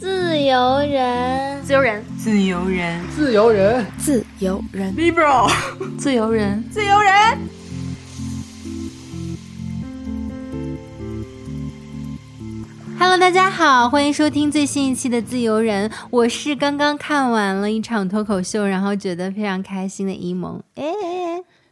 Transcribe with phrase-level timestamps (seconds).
[0.00, 5.50] 自由人，自由人，自由人，自由人，自由人，liberal，
[5.98, 7.12] 自由人，自由人。
[12.98, 20.62] Hello，大家好，欢迎收听最新一期的《自由人》，我是刚刚看完了一场脱口秀，然后觉得非常开心的一萌。
[20.76, 20.84] 哎，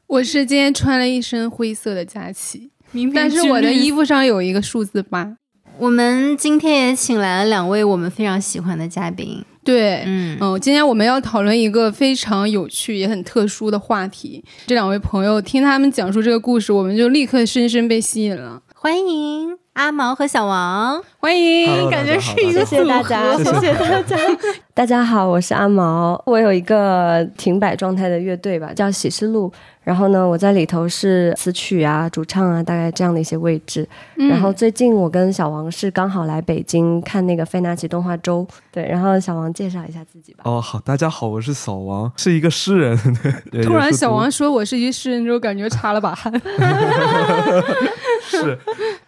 [0.07, 2.71] 我是今天穿了一身灰色的佳琪，
[3.15, 5.37] 但是我的衣服上有一个数字八。
[5.79, 9.45] 我们今天也请来了两位我们非常喜欢的嘉宾。
[9.63, 14.43] 对，嗯嗯，今天我们要讨论一个非常有趣也很特殊的话题。
[14.67, 18.63] 这两位朋友听他们讲述这个故事，我们就立刻深深被吸引了。
[18.75, 24.17] 欢迎阿毛和小王，欢迎，感觉是一个谢谢大家，谢谢大家。
[24.73, 29.53] 大家好，我是阿毛，我有一个停摆状态的乐队吧，叫喜事录。
[29.83, 33.87] 然后呢，我在里头是词曲啊、主唱啊，大概这样的一些位置。
[34.15, 38.83] 然后最近我跟小王是刚好来北京看那个费纳奇动画周，对。
[38.89, 40.41] 然后小王介绍一下自己吧。
[40.45, 42.99] 哦，好，大家好，我是小王，是一个诗人。
[43.63, 46.33] 突然小王说我是一个诗人之后，感觉擦了把汗。
[48.23, 48.59] 是。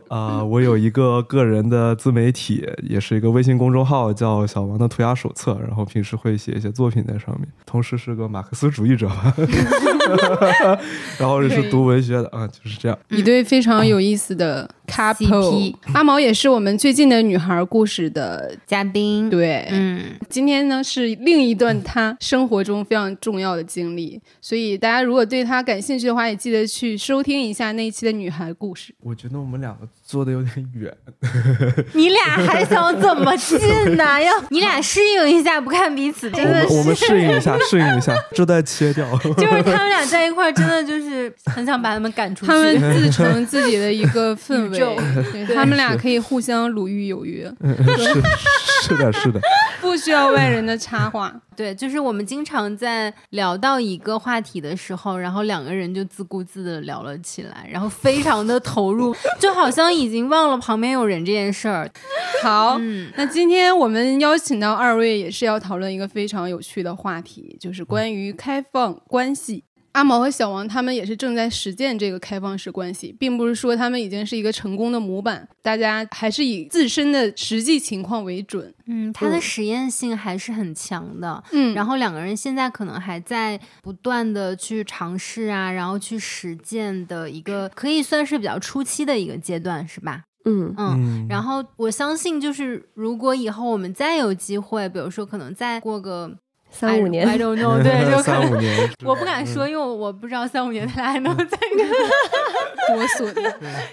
[0.09, 5.59] 啊，我有一个个人的自媒体，也是一个微信公众号，叫小王的涂鸦手册。
[5.67, 9.11] 然后平时会写一些作品在上面，同时是个马克思主义者，
[11.19, 12.99] 然后也是读文学的啊，就是这样。
[13.11, 15.75] 一对非常有意思的 couple。
[15.93, 19.29] 阿毛也是我们最近的女孩故事的嘉宾。
[19.29, 28.95] 对，嗯，今天呢是另一段她生活中非常重要的经历，所以大家如果对她感兴趣的话，也记得去收听一下那一期的女孩故事。
[29.01, 29.87] 我觉得我们两个。
[30.09, 30.91] 坐的有点远，
[31.93, 33.59] 你俩还想怎么近
[33.95, 34.05] 呢？
[34.25, 36.67] 要你俩适应一下，不看彼此，真的。
[36.71, 39.07] 我们适应一下，适应一下，这段切掉。
[39.37, 42.51] 就是他们俩在一块儿，真的就是很想把他们赶出去。
[42.51, 47.53] 他们自成自己的一个氛围，他们俩可以互相鲁豫有约。
[48.81, 49.39] 是的，是的，
[49.83, 51.31] 不需要外人的插话。
[51.55, 61.91] 对，就是我们经常在聊到一个话题的时候，然后两个人就自顾自的聊了起来，然后非常的投入，就好像已经忘了旁边有人这件事儿。
[62.43, 62.79] 好，
[63.17, 69.65] 那今天我们邀请到二位，也是要讨论一个非常有趣的话题，就是关于开放关系。
[69.93, 78.73] 阿毛和小王他们也是正在实践这个开放式关系，并不是说他们已经是一个成功的模板，大家还是以自身的实际情况为准。
[78.87, 81.43] 嗯，它的实验性还是很强的。
[81.53, 90.23] 嗯，然后两个人现在可能还在不断的去尝试啊，然后去实践的一个可以算是比较初期的一个阶段，是吧？
[90.45, 91.27] 嗯嗯。
[91.29, 96.39] 然后我相信，就是如果以后我们再有机会，比如说可能再过个。
[96.71, 101.59] 三五年，I don't know，对， 就三五年， 我不敢说，因为我不知道三五年他俩还能再
[102.89, 103.35] 多损。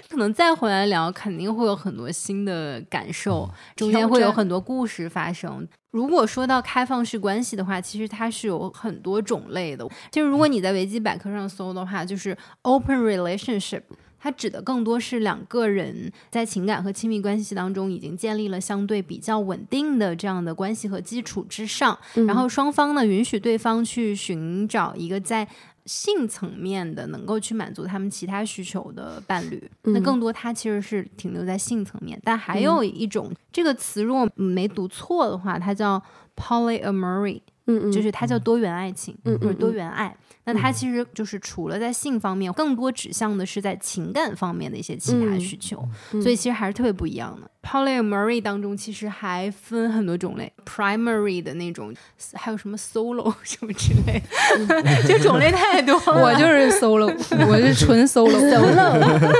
[0.08, 5.66] 可能再回来聊，肯定会有很多新的感受，中间会有很多故事发生。
[5.90, 9.86] 如果说到开放式关系的话，其实它是有很多种类的。
[10.10, 13.82] 就是如果你在维基百科上搜的话，就是 open relationship。
[14.26, 25.46] 它指的更多是两个人在情感和亲密关系当中已经建立了相对比较稳定的这样的关系和基础之上，然后双方呢允许对方去寻找一个在
[25.84, 29.62] 性层面的能够去满足他们其他需求的伴侣。
[29.82, 36.02] 那更多它其实是停留在性层面，但还有一种这个词，如果没读错的话，它叫
[36.36, 40.16] polyamory，嗯嗯，就是它叫多元爱情，嗯嗯，多元爱。
[40.48, 45.84] 那它其实就是除了在性方面，更多指向的是在情感方面的一些其他需求，
[46.22, 47.50] 所以其实还是特别不一样的。
[47.68, 51.92] Polyamory 当中其实还分很多种类，primary 的那种，
[52.34, 54.22] 还有什么 solo 什么之类
[54.68, 56.22] 的， 就种类太多了。
[56.22, 57.12] 我就是 solo，
[57.48, 58.30] 我是纯 solo。
[58.30, 59.32] solo。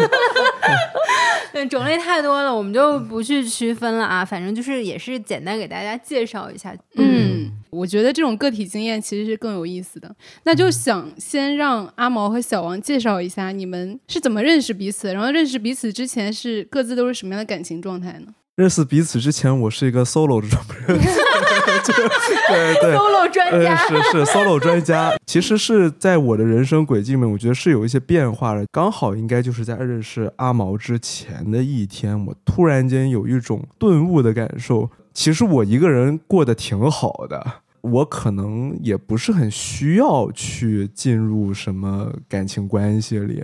[1.53, 4.25] 对，种类太多了，我们就不去区分了啊。
[4.25, 6.77] 反正就是也是简单给大家介绍一下。
[6.97, 10.15] 嗯，我觉得这种个体经验其实是更有意思的。
[10.45, 18.33] 那就想先让阿毛和小王介绍一下你们是怎么认识彼此，然后认识彼此之前是各自都是什么样的感情状态呢。
[18.57, 20.49] 认识彼此之前，我是一个 solo 的
[20.89, 25.15] 对对，solo 专家是是 solo 专家。
[25.27, 28.65] 其实是在我的人生轨迹里面，我觉得是有一些变化的。
[28.73, 34.89] 刚好应该就是在认识阿毛之前的一天，我突然间有一种顿悟的感受。
[35.17, 43.43] 其实我一个人过得挺好的，我可能也不是很需要去进入什么感情关系里。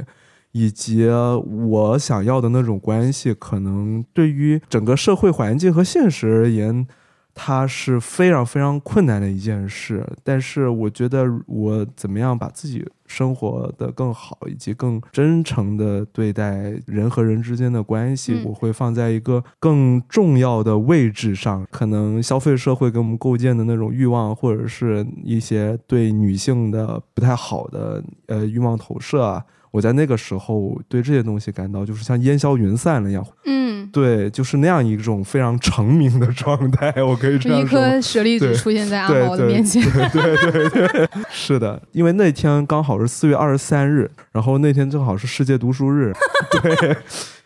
[0.54, 6.86] 以及我想要的那种关系，可能对于整个社会环境和现实而言，
[7.34, 10.06] 它是非常非常困难的一件事。
[10.22, 21.66] 但是我觉得我怎么样把自己生活的更好，以及更真诚的对待人和人之间的关系，嗯我会放在一个更重要的位置上。
[21.70, 29.44] 可能消费社会给我们构建的那种欲望，或者是一些对女性的不太好的呃欲望投射啊。
[29.72, 37.80] 我在那个时候对这些东西感到就是像烟消云散了一样，嗯，对，就是那样一种非常成名的状态，我可以这一样说。
[37.80, 39.82] 颗舍利子对出现在阿对毛的面前。
[39.82, 46.12] 对对对 是的，因为那天刚好是四月二十三日，然后那天正好是世界读书日，
[46.62, 46.96] 对，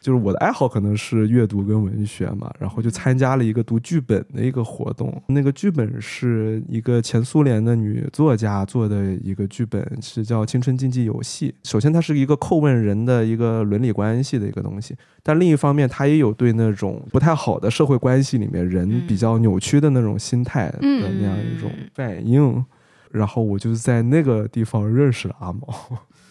[0.06, 5.20] 就是我的爱好可能是阅读跟文学嘛，然后就参加了一个读剧本的一个活动。
[5.26, 11.52] 那个剧本是一个前苏联的女作家做的一个剧本，是叫《青春竞技游戏》。
[11.68, 14.94] 首先，它是一个叩问人的一个伦理关系的一个东西，
[15.24, 22.64] 但另一方面，它也有对那种不太好的社会关系里面人比较扭曲的那种心态的嗯那样一种反应。
[23.10, 25.66] 然后我就是在那个地方认识了阿毛。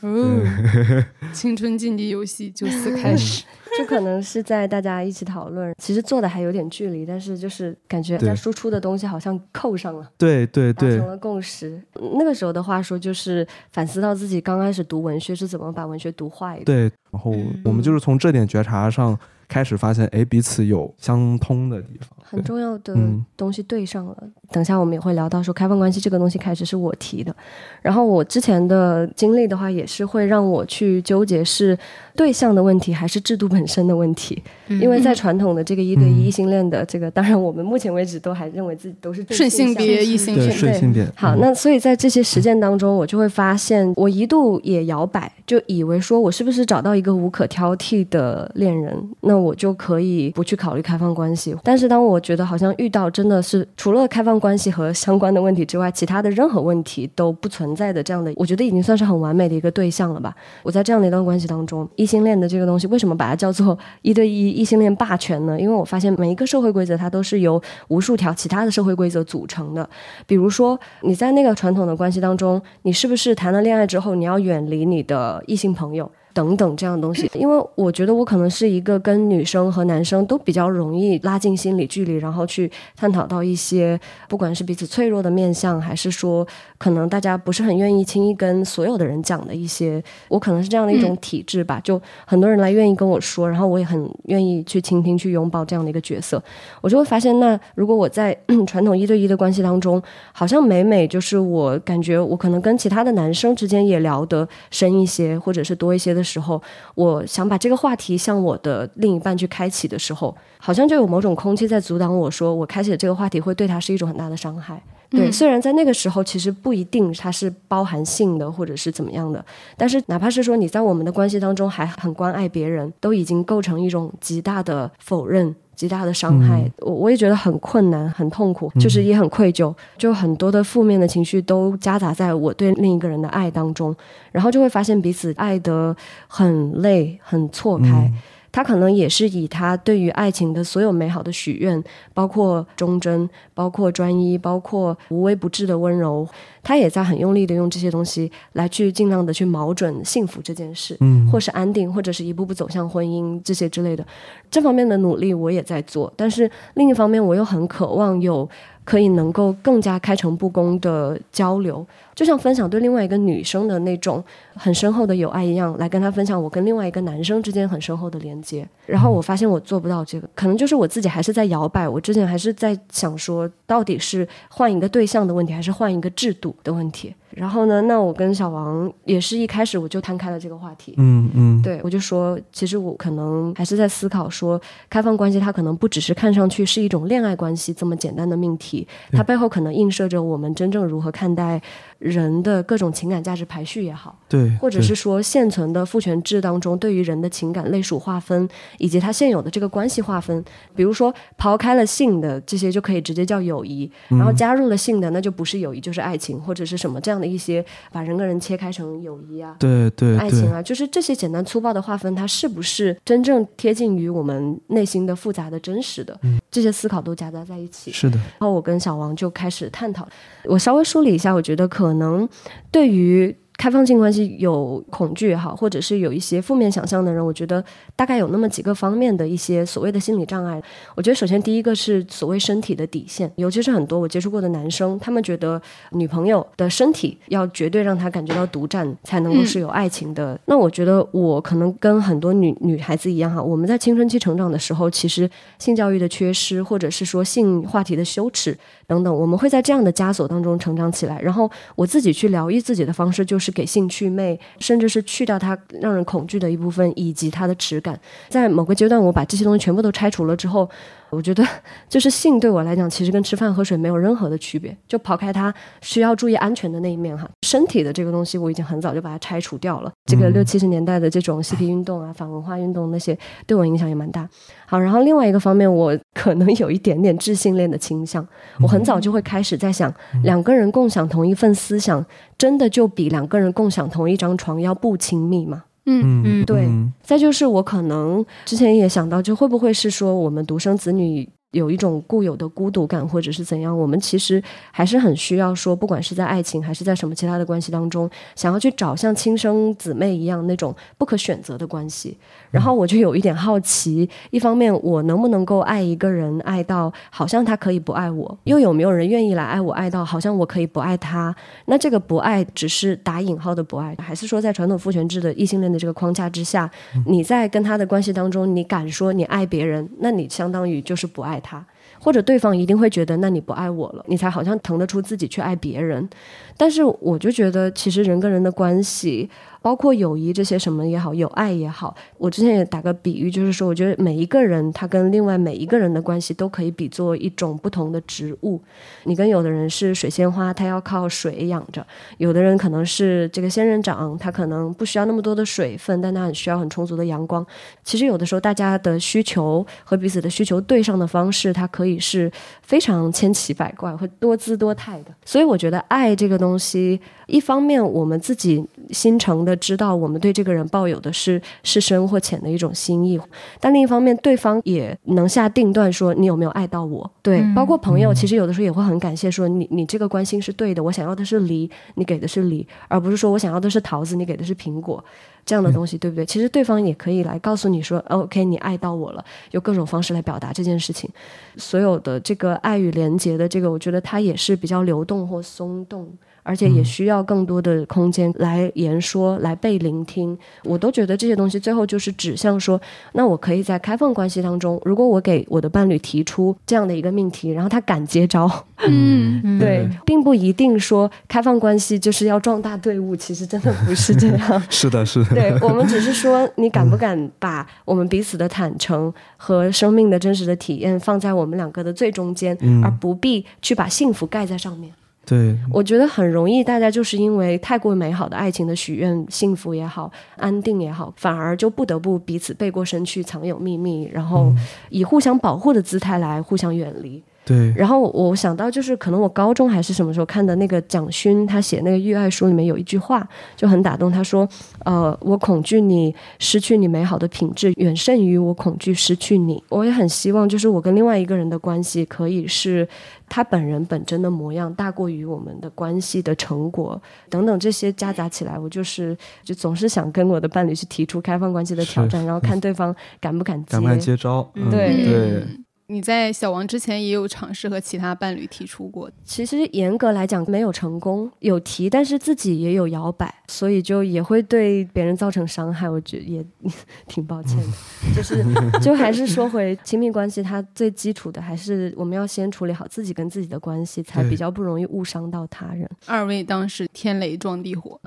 [0.05, 0.41] 哦，
[1.33, 3.43] 青春竞技游戏就此开始。
[3.77, 11.77] 就可能是在大家一起讨论，其实做的还有点距离，但是就是感觉对在输出的东西好像扣上了，对对对达成了共识。
[12.17, 16.63] 那个时候的话说，就是反思到自己刚开始读文学是怎么把文学读坏的。
[16.63, 19.19] 对，然后嗯我们就是从这点觉察上
[19.55, 22.09] 开始发现，哎，彼此有相通的地方。
[22.27, 23.23] 很重要的嗯。
[23.37, 24.17] 东西对上了。
[24.51, 27.33] 等一下我们也会聊到说，开放关系这个东西开始是我提的，
[27.81, 31.77] 然后我之前的经历的话，也是会让我去纠结是
[32.15, 34.41] 对象的问题还是制度本身的问题。
[34.67, 36.19] 因为在传统的这个一对嗯。
[36.19, 41.07] 一异性恋的这个，当然我们目前为止都还认为自己都是对顺性向别异性对，恋顺性别。
[41.15, 41.39] 好，嗯。
[41.39, 51.55] 那所以在这些实践当中，我就会发现，我一度也摇摆，就以为说我是不是找到一个无可挑剔的恋人，那我就可以不去考虑开放关系。
[51.63, 60.35] 但是当我觉得好像遇到真的是除了开放关系和相关的问题之外，其他的任何问题都不存在的这样的，我觉得已经算是很完美的一个对象了吧。
[60.63, 65.59] 我在这样的一段关系当中，异性恋的这个东西，为什么把它叫做一对一异性恋霸权呢？
[65.59, 69.87] 因为我发现每一个社会规则它都是由无数条其他的社会规则组成的。
[70.25, 76.09] 比如说，你在那个传统的关系当中，你是不是谈了恋爱之后，你要远离你的异性朋友？
[76.35, 83.97] 等等这样东西，因为我觉得我可能是一个跟女生和男生都比较容易拉近心理距离，然后去探讨到一些
[84.27, 86.45] 不管是彼此脆弱的面相，还是说
[86.77, 91.79] 可能大家不是很愿意轻易跟所有的人讲的一些，我可能是这样的一种体质吧。
[91.81, 96.43] 就很多人来愿意跟我说，然后我也很愿意去倾听、去拥抱这样的一个角色，
[96.81, 98.37] 我就会发现，那如果我在
[98.67, 100.03] 传统一对一的关系当中，
[100.33, 106.61] 好像每每就是我感觉我可能跟其他的男生之间也聊得深一些，或者是多一些的时候，
[106.95, 114.81] 我想把这个话题向我的另一半去开启的时候，好像就有某种空气在阻挡我说，我开启的这个话题会对他是一种很大的伤害。
[115.11, 119.45] 对，嗯虽然在那个时候其实不一定它是包含性的，或者是怎么样的，
[119.77, 125.55] 但是哪怕是说你在我们的关系当中还很关爱别人，都已经构成一种极大的否认。
[125.75, 126.71] 极大的伤害，嗯。
[126.79, 133.95] 我我也觉得很困难、很痛苦，就是也很愧疚，就很多的负面的情绪都夹杂在我对另一个人的爱当中，
[134.31, 135.95] 然后就会发现彼此爱得
[136.27, 138.09] 很累、很错开。
[138.13, 138.13] 嗯
[138.55, 146.25] 他可能也是以他对于爱情的所有美好的许愿，包括忠贞，包括专一，包括无微不至的温柔，
[146.63, 154.07] 他也在很用力的用这些东西来去尽量的去瞄准幸福这件事，嗯或是安定，或者是一步步走向婚姻这些之类的。
[154.49, 158.49] 这方面的努力我也在做，但是另一方面我又很渴望有
[158.85, 161.85] 可以能够更加开诚布公的交流，
[162.15, 164.23] 就像分享对另外一个女生的那种
[164.55, 168.67] 很深厚的友爱一样，来跟她分享我跟另外一个男生之间很深厚的连接。
[168.85, 171.89] 然后我发现我做不到这个，可能就是我自己还是在摇摆。
[171.89, 177.13] 我之前还是在想说，到底是换一个对象的问题，还是换一个制度的问题。
[177.31, 180.93] 然后呢，那我跟小王也是一开始我就摊开了这个话题。
[180.95, 191.61] 嗯嗯，对，我就说，其实我可能还是在思考说，开放关系它可能不只是看上去是一种恋爱关系这么简单的命题，它背后可能映射着我们真正如何看待
[192.05, 198.47] 人的各种情感价值排序也好，对，或者是说现存的父权制当中对于人的情感类属划分，
[198.77, 200.43] 以及它现有的这个关系划分，
[200.75, 209.55] 比如说抛开了性的这些就可以直接叫友谊，然后加入了性的那就不是友谊就是爱情或者是什么这样的一些把人跟人切开成友谊啊。
[209.59, 216.17] 对对对，爱情啊，就是这些简单粗暴的划分，它是不是真正贴近于我们内心的复杂的真实的？
[216.51, 217.91] 这些思考都夹杂在一起。
[217.91, 220.07] 是的，然后我跟小王就开始探讨，
[220.43, 222.27] 我稍微梳理一下，我觉得可能
[222.71, 227.63] 对于开放性关系有恐惧也好，或者是有一些负面想象的人，我觉得
[227.95, 230.61] 大概有那么几个方面的一些所谓的心理障碍。
[230.93, 235.59] 我觉得首先第一个是所谓身体的底线，尤其是很多我接触过的男生，他们觉得
[235.91, 240.37] 女朋友的身体要绝对让他感觉到独占，才能够是有爱情的。
[240.47, 251.19] 那我觉得我可能跟很多女女孩子一样哈，我们在青春期成长的时候，其实性教育的缺失，或者是说性话题的羞耻等等，我们会在这样的枷锁当中成长起来。
[251.19, 253.55] 然后我自己去疗愈自己的方式就是。
[253.55, 257.97] 给性祛魅，甚至是去掉它让人恐惧的一部分，以及它的耻感。
[258.27, 260.69] 在某个阶段，我把这些东西全部都拆除了之后。
[261.09, 261.45] 我觉得
[261.87, 264.75] 就是性对我来讲，其实跟吃饭喝水没有任何的区别。
[264.87, 269.91] 就抛开它需要注意安全的那一面哈，身体的这个东西我已经很早就把它拆除掉了。
[270.05, 274.27] 这个六七十年代的这种嬉皮运动啊、反文化运动那些，对我影响也蛮大。
[274.65, 278.27] 好，然后另外一个方面，我可能有一点点智性恋的倾向。
[278.61, 279.93] 我很早就会开始在想，
[280.23, 282.03] 两个人共享同一份思想，
[282.37, 285.63] 真的就比两个人共享同一张床要不亲密吗？
[285.85, 286.67] 嗯嗯，对。
[287.01, 291.27] 再就是我可能之前也想到，就会不会是说我们独生子女。
[291.51, 302.17] 有一种固有的孤独感，或者是怎样，我们其实还是很需要说，不管是在爱情还是在什么其他的关系当中，想要去找像亲生姊妹一样那种不可选择的关系。
[302.51, 311.33] 然后我就有一点好奇，一方面我能不能够爱一个人爱到好像他可以不爱我，又有没有人愿意来爱我爱到好像我可以不爱他？
[311.67, 316.69] 那这个不爱只是打引号的不爱，还是说在传统父权制的异性恋的这个框架之下，
[317.05, 321.41] 你在跟他的关系当中，你敢说你爱别人，那你相当于就是不爱。
[321.45, 321.63] 他
[321.99, 326.09] 或者对方一定会觉得，那你不爱我了，你才好像腾得出自己去爱别人。
[326.57, 329.29] 但是我就觉得，其实人跟人的关系。
[329.65, 338.61] 包括友谊这些什么也好，有爱也好，我之前也打个比喻，就是说，我觉得每一个人他跟另外每一个人的关系都可以比作一种不同的植物。
[339.05, 341.81] 你跟有的人是水仙花，他要靠水养着；
[342.19, 347.43] 有的人可能是这个仙人掌，他可能不需要那么多的水分，但他很需要很充足的阳光。
[347.83, 352.31] 其实有的时候，大家的需求和彼此的需求对上的方式，它可以是
[352.61, 355.05] 非常千奇百怪或多姿多态的。
[355.25, 359.54] 所以，我觉得爱这个东西，一方面我们自己心诚的。
[359.55, 363.19] 知道我们对这个人抱有的是是深或浅的一种心意，
[363.59, 367.09] 但另一方面，对方也能下定断说你有没有爱到我。
[367.21, 375.03] 对，包括朋友，其实有的时候也会很感谢说你你这个关心是对的，我想要的是梨，你给的是梨，而不是说我想要的是桃子，你给的是苹果
[375.45, 376.25] 这样的东西，对不对？
[376.25, 381.09] 其实对方也可以来告诉你说，OK，你爱到我了，有各种方式来表达这件事情。
[381.57, 386.11] 所有的这个爱与连结的这个，我觉得它也是比较流动或松动。
[386.45, 390.37] 而且也需要更多的空间来言说，来被聆听。
[390.63, 392.79] 我都觉得这些东西最后就是指向说，
[393.13, 398.47] 那我可以在开放关系当中，如果我给我的伴侣提出这样的一个命题，然后他敢接招，
[398.87, 404.61] 嗯，对，并不一定说开放关系就是要壮大队伍，其实真的不是这样。
[404.69, 405.33] 是的，是的。
[405.33, 414.93] 对我们只是说，你敢不敢把我们彼此的坦诚和生命的真实的体验放在我们两个的最中间，而不必去把幸福盖在上面。
[415.25, 424.53] 对，我觉得很容易，大家就是因为太过美好的爱情的许愿，幸福也好，安定也好，反而就不得不彼此背过身去藏有秘密，然后
[424.89, 427.23] 以互相保护的姿态来互相远离。
[427.45, 434.11] 对，然后我想到就是可能我高中还是什么时候看的那个蒋勋，他写那个《育爱书》里面有一句话就很打动。
[434.11, 434.47] 他说
[434.83, 442.87] ：“呃，我恐惧你失去你美好的品质，远胜于我恐惧失去你。”我也很希望，就是我跟另外一个人的关系可以是
[443.29, 446.99] 他本人本真的模样，大过于我们的关系的成果
[447.29, 454.49] 等等这些夹杂起来，我就是就总是想跟我的伴侣去提出开放关系的挑战，然后看对方敢不敢接，敢不敢接招？
[454.71, 455.43] 对对。
[455.87, 466.45] 你在小王之前也有尝试和其他伴侣提出过，其实严格来讲没有成功，有提，但是自己也有摇摆，所以就也会对别人造成伤害，我觉得也
[467.07, 467.67] 挺抱歉的。
[468.15, 468.43] 就是
[468.81, 475.87] 就还是说回亲密关系，它最基础的还是我们要先处理好自己跟自己的关系，才比较不容易误伤到他人。
[476.07, 478.01] 二位当时天雷撞地火，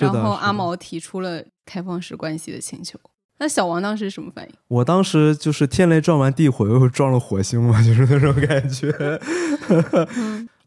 [0.00, 2.98] 然后阿毛提出了开放式关系的请求。
[3.38, 4.50] 那小王当时什么反应？
[4.68, 8.92] 我当时就是天雷撞完地火，又撞了火星嘛， 就是那种感觉。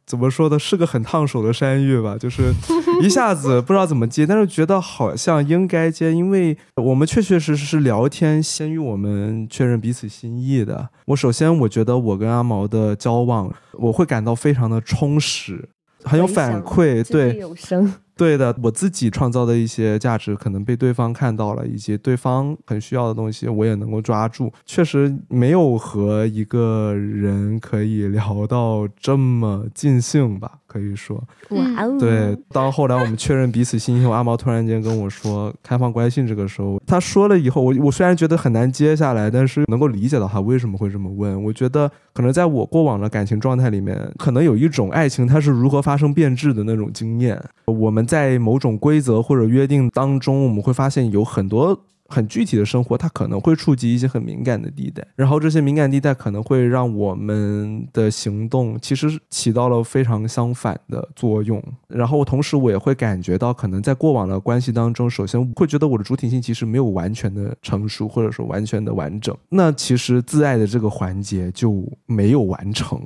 [0.07, 0.59] 怎么说呢？
[0.59, 2.53] 是个很烫手的山芋吧，就是
[3.01, 10.89] 一下子不知道怎么接，但是觉得好像应该接，因为我们确确实实是聊天先于我们确认彼此心意的。
[11.05, 15.69] 我首先我觉得我跟阿毛的交往，我会感到非常的充实，
[16.03, 17.37] 很有反馈，对。
[17.37, 17.93] 有声。
[18.21, 24.53] 对的，我自己创造的一些价值可能被对方看到了，以及对方很需要的东西，我也能够抓住。
[24.63, 30.59] 确实没有和一个人可以聊到这么尽兴吧？
[30.71, 31.21] 可以说。
[31.49, 31.99] 哇哦！
[31.99, 41.43] 对，当后来我们确认彼此信息后，阿毛突然间跟我说开放关系这个时候，他说了以后，我我虽然觉得很难接下来，但是能够理解到他为什么会这么问。
[41.43, 47.37] 我觉得可能在我过往的感情状态里面，可能有一种爱情它是如何发生变质的那种经验。
[47.65, 51.77] 我们在某种规则或者约定当中，我们会发现有很多。
[52.11, 61.63] 很具体的生活，它可能会触及一些很敏感的地带，然后这些敏感地带可能会让我们的行动其实起到了非常相反的作用。
[61.87, 69.35] 然后同时，我也会感觉到，可能在过往的关系当中，首先会觉得我的主体性其实没有完全的成熟，或者说完全的完整。
[69.49, 73.01] 那其实自爱的这个环节就没有完成，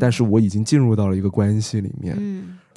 [0.00, 2.18] 但是我已经进入到了一个关系里面。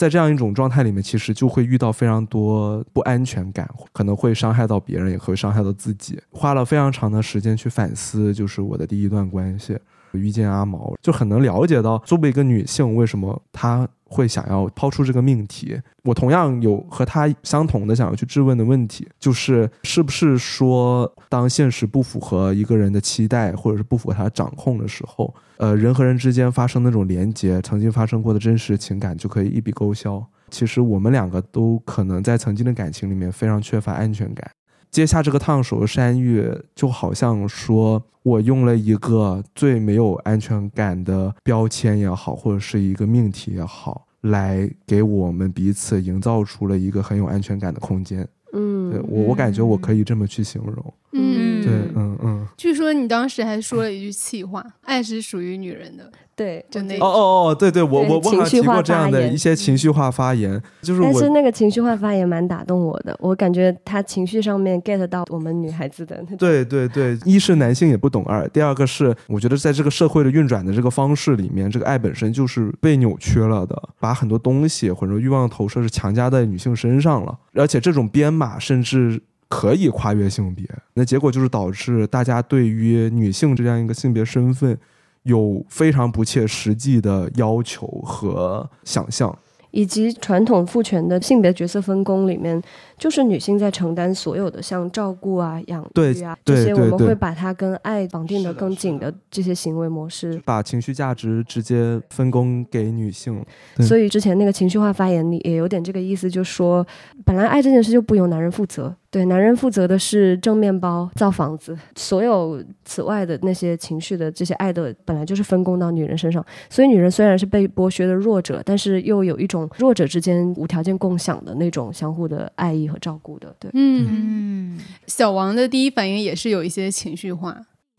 [0.01, 6.19] 在这样一种状态里面，其实就会遇到非常多不安全感，可能会伤害到别人，也会伤害到自己。
[6.31, 9.77] 花了非常长的时间去反思，就是我的第一段关系，
[10.19, 15.79] 遇见阿毛，就很能了解到作为一个女性，为什么她会想要抛出这个命题。
[16.03, 25.33] 我同样有和她相同的想要去质问的问题，就是是不是说，当现实不符合一个人的期待，或者是不符合他掌控的时候。
[25.57, 30.25] 呃，人和人之间发生那种连接，曾经发生过的真实情感就可以一笔勾销。
[30.49, 34.49] 其实我们两个都可能在曾经的感情里面非常缺乏安全感。
[34.91, 48.27] 接下这个烫手山芋，就好像说我用了一个最没有安全感的标签也好，或者是一个命题也好，来给我们彼此营造出了一个很有安全感的空间。
[48.51, 50.93] 嗯，对我我感觉我可以这么去形容。
[51.13, 52.47] 嗯，对，嗯嗯。
[52.57, 66.23] 据说你当时还说了一句气话：“爱是属于女人的。”对，就那哦哦哦，对对，我我我好像提过这样的一些情绪化发言，就是但是那个情绪化发言蛮打动我的，我感觉他情绪上面 get 到我们女孩子的。
[66.39, 84.79] 对对对，一是男性也不懂二，第二个是我觉得在这个社会的运转的这个方式里面，这个爱本身就是被扭曲了的，把很多东西或者欲望投射是强加在女性身上了，而且这种编码甚至可以跨越性别，那结果就是导致大家对于女性这样一个性别身份。
[85.23, 89.37] 有非常不切实际的要求和想象，
[89.69, 92.59] 以及传统父权的性别角色分工里面。
[92.97, 103.43] 就是女性在承担所有的像照顾啊、养育啊这些，我们会把它跟爱绑定的更紧的这些行为模式，把情绪价值直接分工给女性。
[103.79, 106.85] 所以之前那个情绪化发言里也有点这个意思，就说
[107.25, 116.45] 本来爱这件事就不由男人负责，对男人负责的是挣面包、造房子，所有此外的那些情绪的这些爱的本来就是分工到女人身上。
[116.69, 122.81] 所以女人虽然是被剥削的弱者，但是又有一种弱者之间无条件共享的那种相互的爱意。
[122.91, 127.57] 和照顾的，对，嗯，小王的第一反应也是有一些情绪化。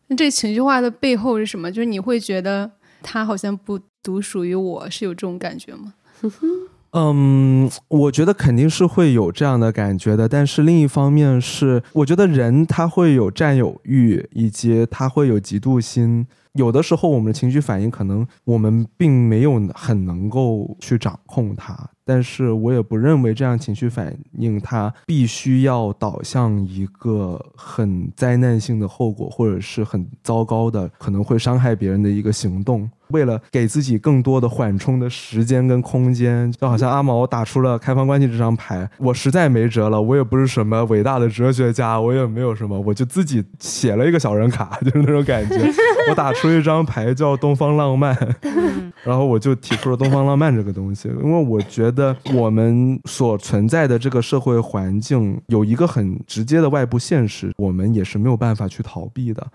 [0.09, 1.73] 那这情绪化的背后是什么？
[1.73, 2.71] 就是你会觉得
[3.01, 5.95] 他好像不独属于我，是有这种感觉吗？
[6.93, 10.29] 嗯，我觉得肯定是会有这样的感觉的。
[10.29, 16.27] 但是另一方面是，我觉得人他会有占有欲，以及他会有嫉妒心。
[16.53, 21.75] 有的时候，我们的情绪反应可能我们并没有很能够去掌控它。
[22.05, 32.91] 但是我也不认为这样情绪反应它必须要导向一个很灾难性的后果，或者是很糟糕的可能会伤害别人的一个行动。
[33.13, 40.01] 为了给自己更多的缓冲的时间跟空间，就好像阿毛打出了开放关系这张牌，我实在没辙了。
[40.01, 45.57] 我也不是什么伟大的哲学家，我也没有什么，我就自己写了一个小人卡， 就是那种感觉。
[46.09, 48.17] 我打出一张牌叫东方浪漫，
[49.05, 59.47] 然后我就提出了东方浪漫这个东西，因为我觉得我们所存在的这个社会环境有一个很直接的外部现实，我们也是没有办法去逃避的。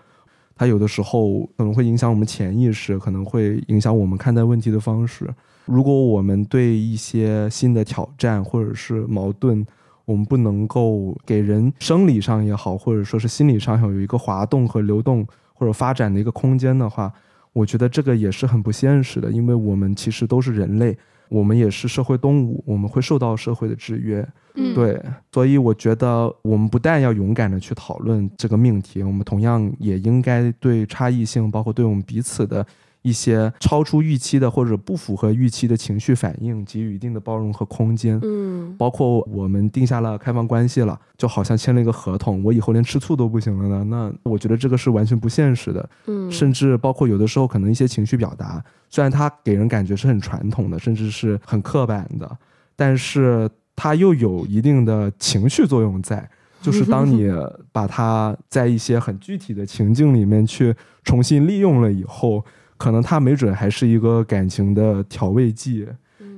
[0.58, 5.30] 它有的时候可能会影响我们潜意识，可能会影响我们看待问题的方式。
[5.66, 9.66] 如果我们对一些新的挑战或者是矛盾，
[10.06, 17.12] 我们不能够给人生理上也好，或者说是心理上有一个滑动和流动或者发展的一个空间的话，
[17.58, 20.96] 我觉得这个也是很不现实的，因为我们其实都是人类。
[21.30, 24.26] 我们也是社会动物，我们会受到社会的制约，
[24.74, 24.98] 对，
[25.34, 32.66] 所以我觉得我们不但要勇敢的去讨论这个命题，我们同样也应该对差异性，包括对我们彼此的。
[33.02, 38.20] 一些超出预期的或者不符合预期的情绪反应，给予一定的包容和空间。
[38.22, 43.84] 嗯，包括我们定下了开放关系了，就好像签了一个合同，我以后连吃醋都不行了呢。
[43.86, 45.90] 那我觉得这个是完全不现实的。
[46.08, 52.38] 嗯，甚至包括有的时候可能一些情绪表达，虽然它给人感觉是很传统的，甚至是很刻板的，
[52.76, 56.30] 但是它又有一定的情绪作用在。
[56.60, 57.32] 就是当你
[57.72, 62.44] 把它在一些很具体的情境里面去重新利用了以后。
[62.78, 65.88] 可能他没准还是一个感情的调味剂，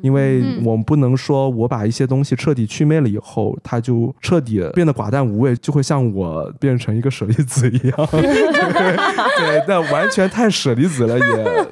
[0.02, 8.08] 因为嗯我们不能说我把一些东西彻底去魅了以后，它就彻底变得寡淡无味，就会像我变成一个舍利子一样。
[8.12, 11.68] 对，那完全太舍利子了也。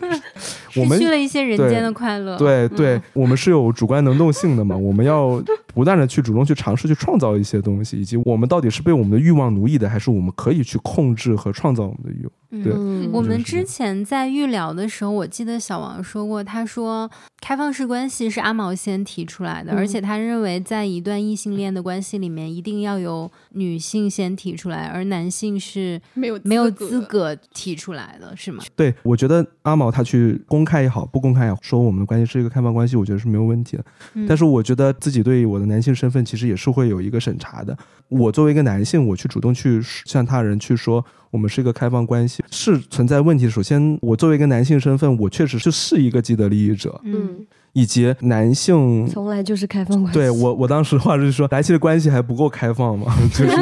[0.75, 2.37] 我们失去了一些人间的快乐。
[2.37, 5.41] 对对，我们是有主观能动性的嘛，我们要
[5.77, 12.31] 不断的去主动去尝试去创造一些东西，以及我们到底是被我们的欲望奴役的，还是我们可以去控制和创造我们的欲望。
[12.49, 17.11] 嗯对嗯我们之前在预聊的时候，我记得小王说过，他说
[17.41, 28.63] 开放式关系是阿毛先提出来的，嗯而且他认为在一段异性恋的关系里面，一定要由女性先提出来，而男性是没有没有资资格提出来的，是吗？
[28.77, 33.83] 对，我觉得阿毛他去公开也好，不公开也好，说我们的关系是一个开放关系，我觉得是没有问题的。
[34.13, 37.77] 嗯但是我觉得自己对我的男性身份其实也是会有一个审查的。
[38.09, 43.51] 我作为一个男性，我去主动去向他人去说我们是一个开放关系，是存在问题的。
[43.51, 49.05] 首先，我作为一个男性身份，我确实是一个既得利益者，嗯嗯，以及男性。
[49.07, 50.17] 从来就是开放关系。
[50.17, 53.13] 对我，我当时话是说，男性的关系还不够开放嘛？
[53.33, 53.55] 就是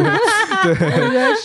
[0.63, 0.75] 对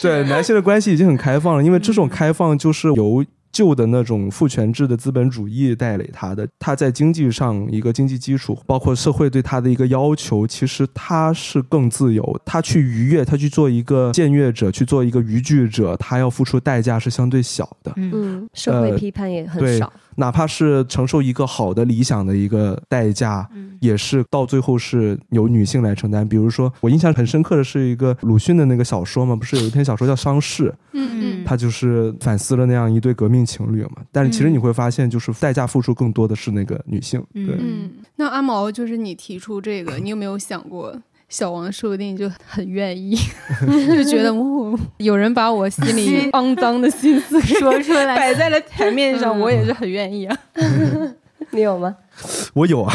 [0.03, 6.48] 对，男性的关系已经很开放了，因为这种开放就是由旧的那种父权制的资本主义带给他的。
[6.58, 12.40] 他在经济上一个经济基础，包括社会对他的一个要求，其实他是更自由。
[12.44, 17.92] 他去逾越，他去做一个僭越者，去做一个逾矩者，他要付出代价是相对小的。
[17.96, 19.92] 嗯嗯，社会呃批判也很对少。
[20.20, 26.28] 哪怕是承受一个好的理想的一个代价，嗯也是到最后是由女性来承担。
[26.28, 34.02] 比如说，我印象很深刻的是一个鲁迅的那个小说嘛，不是有一篇小说叫《伤逝》，嗯嗯，他就是反思了那样一对革命情侣嘛。
[34.12, 37.24] 但是其实你会发现，就是代价付出更多的是那个女性。
[37.33, 40.94] 嗯对，嗯，那阿毛就是你提出这个，你有没有想过？
[41.30, 43.16] 小王说不定就很愿意，
[43.88, 50.36] 就觉得哦，有人把我心里肮脏的心思说出来摆在了台面上，嗯我也是很愿意啊。
[51.52, 51.96] 你有吗？
[52.52, 52.92] 我有啊。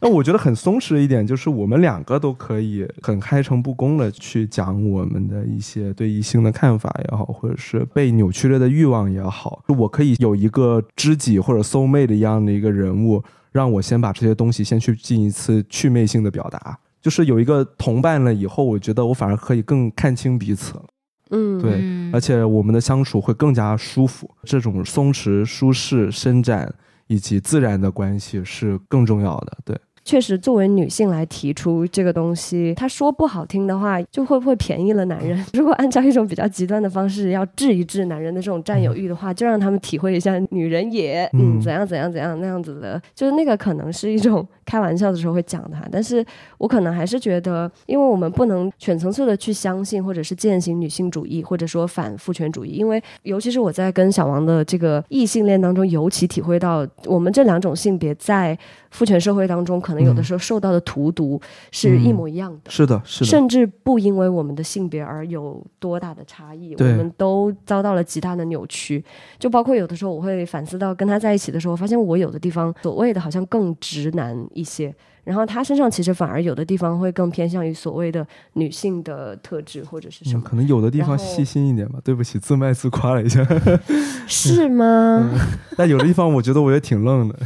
[0.00, 9.62] 那我觉得很松弛的一点就是，我们两个都可以很开诚布公的去讲我们的一些对异性的看法也好，或者是被扭曲了的欲望也好。
[9.68, 13.22] 我可以有一个知己或者 soul mate 一样的一个人物，
[13.52, 16.78] 让我先把这些东西先去进一次趣味性的表达。
[17.00, 20.84] 就是有一个同伴了以后，我觉得我反而可以更看清彼此了。
[21.30, 24.28] 嗯，对嗯而且我们的相处会更加舒服。
[24.44, 26.74] 这种松弛、舒适、伸展
[27.06, 29.58] 以及自然的关系是更重要的。
[29.64, 35.44] 对，确实，作为女性来提出这个东西，她说不好听的话，就会不会便宜了男人？
[35.52, 45.86] 如果按照一种比较极端的方式，要治一治男人的这种占有欲的话，就让他们体会一下女人也嗯嗯怎样怎样怎样那样子的，就是那个可能是一种开玩笑的时候会讲的哈。
[45.92, 46.24] 但是
[46.56, 58.58] 我可能还是觉得，因为我们不能全层次的去相信或者是践行女性主义，或者说反父权主义，因为尤其是我在跟小王的这个异性恋当中，尤其体会到我们这两种性别在
[58.90, 62.70] 父权社会当中，可能有的时候受到的荼毒是一模一样的。
[62.70, 69.04] 是的，是的，甚至不因为我们的性别而有多大的差异，我们都遭到了极大的扭曲。
[69.38, 81.98] 就包括有的时候，我会反思到跟他在一起的时候，发现我有的地方所谓的好像更直男一些，然后他身上其实反而有的地方会更偏向于所谓的女性的特质或者是什嗯，么，可能有的地方细心一点吧。
[82.02, 83.46] 对不起，自卖自夸了一下。
[84.26, 85.30] 是吗？
[85.76, 87.38] 但有的地方我觉得我也挺愣的。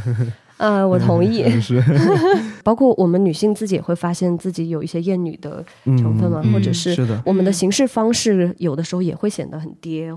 [0.63, 1.43] 呃，我同意。
[1.43, 1.83] 嗯是
[2.63, 6.95] 包括我们女性自己也会发现自己有一些厌女的成分嘛，嗯或者是
[7.25, 10.13] 我们的行事方式有的时候也会显得很爹。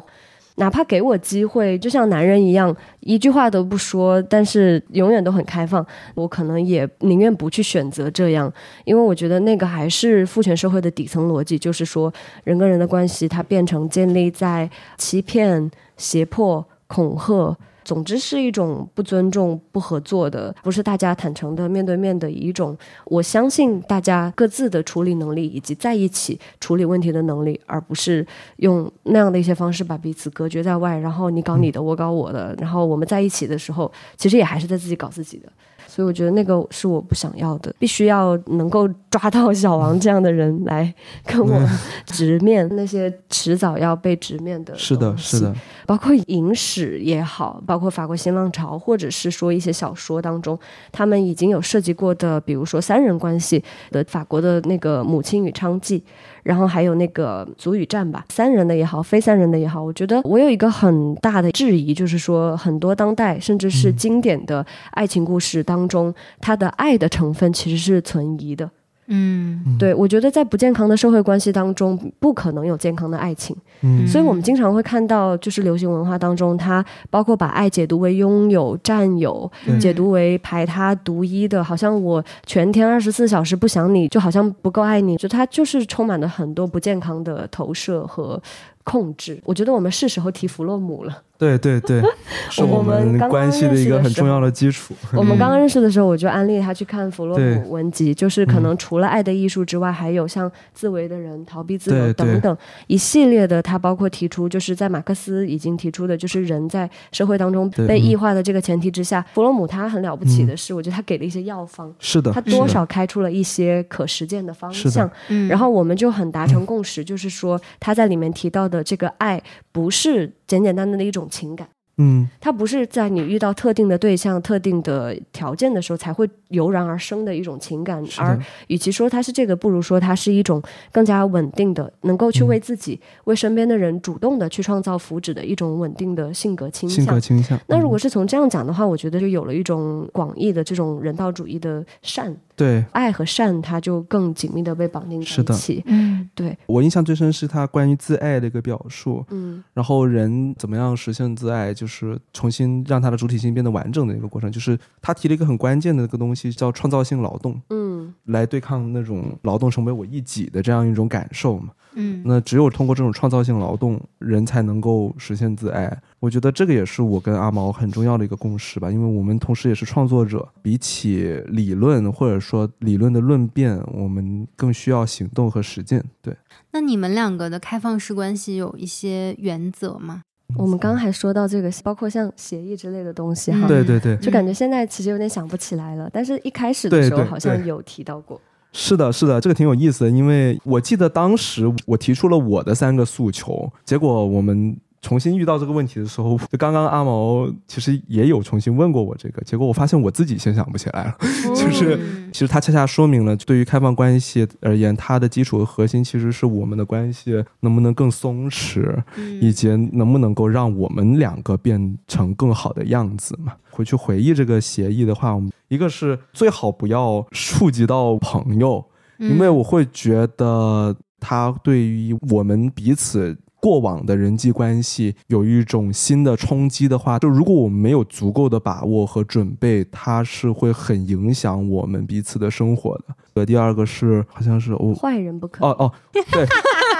[0.59, 8.51] 哪怕给我机会，就像男人一样，一句话都不说，但是永远都很开放，我可能也宁愿不去选择这样，
[8.85, 12.11] 因为我觉得那个还是父权社会的底层逻辑，就是说
[12.45, 17.55] 人跟人的关系，它变成建立在欺骗、胁迫、恐吓。
[17.87, 22.77] 总之是一种不尊重、不合作的，不是大家坦诚的面对面的一种。
[23.05, 35.49] 我相信大家各自的处理能力以及在一起处理问题的能力，而不是用那样的一些方式把彼此隔绝在外，然后你搞你的，我搞我的，然后我们在一起的时候，其实也还是在自己搞自己的。
[35.97, 41.59] 所以我觉得那个是我不想要的，必须要能够抓到小王这样的人来跟我
[42.05, 44.77] 直面那些迟早要被直面的。
[44.77, 45.55] 是的，是的，，
[45.87, 50.59] 包括影史也好，包括法国新浪潮，或者是说一些小说当中，
[50.93, 55.99] 他们已经有涉及过的，比如说三人关系的法国的那个《母亲与娼妓》，
[56.47, 68.71] 然后还有那个《足语战》吧，三人的也好，非三人的也好，我觉得我有一个很大的质疑，就是说很多当代甚至是经典的爱情故事当中，它的爱的成分其实是存疑的。
[69.09, 73.57] 嗯对我觉得在不健康的社会关系当中，不可能有健康的爱情。
[73.83, 88.41] 嗯所以我们经常会看到，就是流行文化当中，它包括把爱解读为拥有、占有，解读为排他、独一的，好像我全天二十四小时不想你，就好像不够爱你，就它就是充满了很多不健康的投射和
[88.83, 89.41] 控制。
[89.45, 91.23] 我觉得我们是时候提弗洛姆了。
[91.39, 92.03] 对对对，
[92.51, 94.95] 是我我们关系的一个很重要的基础。
[95.13, 103.63] 我们刚刚认识的时候，我就安利他去看弗洛姆文集，就是可能除了《爱的艺术》之外，还有像《自为的人》《逃避自由等等一系列的。
[103.63, 115.11] 他包括提出，就是在马克思已经提出的，就是人在社会当中被嗯异化的这个前提之下，弗洛姆他很了不起的是，我觉得他给了一些药方，是的，他多少开出了一些可实践的方是的向。
[115.29, 121.69] 嗯，然后我们就很达成共识，就是说他在里面提到的这个爱，不是简简单单的一种情感。
[121.99, 130.63] 嗯它不是在你遇到特定的对象、特定的条件的时候才会油然而生的一种情感，而与其说它是这个，不如说它是一种
[130.93, 137.21] 更加稳定的，能够去嗯为自己、为身边的人主动的去创造福祉的一种稳定的性格倾性格向。
[137.23, 137.59] 倾向。
[137.67, 145.85] 那如果嗯是从这样讲的话，我觉得就有了一种广义的这种人道主义的善，对爱和善，它就更紧密的被绑定在一起。
[145.87, 154.51] 嗯对，我印象最深是他关于自爱的一个表述，嗯然后人怎么样实现自爱，就是重新让他的主体性变得完整的一个过程。
[154.51, 161.69] 就是他提了一个很关键的一个东西，叫创造性劳动，嗯来对抗那种劳动成为我一己的这样一种感受嘛。
[161.99, 165.99] 嗯那只有通过这种创造性劳动，人才能够实现自爱。
[166.19, 176.03] 我觉得这个也是我跟阿毛很重要的一个共识吧，因为我们同时也是创作者，比起理论或者说理论的论辩，我们更需要行动和实践。
[176.23, 176.35] 对，
[176.73, 180.23] 那你们两个的开放式关系有一些原则吗？
[180.57, 183.67] 我们刚刚还说到这个，包括像协议之类的东西哈。
[183.67, 188.41] 嗯对对对，就感觉现在其实有点想不起来了，但是一开始的时候好像有提到过。
[188.73, 194.77] 是的，是的，这个挺有意思的，因为我记得当时我提出了我的三个诉求，结果我们
[195.07, 201.17] 重新遇到这个问题的时候，就刚刚阿毛其实也有重新问过我这个，结果我发现我自己先想不起来了，
[201.55, 213.53] 就是嗯其实它恰恰说明了，对于开放关系而言，它的基础和核心其实是我们的关系能不能更松弛，嗯以及能不能够让我们两个变成更好的样子嘛。
[213.71, 218.85] 回去回忆这个协议的话，我们一个是最好不要触及到朋友，
[219.19, 223.39] 因为我会觉得他对于我们彼此。
[223.67, 233.05] 过往的人际关系有一种新的冲击的话，就如果我们没有足够的把握和准备，它是会很影响我们彼此的生活的。
[233.35, 235.67] 呃，第二个是好像是我坏人不可。
[235.67, 236.47] 哦哦，对，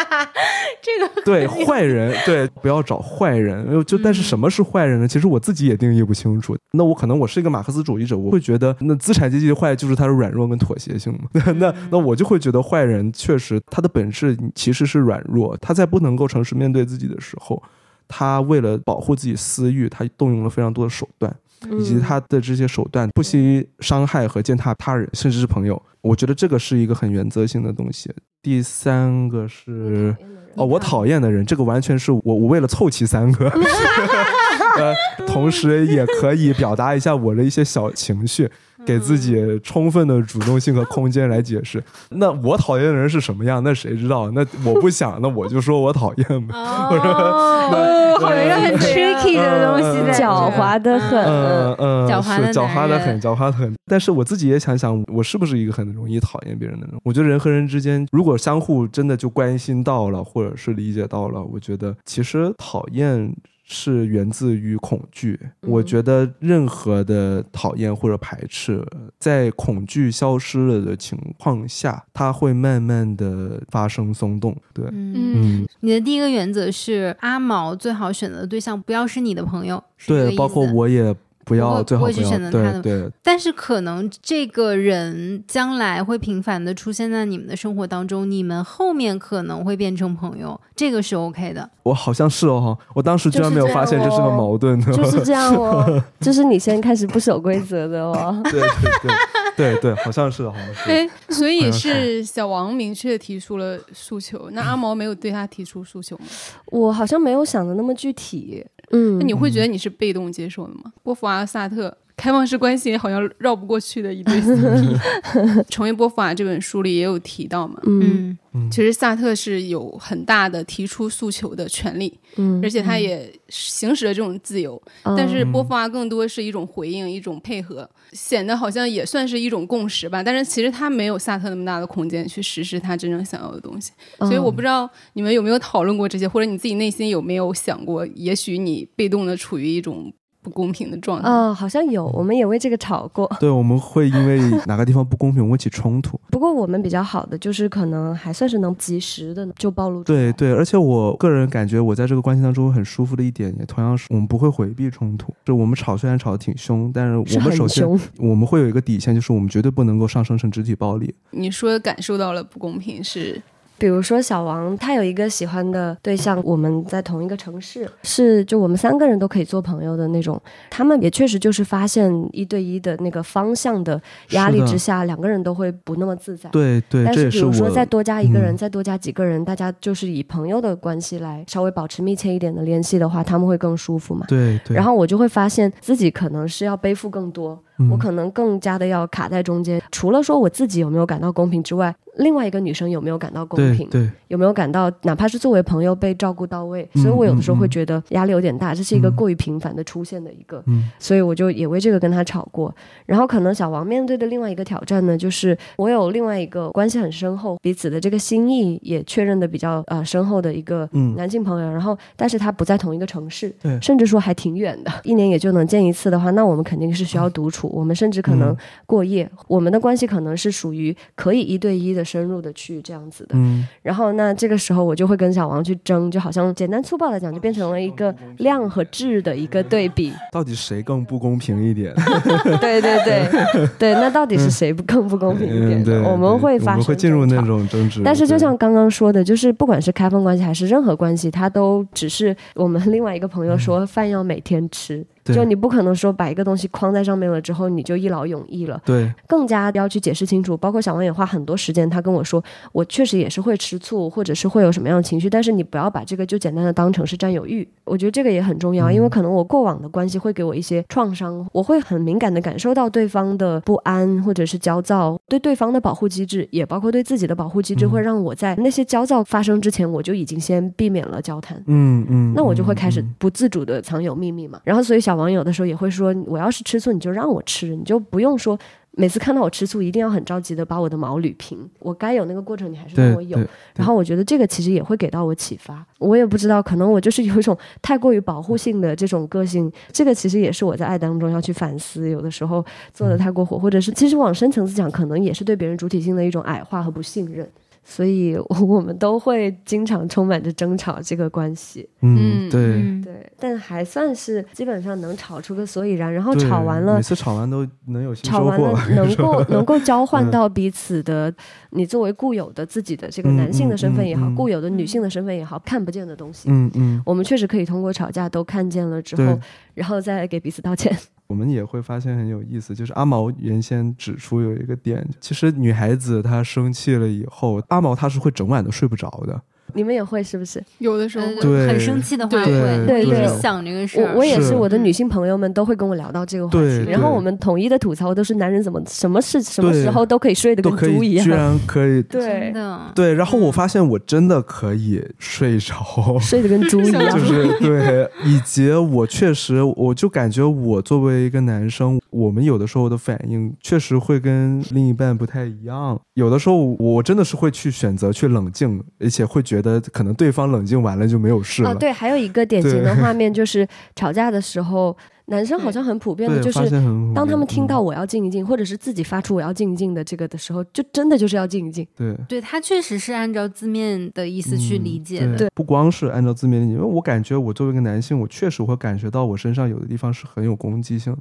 [0.87, 3.65] 这个对坏人，对，不要找坏人。
[3.65, 5.09] 呃就但是什么是坏人呢？
[5.09, 6.57] 其实我自己也定义不清楚。
[6.71, 11.29] 那我可能我是一个马克思主义者，我会觉得那资产阶级的坏就是他的软弱跟妥协性嘛。
[11.59, 17.61] 那那我就会觉得坏人确实他的本质其实是软弱，他在不能够诚实面对自己的时候，
[18.07, 21.35] 他为了保护自己私欲，他动用了非常多的手段。
[21.71, 25.83] 以及他的这些手段不惜伤害和践踏他人，甚至是朋友。
[26.03, 28.11] 我觉得这个是一个很原则性的东西。
[28.43, 30.15] 第三个是
[30.57, 33.49] 哦，我讨厌的人，这个完全是我我为了凑齐三个，
[34.81, 34.95] 呃，
[35.27, 38.51] 同时也可以表达一下我的一些小情绪。
[38.87, 41.83] 给自己充分的主动性和空间来解释。
[42.11, 43.63] 那我讨厌的人是什么样？
[43.65, 44.31] 那谁知道？
[44.31, 46.55] 那我不想， 那我就说我讨厌呗。
[46.55, 51.19] 哦， 好一个很 tricky 的东西狡猾的很。
[51.25, 53.75] 嗯嗯，狡猾的是狡猾的很，狡猾的很。
[53.87, 56.97] 但是我自己也想想，我是不是一个很容易讨厌别人的人？
[57.05, 63.35] 我觉得人和人之间，如果相互真的就关心到了，或者是理解到了，我觉得其实讨厌。
[63.69, 65.39] 是源自于恐惧。
[65.63, 68.83] 我觉得任何的讨厌或者排斥，
[69.19, 74.57] 在恐惧消失了的情况下，它会慢慢的发生松动。
[74.73, 81.15] 对，嗯，嗯，你的第一个原则是阿毛最好选择的对象不要是你的朋友，对，包括我也
[81.47, 91.71] 不要，不会最好不要不会去选择他的对对但是可能这个人将来会频繁的出现在你们的生活当中，你们后面可能会变成朋友，这个是 OK 的。
[91.85, 98.41] 我好像是哦，我当时居然没有发现这是个哦矛盾的， 就是这样哦，就是你先开始不守规则的哦。
[98.45, 98.61] 对对
[99.03, 99.15] 对
[99.57, 100.91] 对对，好像是好像是。
[100.91, 106.25] 哎，所以是小王明确提出了诉求，那阿毛没有对他提出诉求吗？
[106.67, 108.67] 我好像没有想的那么具体。
[108.91, 110.93] 嗯，那你会觉得你是被动接受的吗？
[111.03, 114.99] 波伏娃、萨特开放式关系好像绕不过去的一对 CP。
[115.69, 124.81] 《成为波伏娃》这本书里也有提到嘛，嗯嗯其实萨特是有很大的提出诉求的权利，嗯，而且他也行使了这种自由。
[125.05, 130.23] 但是嗯波伏娃更多是一种回应，一种配合，显得好像也算是一种共识吧。
[130.23, 133.93] 但是其实他没有萨特那么大的空间去实施他真正想要的东西。
[134.19, 140.11] 嗯所以我不知道你们有没有讨论过这些，或者你自己内心有没有想过，也许你被动的处于一种
[140.47, 141.29] 不公平的状态。
[141.29, 143.29] 啊、好像有，我们也为这个吵过。
[143.41, 146.21] 对，我们会因为 哪个地方不公平，我们会起冲突。
[146.31, 150.19] 不过我们比较好的就是可能还算是能及时的就暴露出来。
[150.19, 155.35] 对对，而且我个人感觉，我在这个关系当中很舒服的一点，也同样是我们不会回避冲突。
[155.45, 157.85] 就我们吵虽然吵得挺凶，但是我们首先。
[158.19, 161.15] 我们会有一个底线，就是我们绝对不能够上升成肢体暴力。
[161.31, 163.41] 你说感受到了不公平是
[163.79, 170.41] 比如说小王，他有一个喜欢的对象，我们在同一个城市，是就我们三个人都可以做朋友的那种。
[170.71, 176.49] 他们也确实就是发现一对一的那个方向的压力之下，两个人都会不那么自在。
[176.51, 184.25] 对对，但是比如说再多加一个人，嗯再多加几个人，大家就是以朋友的关系来稍微保持密切一点的联系的话，他们会更舒服嘛。
[184.29, 189.81] 对对，然后我就会发现自己可能是要背负更多，嗯我可能更加的要卡在中间。
[189.91, 193.89] 除了说我自己有没有感到公平之外，另外一个女生有没有感到公平？
[193.91, 196.89] 对对有没有感到哪怕是作为朋友被照顾到位？
[196.95, 202.75] 嗯所以我有的时候会觉得压力有点大，这是一个嗯过于频繁的出现的一个，嗯所以我就也为这个跟他吵过。
[203.05, 223.31] 然后可能小王面对的另外一个挑战呢，就是我有另外一个关系很深厚，彼此的这个心意也确认的比较呃深厚的一个嗯男性朋友，然后但是他不在同一个城市，对甚至说还挺远的，一年也就能见一次的话，那我们肯定是需要独处，我们甚至可能嗯过夜，我们的关系可能是属于可以一对一的深入的去这样子的。
[223.35, 230.13] 嗯然后那这个时候我就会跟小王去争，就好像简单粗暴来讲，就变成了一个量和质的一个对比。
[230.33, 231.95] 到底谁更不公平一点？
[232.61, 238.01] 对对对对，那到底是谁不更不公平一点我们会发生我们会进入那种争执。
[238.05, 250.57] 但是就像刚刚说的，就是不管是开放关系还是任何关系，它都只是我们另外一个朋友说饭要每天吃，就你不可能说把一个东西框在上面了之后你就一劳永逸了，对更加要去解释清楚。
[250.57, 257.67] 包括小王也花很多时间，他跟我说，我确实也是会吃醋，或者是会有什么样的情绪，但是你不要把这个就简单的当成是占有欲。
[257.85, 271.57] 我觉得这个也很重要，因为可能我过往的关系会给我一些创伤，我会很敏感的感受到对方的不安或者是焦躁，对对方的保护机制，也包括对自己的保护机制，嗯会让我在那些焦躁发生之前，我就已经先避免了交谈。
[271.67, 274.61] 嗯嗯，那我就会开始嗯不自主的藏有秘密嘛。
[274.65, 278.59] 然后，所以小王有的时候也会说，我要是吃醋，你就让我吃，你就不用说
[278.93, 281.69] 每次看到我吃醋，一定要很着急的把我的毛捋平。
[281.79, 283.39] 我该有那个过程，你还是让我有。
[283.75, 285.85] 然后我觉得这个其实也会给到我启发。
[285.99, 292.09] 我也不知道，可能我就是有一种太过于保护性的这种个性，这个其实也是我在爱当中要去反思。
[292.09, 297.47] 有的时候做的太过火，或者是其实往深层次讲，可能也是对别人主体性的一种矮化和不信任。
[297.89, 298.37] 所以
[298.69, 301.89] 我们都会经常充满着争吵这个关系。
[302.01, 302.61] 嗯对。
[302.83, 308.95] 嗯，对，但还算是基本上能吵出个所以然，然后吵完了每，次吵完都能有新吵完了收获。
[308.95, 311.33] 能够能够交换嗯到彼此的，
[311.71, 319.39] 你作为固有的自己的这个男性的身份也好，嗯嗯嗯固有的女性的身份也好，看不见的东西，嗯嗯，我们确实可以通过吵架都看见了之后，
[319.75, 320.93] 然后再给彼此道歉。
[321.29, 329.43] 我们也会发现很有意思，就是阿毛原先指出有一个点，其实女孩子她生气了以后，阿毛他是会整晚都睡不着的。
[329.75, 330.63] 你们也会是不是？
[330.79, 334.13] 有的时候呃会对很生气的话会，对一直对想这个事儿。
[334.15, 342.03] 我我也是，我的女性朋友们都会跟我聊到这个话题，然后我们统一的吐槽都是男人怎么什么事什么时候都可以睡得跟猪一样居，然可以。
[342.03, 345.75] 对真，的，对，然后我发现我真的可以睡着，
[346.21, 355.99] 睡得跟猪一样， 就是对，以及我确实，我就感觉我作为一个男生，我们有的时候的反应确实会跟另一半不太一样。
[356.15, 361.71] 有的时候我真的是会去选择去冷静，而且会觉得可能对方冷静完了就没有事了。
[361.71, 364.97] 啊，对，还有一个典型的画面就是吵架的时候，
[365.29, 366.71] 男生好像很普遍的，就是
[367.15, 371.87] 当他们听到嗯我要静一静，或者是自己发出我要静一静的这个的时候，就真的就是要静一静。
[371.97, 372.17] 对。
[372.29, 375.51] 对他确实是按照字面的意思去嗯理解对的。
[375.55, 381.19] 不光是按照字面理解，因为我感觉我作为一个男性，我确实会感觉到我身上有的地方是很有攻击性的，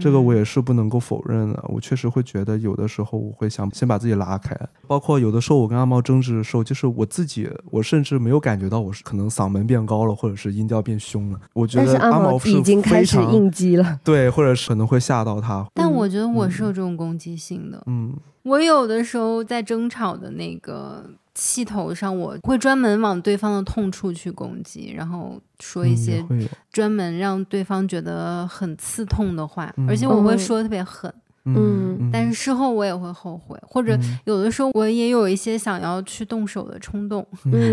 [0.00, 1.64] 这个我嗯也是不能够否认的。
[1.68, 11.40] 我确实会觉得有的时候我会想先把自己拉开，包括有的时候我跟阿猫争执的时候，就是我自己，我甚至没有感觉到我是可能嗓门变高了，或者是音调变凶了。
[11.52, 15.66] 我觉得阿毛毛是已经开始应激了，对，或者是可能会吓到他。
[15.74, 17.82] 但我觉得我是有这种攻击性的。
[17.86, 21.02] 嗯我有的时候在争吵的那个
[21.34, 26.24] 气头上，我会专门往对方的痛处去攻击，然后说一些
[26.70, 31.12] 专门让对方觉得很刺痛的话，而且我会说的特别狠。
[31.46, 37.26] 嗯，但是事后我也会后悔，或者有的时候我也有一些想要去动手的冲动，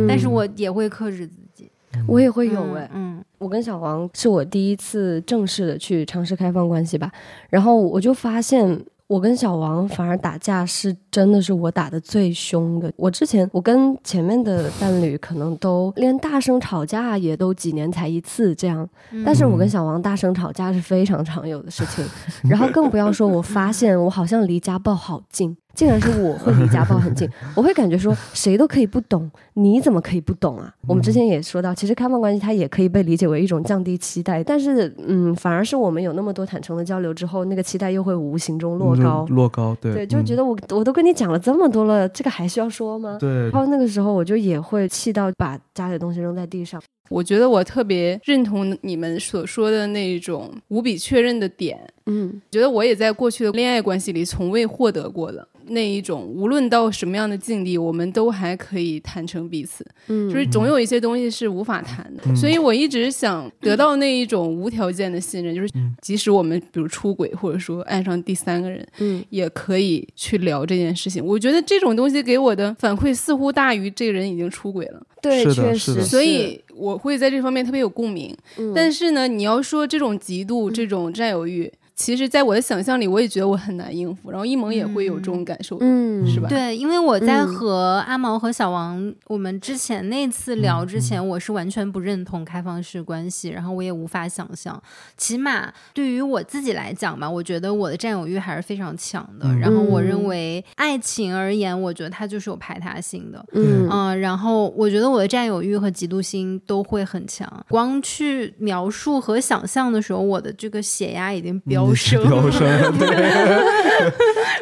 [0.07, 1.71] 但是我也会克制自己。
[2.07, 7.11] 我也会有哎，嗯，我跟小王是我第一次正式的去尝试开放关系吧，
[7.49, 8.83] 然后我就发现。
[9.11, 12.89] 我跟小王反而打架是真的是我打的最凶的。
[12.95, 18.87] 我之前我跟前面的伴侣可能都连大声吵架也都几年才一次这样，
[19.25, 22.05] 但是我跟小王大声吵架是非常常有的事情。
[22.43, 25.57] 然后更不要说我发现我好像离家暴好近。
[25.73, 30.73] 竟然是我会离家暴很近， 我会感觉说谁都可以不懂，你怎么可以不懂啊？
[30.87, 43.17] 我们之前也说到，其实开放关系它也可以被理解为一种降低期待，但是嗯，反而是我们有那么多坦诚的交流之后，那个期待又会无形中落高，落高，对对，就觉得我我都跟你讲了这么多了，这个还需要说吗？
[43.19, 46.81] 对，然后那个时候我就也会气到把家里的东西扔在地上。
[47.09, 55.47] 我觉得我特别认同你们所说的那种无比确认的点，嗯，觉得我也在过去的恋爱关系里从未获得过的。
[55.67, 59.85] 那一种，无论到什么样的境地，我们都还可以坦诚彼此。
[60.07, 65.69] 嗯，就是总有一些东西是无法谈的，所以我一直想得到那一种无条件的信任，就是
[66.01, 71.23] 即使我们比如出轨，或者说爱上第三个人，嗯，也可以去聊这件事情。
[71.23, 75.01] 我觉得这种东西给我的反馈似乎大于这个人已经出轨了。
[75.21, 78.35] 对，确实，所以我会在这方面特别有共鸣。
[78.75, 81.71] 但是呢，你要说这种嫉妒、这种占有欲。
[82.01, 84.31] 其实，在我的想象里，我也觉得我很难应付。
[84.31, 86.49] 然后一萌也会有这种感受，嗯，是吧？
[86.49, 94.81] 对，因为我在和阿毛和小王我们之前那次聊之前，我是完全不认同开放式关系，然后我也无法想象。
[95.15, 99.47] 起码对于我自己来讲吧，我觉得我的占有欲还是非常强的。
[99.59, 104.19] 然后我认为爱情而言，我觉得它就是有排他性的，嗯嗯。
[104.19, 107.47] 然后我觉得我的占有欲和嫉妒心都会很强。
[107.69, 111.90] 光去描述和想象的时候，我的这个血压已经飙。
[112.23, 113.07] 飙升，对。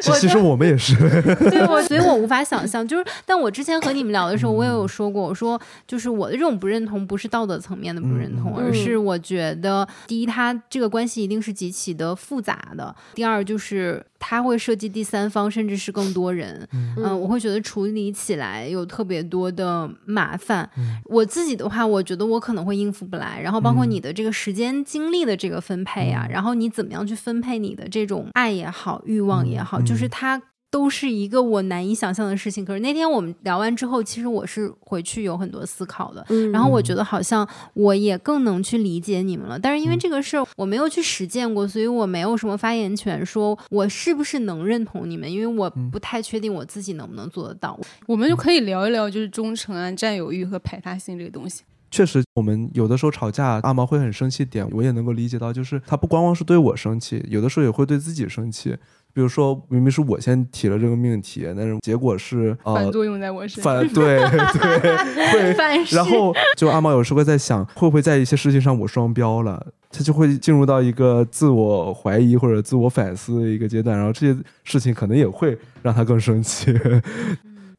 [0.00, 0.94] 其实我们也是，
[1.50, 2.86] 对我，所以我无法想象。
[2.86, 16.68] 就是，但我之前和你们聊的时候，我也有说过，我说，就是我的这种不认同，不是道德层面的不认同，而是我觉得，第一，他这个关系一定是极其的复杂的；第二，就是它会涉及第三方，甚至是更多人。
[16.72, 20.68] 嗯，我会觉得处理起来有特别多的麻烦。
[21.06, 23.40] 我自己的话，我觉得我可能会应付不来。
[23.40, 30.40] 然后，包括你的这个时间精力的这个分配啊，然后你怎么样去分配你的这种爱也好，欲望也好，就是它
[30.70, 32.64] 都是一个我难以想象的事情。
[32.64, 36.24] 可是那天我们聊完之后，其实我是回去有很多思考的。
[36.28, 39.58] 嗯然后我觉得好像我也更能去理解你们了。
[39.58, 45.30] 但是因为这个事儿我没有去实践过，所以我没有什么发言权，说我是不是能认同你们？
[45.30, 47.78] 因为我不太确定我自己能不能做得到。
[48.06, 51.62] 我们就可以聊一聊，就是忠诚啊、占有欲和排他性这个东西。
[51.90, 58.76] 确实，我们有的时候吵架，阿毛会很生气点，我也能够理解到，就是他不光光是对我生气，有的时候也会对自己生气。
[59.12, 63.64] 比如说，明明是我先提了这个命题，但是结果是反作用在我身上。
[63.64, 69.66] 反对对会，然后就阿毛有时候会在想，会不会在一些事情上我双标了？
[69.90, 76.72] 他就会进入到一个自我怀疑或者自我反思的一个阶段，然后这些事情可能也会让他更生气。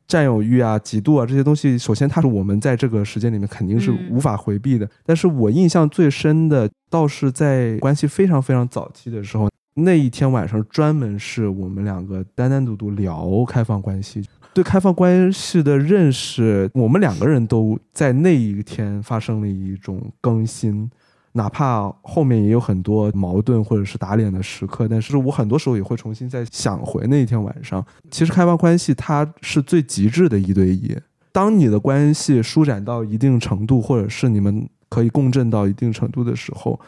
[0.07, 4.85] 占有欲啊、嫉妒啊这些东西，首先它是我们在这个时间里面肯定是无法回避的。
[5.05, 9.49] 但是我印象最深的，倒是在关系非常非常早期的时候。
[9.83, 14.23] 那一天晚上，专门是我们两个单单独独聊开放关系，
[14.53, 20.89] 对开放关系的认识，我们两个人都在那一天发生了一种更新，
[21.33, 27.85] 哪怕后面也有很多矛盾或者是打脸的时刻，但是我很多时候也会重新再想回那一天晚上。
[28.09, 30.95] 其实开放关系它是最极致的一对一，
[31.31, 36.79] 当你的关系舒展到一定程度，或者是你们可以共振到一定程度的时候。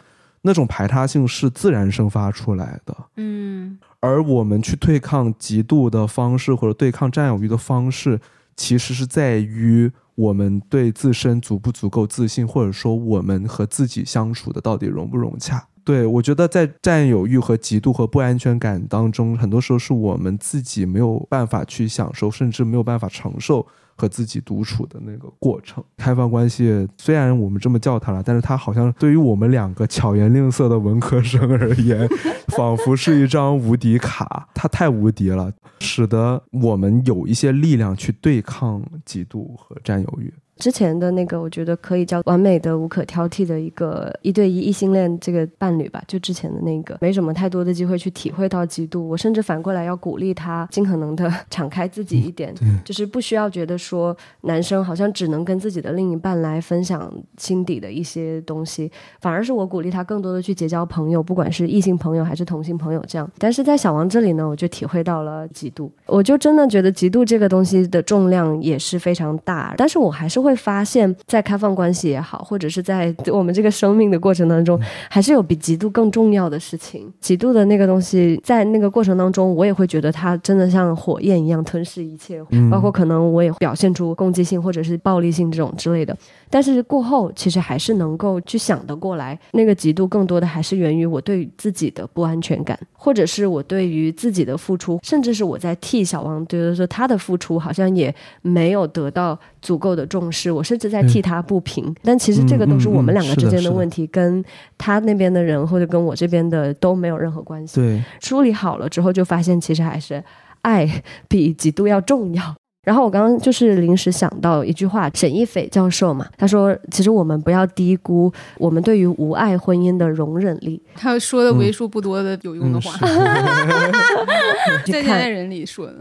[0.46, 8.20] 那种排他性是自然生发出来的，嗯，而我们去对抗嫉妒的方式或者对抗占有欲的方式，
[8.56, 15.66] 其实是在于我们对自身足不足够自信，或者说我们和自己相处的到底融不融洽。
[15.86, 23.66] 对我觉得在占有欲和嫉妒和不安全感当中，很多时候是我们自己没有办法去享受，甚至没有办法承受。
[23.96, 32.08] 和自己独处的那个过程，开放关系虽然我们这么叫它了，但是它好像对于我们两个巧言令色的文科生而言，
[32.48, 34.50] 仿佛是一张无敌卡。
[34.54, 40.34] 它太无敌了，使得我们有一些力量去对抗嫉妒和占有欲。
[40.58, 46.02] 之前的那个，我觉得可以叫完美的、无可挑剔的一个一对一异性恋这个伴侣吧。
[46.08, 49.02] 就之前的那个，没什么太多的机会去体会到嫉妒。
[49.02, 52.54] 我甚至反过来要鼓励他，尽可能的敞开自己一点，
[52.86, 58.92] 就是不需要觉得说男生好像只能跟自己的另一半来分享心底的一些东西，
[59.22, 63.30] 反而是我鼓励他更多的去结交朋友，不管是异性朋友还是同性朋友这样。
[63.38, 74.80] 但是在小王这里呢，我就体会到了嫉妒，我就真的觉得嫉妒这个东西的重量也是非常大，但是我还是会发现，在开放关系也好，或者是在我们这个生命的过程当中，
[75.10, 77.12] 还是有比嫉妒更重要的事情。
[77.22, 86.16] 嫉妒的那个东西，在那个过程当中，我也会觉得它真的像火焰一样吞噬一切，包括可能我也表现出攻击性或者是暴力性这种之类的。
[86.50, 101.94] 但是过后，其实还是能够去想得过来，那个嫉妒更多的还是源于我对自己的不安全感，或者是我对于自己的付出，甚至是我在替小王觉得说他的付出好像也没有得到足够的重视，我甚至在替他不平。
[102.02, 104.44] 但其实这个都是我们两个之间的问题，跟
[104.78, 107.76] 他那边的人或者跟我这边的都没有任何关系。
[107.80, 110.24] 对，梳理好了之后，就发现其实还是
[110.62, 112.56] 爱比嫉妒要重要。
[112.84, 122.92] 然后我刚刚就是临时想到一句话，沈一斐教授嘛，他说：“其实我们不要低估我们对于无爱婚姻的容忍力。”他说的为数不多的有用的话，
[124.86, 125.94] 在现代人里说的，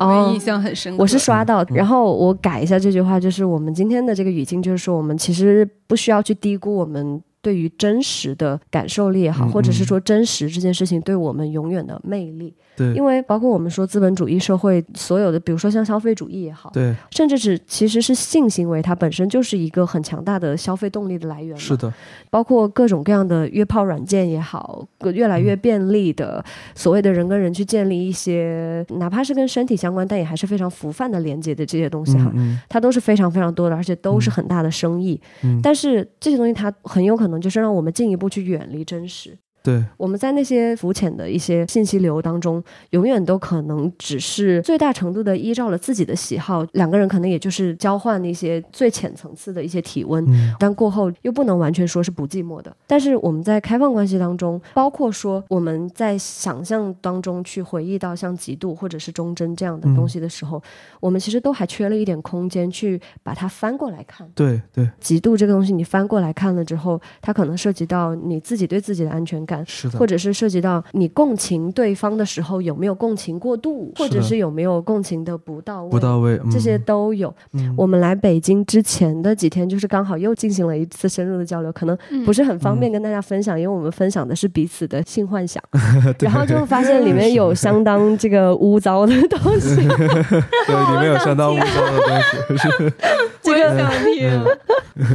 [0.00, 1.00] 哦，印象很深刻。
[1.00, 12.52] 我是刷到，然后我改一下这句话，就是我们今天的这个语境，就是说我们其实不需要去低估我们对于真实的感受力也好，或者是说真实这件事情对我们永远的魅力。
[12.76, 21.56] 对，因为包括我们说资本主义社会所有的，比如说像消费主义也好，对，甚至是其实是性行为，它本身就是一个很强大的消费动力的来源。
[21.56, 21.92] 是的，
[22.30, 26.44] 包括各种各样的约炮软件也好，越来越便利的
[26.74, 32.32] 所谓的人跟人去建立一些，哪怕是跟身体相关，但也还是非常浮泛的连接的这些东西哈，
[32.68, 35.20] 它都是非常非常多的，而且都是很大的生意。
[35.62, 39.36] 但是这些东西它很有可能就是让我们进一步去远离真实。
[39.64, 50.22] 对，我们在那些浮浅的一些信息流当中，永远都可能只是最大程度的依照了自己的喜好，两个人可能也就是交换一些最浅层次的一些体温，
[50.58, 52.76] 但过后又不能完全说是不寂寞的。
[52.86, 60.62] 但是我们在开放关系当中，包括说我们在想象当中去回忆到像嫉妒或者是忠贞这样的东西的时候，
[61.00, 64.28] 我们其实都还缺了一点空间去把它翻过来看。
[64.34, 69.53] 对对，嫉妒这个东西你翻过来看了之后，它可能涉及到你自己对自己的安全感。
[69.66, 77.32] 是的，或者是涉及到你共情对方的时候有没有共情过度，或者是有没有共情的不到位，不到位，这些都有。
[77.76, 85.62] 我们来北京之前的几天，就是刚好又进行了一次深入的交流，可能不是很方便跟大家分享，因为我们分享的是彼此的性幻想，
[86.20, 92.92] 然后就发现里面有相当这个污糟的东西， 对，里面有相当污糟的东西，是。
[93.42, 94.42] 这个想听。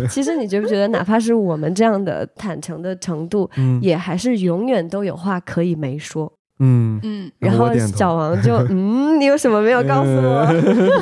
[0.09, 3.49] 其实你觉不觉得，哪怕是我们这样的坦诚的程度，
[3.81, 6.38] 也还是是永远都有话可以没说。
[6.62, 10.45] 嗯嗯，然后小王就 嗯，你有什么没有告诉我？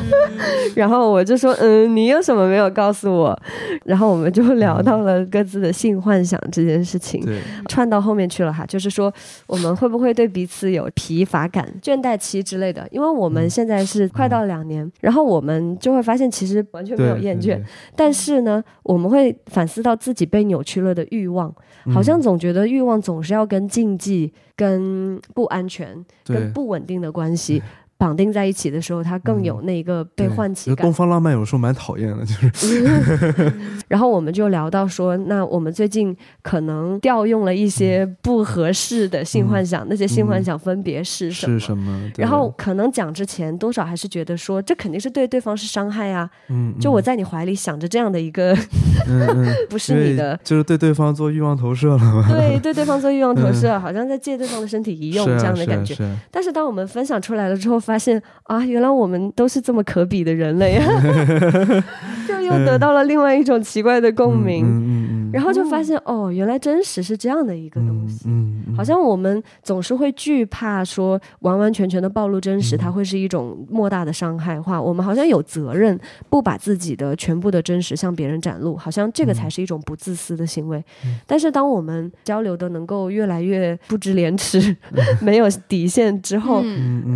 [0.76, 3.38] 然后我就说嗯，你有什么没有告诉我？
[3.84, 7.24] 然后我们就聊到了各自的性幻想这件事情，
[7.68, 8.64] 串到后面去了哈。
[8.68, 9.12] 就是说，
[9.48, 12.88] 我们会不会对彼此有疲乏感、倦怠期之类的？
[12.92, 17.60] 因为我们现在是快到两年，然后我们就会发现其实完全没有厌倦，
[17.96, 21.52] 但是呢，我们会反思到自己被扭曲了的欲望，
[21.92, 24.32] 好像总觉得欲望总是要跟禁忌。
[24.58, 27.62] 跟不安全、跟不稳定的关系
[27.98, 30.86] 绑定在一起的时候，它更有那个被唤起感。
[30.86, 32.84] 东方浪漫有时候蛮讨厌的，就是。
[33.88, 41.60] 然后我们就聊到说，那我们最近可能调用了一些不合适的性幻想，那些性幻想分别是什么？
[41.60, 42.12] 是什么？
[42.18, 46.30] 然后可能讲之前，多少还是觉得说，这肯定是对对方是伤害啊。
[46.50, 46.74] 嗯。
[46.80, 48.56] 就我在你怀里想着这样的一个，
[49.70, 52.28] 不是你的，就是对对方做欲望投射了吗？
[52.30, 55.96] 对，对对方做欲望投射，好像在借对方的身体一用这样的感觉。
[56.30, 60.78] 但是当我们分享出来了之后，发现啊，原来我们都是这么可比的人类，
[62.28, 65.17] 就又得到了另外一种奇怪的共鸣。
[65.32, 68.30] 然后就发现哦，原来真实是这样的一个东西。
[68.76, 74.62] 好像我们总是会惧怕说完完全全的暴露真实，它会是一种莫大的伤害。
[74.62, 76.00] 话我们好像有责任
[76.30, 80.84] 不把自己的全部的真实向别人展露，好像这个才是一种不自私的行为。
[81.26, 84.76] 但是当我们交流的能够越来越不知廉耻、
[85.22, 86.64] 没有底线之后，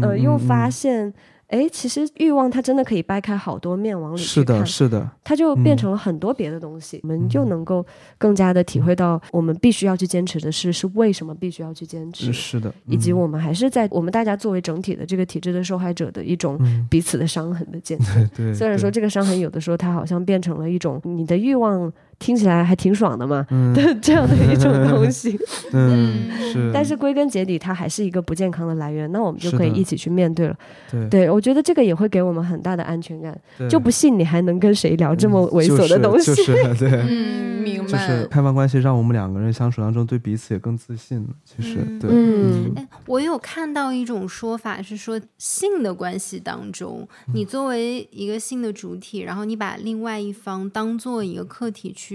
[0.02, 1.14] 呃，又发现，
[1.52, 5.78] 哎，其实欲望它真的可以掰开好多面往里去是的，看，是的，它就变嗯。
[5.78, 7.86] 成了很多别的东西，我们就能够
[8.18, 13.18] 更加的体会到我们必须要去坚持的事是为什么必须要去坚持，是的，以及嗯。
[13.20, 16.88] 我们还是在我们大家作为整体的这个体制的受害者的一种嗯。
[16.90, 18.30] 彼此的伤痕的见证。
[18.36, 21.92] 对对，虽然说这个伤痕有的时候它好像变成了一种你的欲望
[22.22, 23.74] 听起来还挺爽的嘛嗯。
[23.74, 25.38] 的 这样的一种东西，
[25.74, 30.56] 嗯是，但是归根结底它还是一个不健康的来源，那我们就可以一起去面对了。
[30.90, 31.10] 对。
[31.10, 33.36] 对我觉得这个也会给我们很大的安全感，
[33.70, 36.32] 就不信你还能跟谁聊这么猥琐的东西。
[36.32, 36.92] 嗯就是 就是对。
[37.10, 38.08] 嗯，明就白。
[38.08, 41.30] 是开放关系让我们两个人相处当中对彼此也更自信了。
[41.44, 42.00] 其实，嗯。
[42.00, 42.74] 对，嗯。
[42.76, 52.11] 哎，我有看到一种说法是说，性的关系当中，你作为一个性的主体，然后你把另外一方当做一个客体去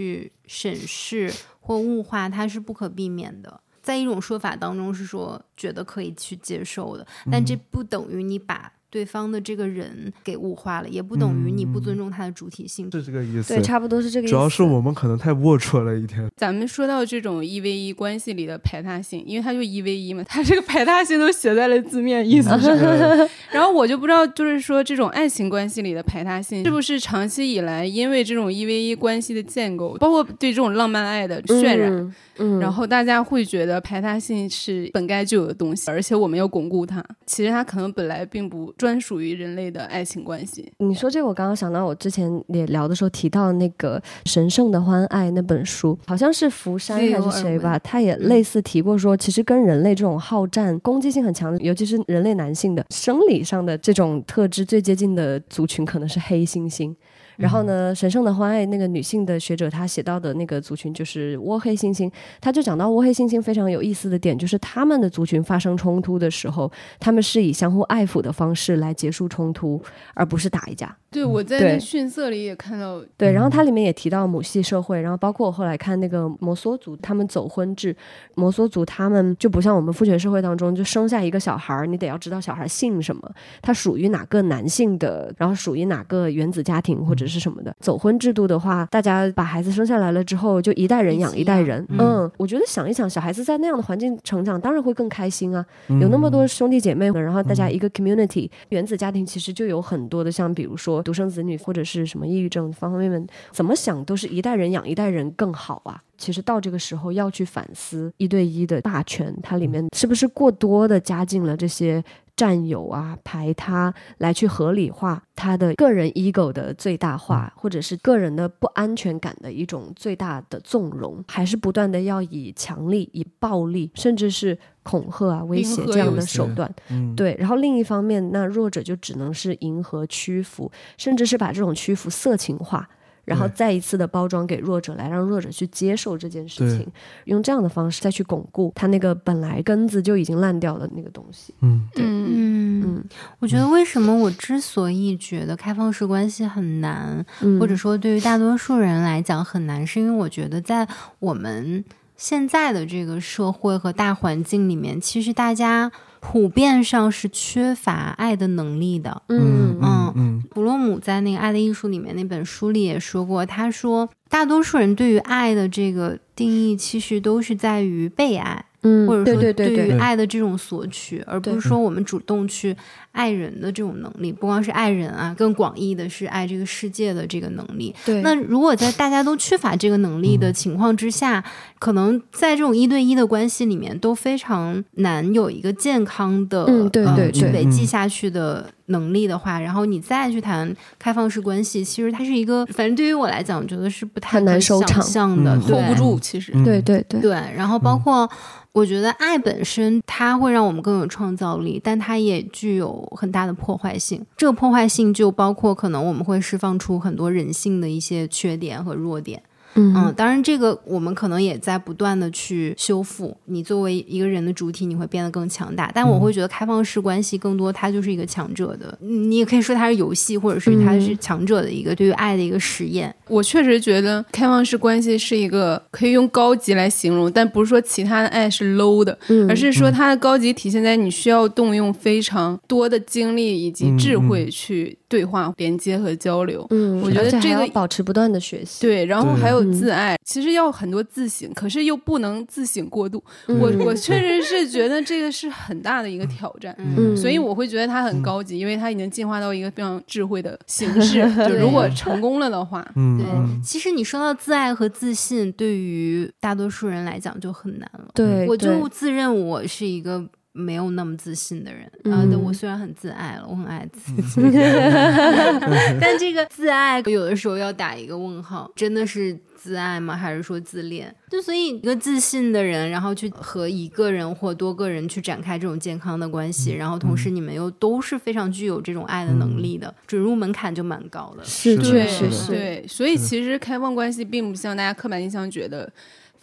[0.47, 3.61] 审视或物化，它是不可避免的。
[3.83, 12.91] 在一种说法当中是说，觉得可以去接受的，但这不等于你把对方的这个人给物化了，也不等于你不尊重他的主体性。
[12.91, 13.63] 是这个意思对，。
[13.63, 14.31] 差不多是这个意思。
[14.31, 16.27] 主要是我们可能太龌龊了一点。
[16.35, 22.59] 咱们说到这种一 v 一关系里的排他性，因为他就一 v 一嘛，他这个排他性都写在了字面意思上。
[23.53, 37.05] 然后我就不知道，就是说这种爱情关系里的排他性，是不是长期以来因为这种一 v 一关系的建构，包括对这种浪漫爱的渲染，嗯，嗯然后大家会觉得排他性是本该就有的东西，而且我们要巩固它。
[37.27, 40.71] 其实它可能本来并不专属于人类的爱情关系。
[40.79, 56.95] 你说这个，我刚刚想到，我之前也聊的时候提到那个《神圣的欢爱》那本书，好像是福山还是谁吧，他也类似提过说，其实跟人类这种好战、攻击性很强，尤其是人类男性的生理上的这种特质最接近的族群，可能是黑猩猩。
[57.37, 62.11] 然后呢，神圣的欢爱那个女性的学者，她写到的那个族群就是倭黑猩猩，
[62.41, 69.81] 她就讲到倭黑猩猩非常有意思的点，就是他们的族群发生冲突的时候，他们是以相互爱抚的方式来结束冲突，
[70.15, 70.97] 而不是打一架。
[71.17, 77.97] 对，我在对那逊色里也看到，对，然后它里面也提到母系社会，然后包括我后来看那个摩梭族，他们走婚制，
[78.35, 83.31] 摩梭族他们就不像我们父权社会当中，就生下一个小孩儿，你得要知道小孩姓什么，
[83.63, 87.75] 他属于哪个男性的，然后属于哪个原子家庭或者是什么的。
[87.81, 91.83] 走婚制度的话，大家把孩子生下来了之后，就一代人养一代人。
[91.89, 95.65] 嗯嗯，我觉得想一想，小孩子在那样的环境成长，当然会更开心啊。
[95.89, 106.03] 嗯有那么多兄弟姐妹，然后大家一个 community，、原子家庭其实就有很多的，像比如说独生子女或者是什么抑郁症方方面面，怎么想都是一代人养一代人更好啊。
[106.19, 112.03] 其实到这个时候要去反思一对一的霸权，它里面是不是过多的加进了这些
[112.35, 126.73] 占有啊、排他，来去合理化他的个人 ego 的最大化，或者是个人的不安全感的一种最大的纵容，还是不断的要以强力、以暴力，甚至是恐吓啊、威胁这样的手段。
[126.91, 132.89] 嗯，对，然后另一方面，那弱者就只能是迎合、屈服，甚至是把这种屈服色情化，
[133.25, 136.87] 然后再一次的包装给弱者，来让弱者去接受这件事情，
[137.25, 141.53] 用这样的方式再去巩固他那个本来根子就已经烂掉的那个东西。
[141.63, 141.89] 嗯。
[141.93, 143.05] 对，嗯嗯，
[143.41, 150.87] 我觉得为什么我之所以觉得开放式关系很难，嗯或者说对于大多数人来讲很难，是因为我觉得在
[151.19, 151.85] 我们
[152.17, 159.23] 现在的这个社会和大环境里面，其实大家普遍上是缺乏爱的能力的。
[159.29, 168.65] 嗯嗯嗯普洛姆在那个《爱的艺术》里面那本书里也说过，他说大多数人对于爱的这个定义，其实都是在于被爱。
[168.87, 172.77] 嗯，或者说对对对于，爱的这种索取，而不是说我们主动去
[173.11, 177.95] 爱人的这种能力，不光是爱人啊，更广义的是爱这个世界的这个能力。
[178.05, 178.23] 对。
[178.23, 181.43] 那如果在大家都缺乏这个能力的情况之下，
[181.79, 187.33] 可能在这种一对一的关系里面都非常难有一个健康的嗯对呃对对。
[187.33, 187.87] 去维系嗯。
[187.87, 196.53] 下去的能力的话，然后你再去谈开放式关系，其实它是一个，反正对于我来讲，我觉得是不太很难收场想象的，hold 不住，其实。
[196.55, 198.29] 嗯，对对对，对，然后包括
[198.77, 204.23] 我觉得爱本身它会让我们更有创造力，但它也具有很大的破坏性。
[204.37, 209.43] 这个破坏性就包括可能我们会释放出很多人性的一些缺点和弱点。
[209.79, 213.35] 嗯，嗯当然这个我们可能也在不断的去修复。
[213.47, 215.91] 你作为一个人的主体，你会变得更强大。
[215.95, 223.15] 但我会觉得开放式关系更多，它就是一个强者的，你也可以说它是游戏，或者是它是强者的一个对于爱的一个实验。
[223.29, 236.67] 我确实觉得开放式关系是一个可以用高级来形容，但不是说其他的爱是 low 的，嗯而是说它的高级体现在你需要动用非常多的精力以及智慧去对话、连接和交流。
[236.71, 238.81] 嗯，我觉得这个保持不断的学习。
[238.81, 243.23] 对，然后还有嗯自爱，其实要很多自省，可是又不能自省过度。
[243.49, 246.77] 嗯我我确实是觉得这个是很大的一个挑战。
[246.79, 251.25] 嗯所以我会觉得它很高级，因为它已经进化到一个非常智慧的形 式。
[251.49, 258.09] 就如果成功了的话，对嗯嗯，其实你说到自爱和自信，对于大多数人来讲就很难了。
[258.15, 262.13] 对，我就自认我是一个没有那么自信的人嗯。
[262.13, 264.51] 啊，但我虽然很自爱了，我很爱自己，
[266.01, 270.17] 但这个自爱有的时候要打一个问号，真的是自爱吗？
[270.17, 271.13] 还是说自恋？
[271.29, 281.43] 就所以一个自信的人，然后去和一个人或多个人去展开这种健康的关系，然后同时你们又都是非常具有这种爱的能力的，准入门槛就蛮高的。
[281.43, 282.53] 是是对确实是。
[282.53, 285.93] 对，所以其实开放关系并不像大家刻板印象觉得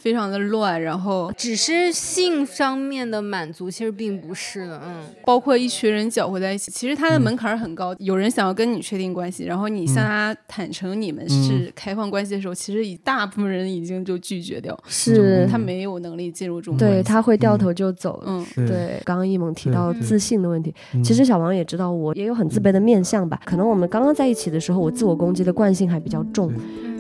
[0.04, 1.32] 非常的乱，然后。
[1.38, 5.06] 只是性上面的满足，其实并不是的，嗯。
[5.24, 7.96] 包括一群人搅和在一起，其实他的门槛儿很高。
[8.00, 18.22] 有人想要跟你确定关系，然后你向他坦诚你们是开放关系的时候，其实一大部分人已经就拒绝掉，是他没有能力进入这种对，他会掉头就走。
[18.26, 21.02] 嗯，对，刚刚一萌提到自信的问题，嗯。
[21.02, 23.40] 其实小王也知道我也有很自卑的面相吧。
[23.46, 26.52] 可能我们刚刚在一起的时候，我自我攻击的惯性还比较重，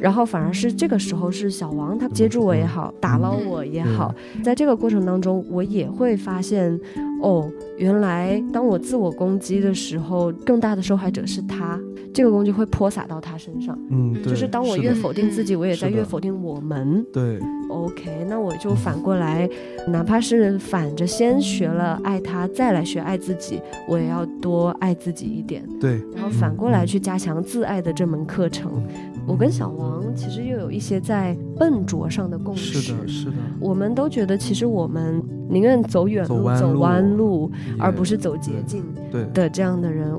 [0.03, 6.77] 然后反而是这个时候是小王他接住我也好，打捞我也好，在这个过程当中，我也会发现，
[7.21, 11.79] 哦，原来当我自我攻击的时候，更大的受害者是他，
[12.13, 13.79] 这个攻击会泼洒到他身上。
[13.91, 17.01] 嗯，对就是当我越否定自己，我也在越否定我们。
[17.13, 17.39] 对
[17.69, 19.49] ，OK，那我就反过来，
[19.87, 28.83] 哪怕是反着先学了爱他，再来学爱自己，我也要多爱自己一点，对，然后反过来去加强自爱的这门课程。
[29.25, 32.79] 我跟小王其实又有一些在笨拙上的共识。
[32.79, 40.11] 是的，是的，我们都觉得，其实我们宁愿走远路、走弯路弯路，而不是走捷径对，的这样的人，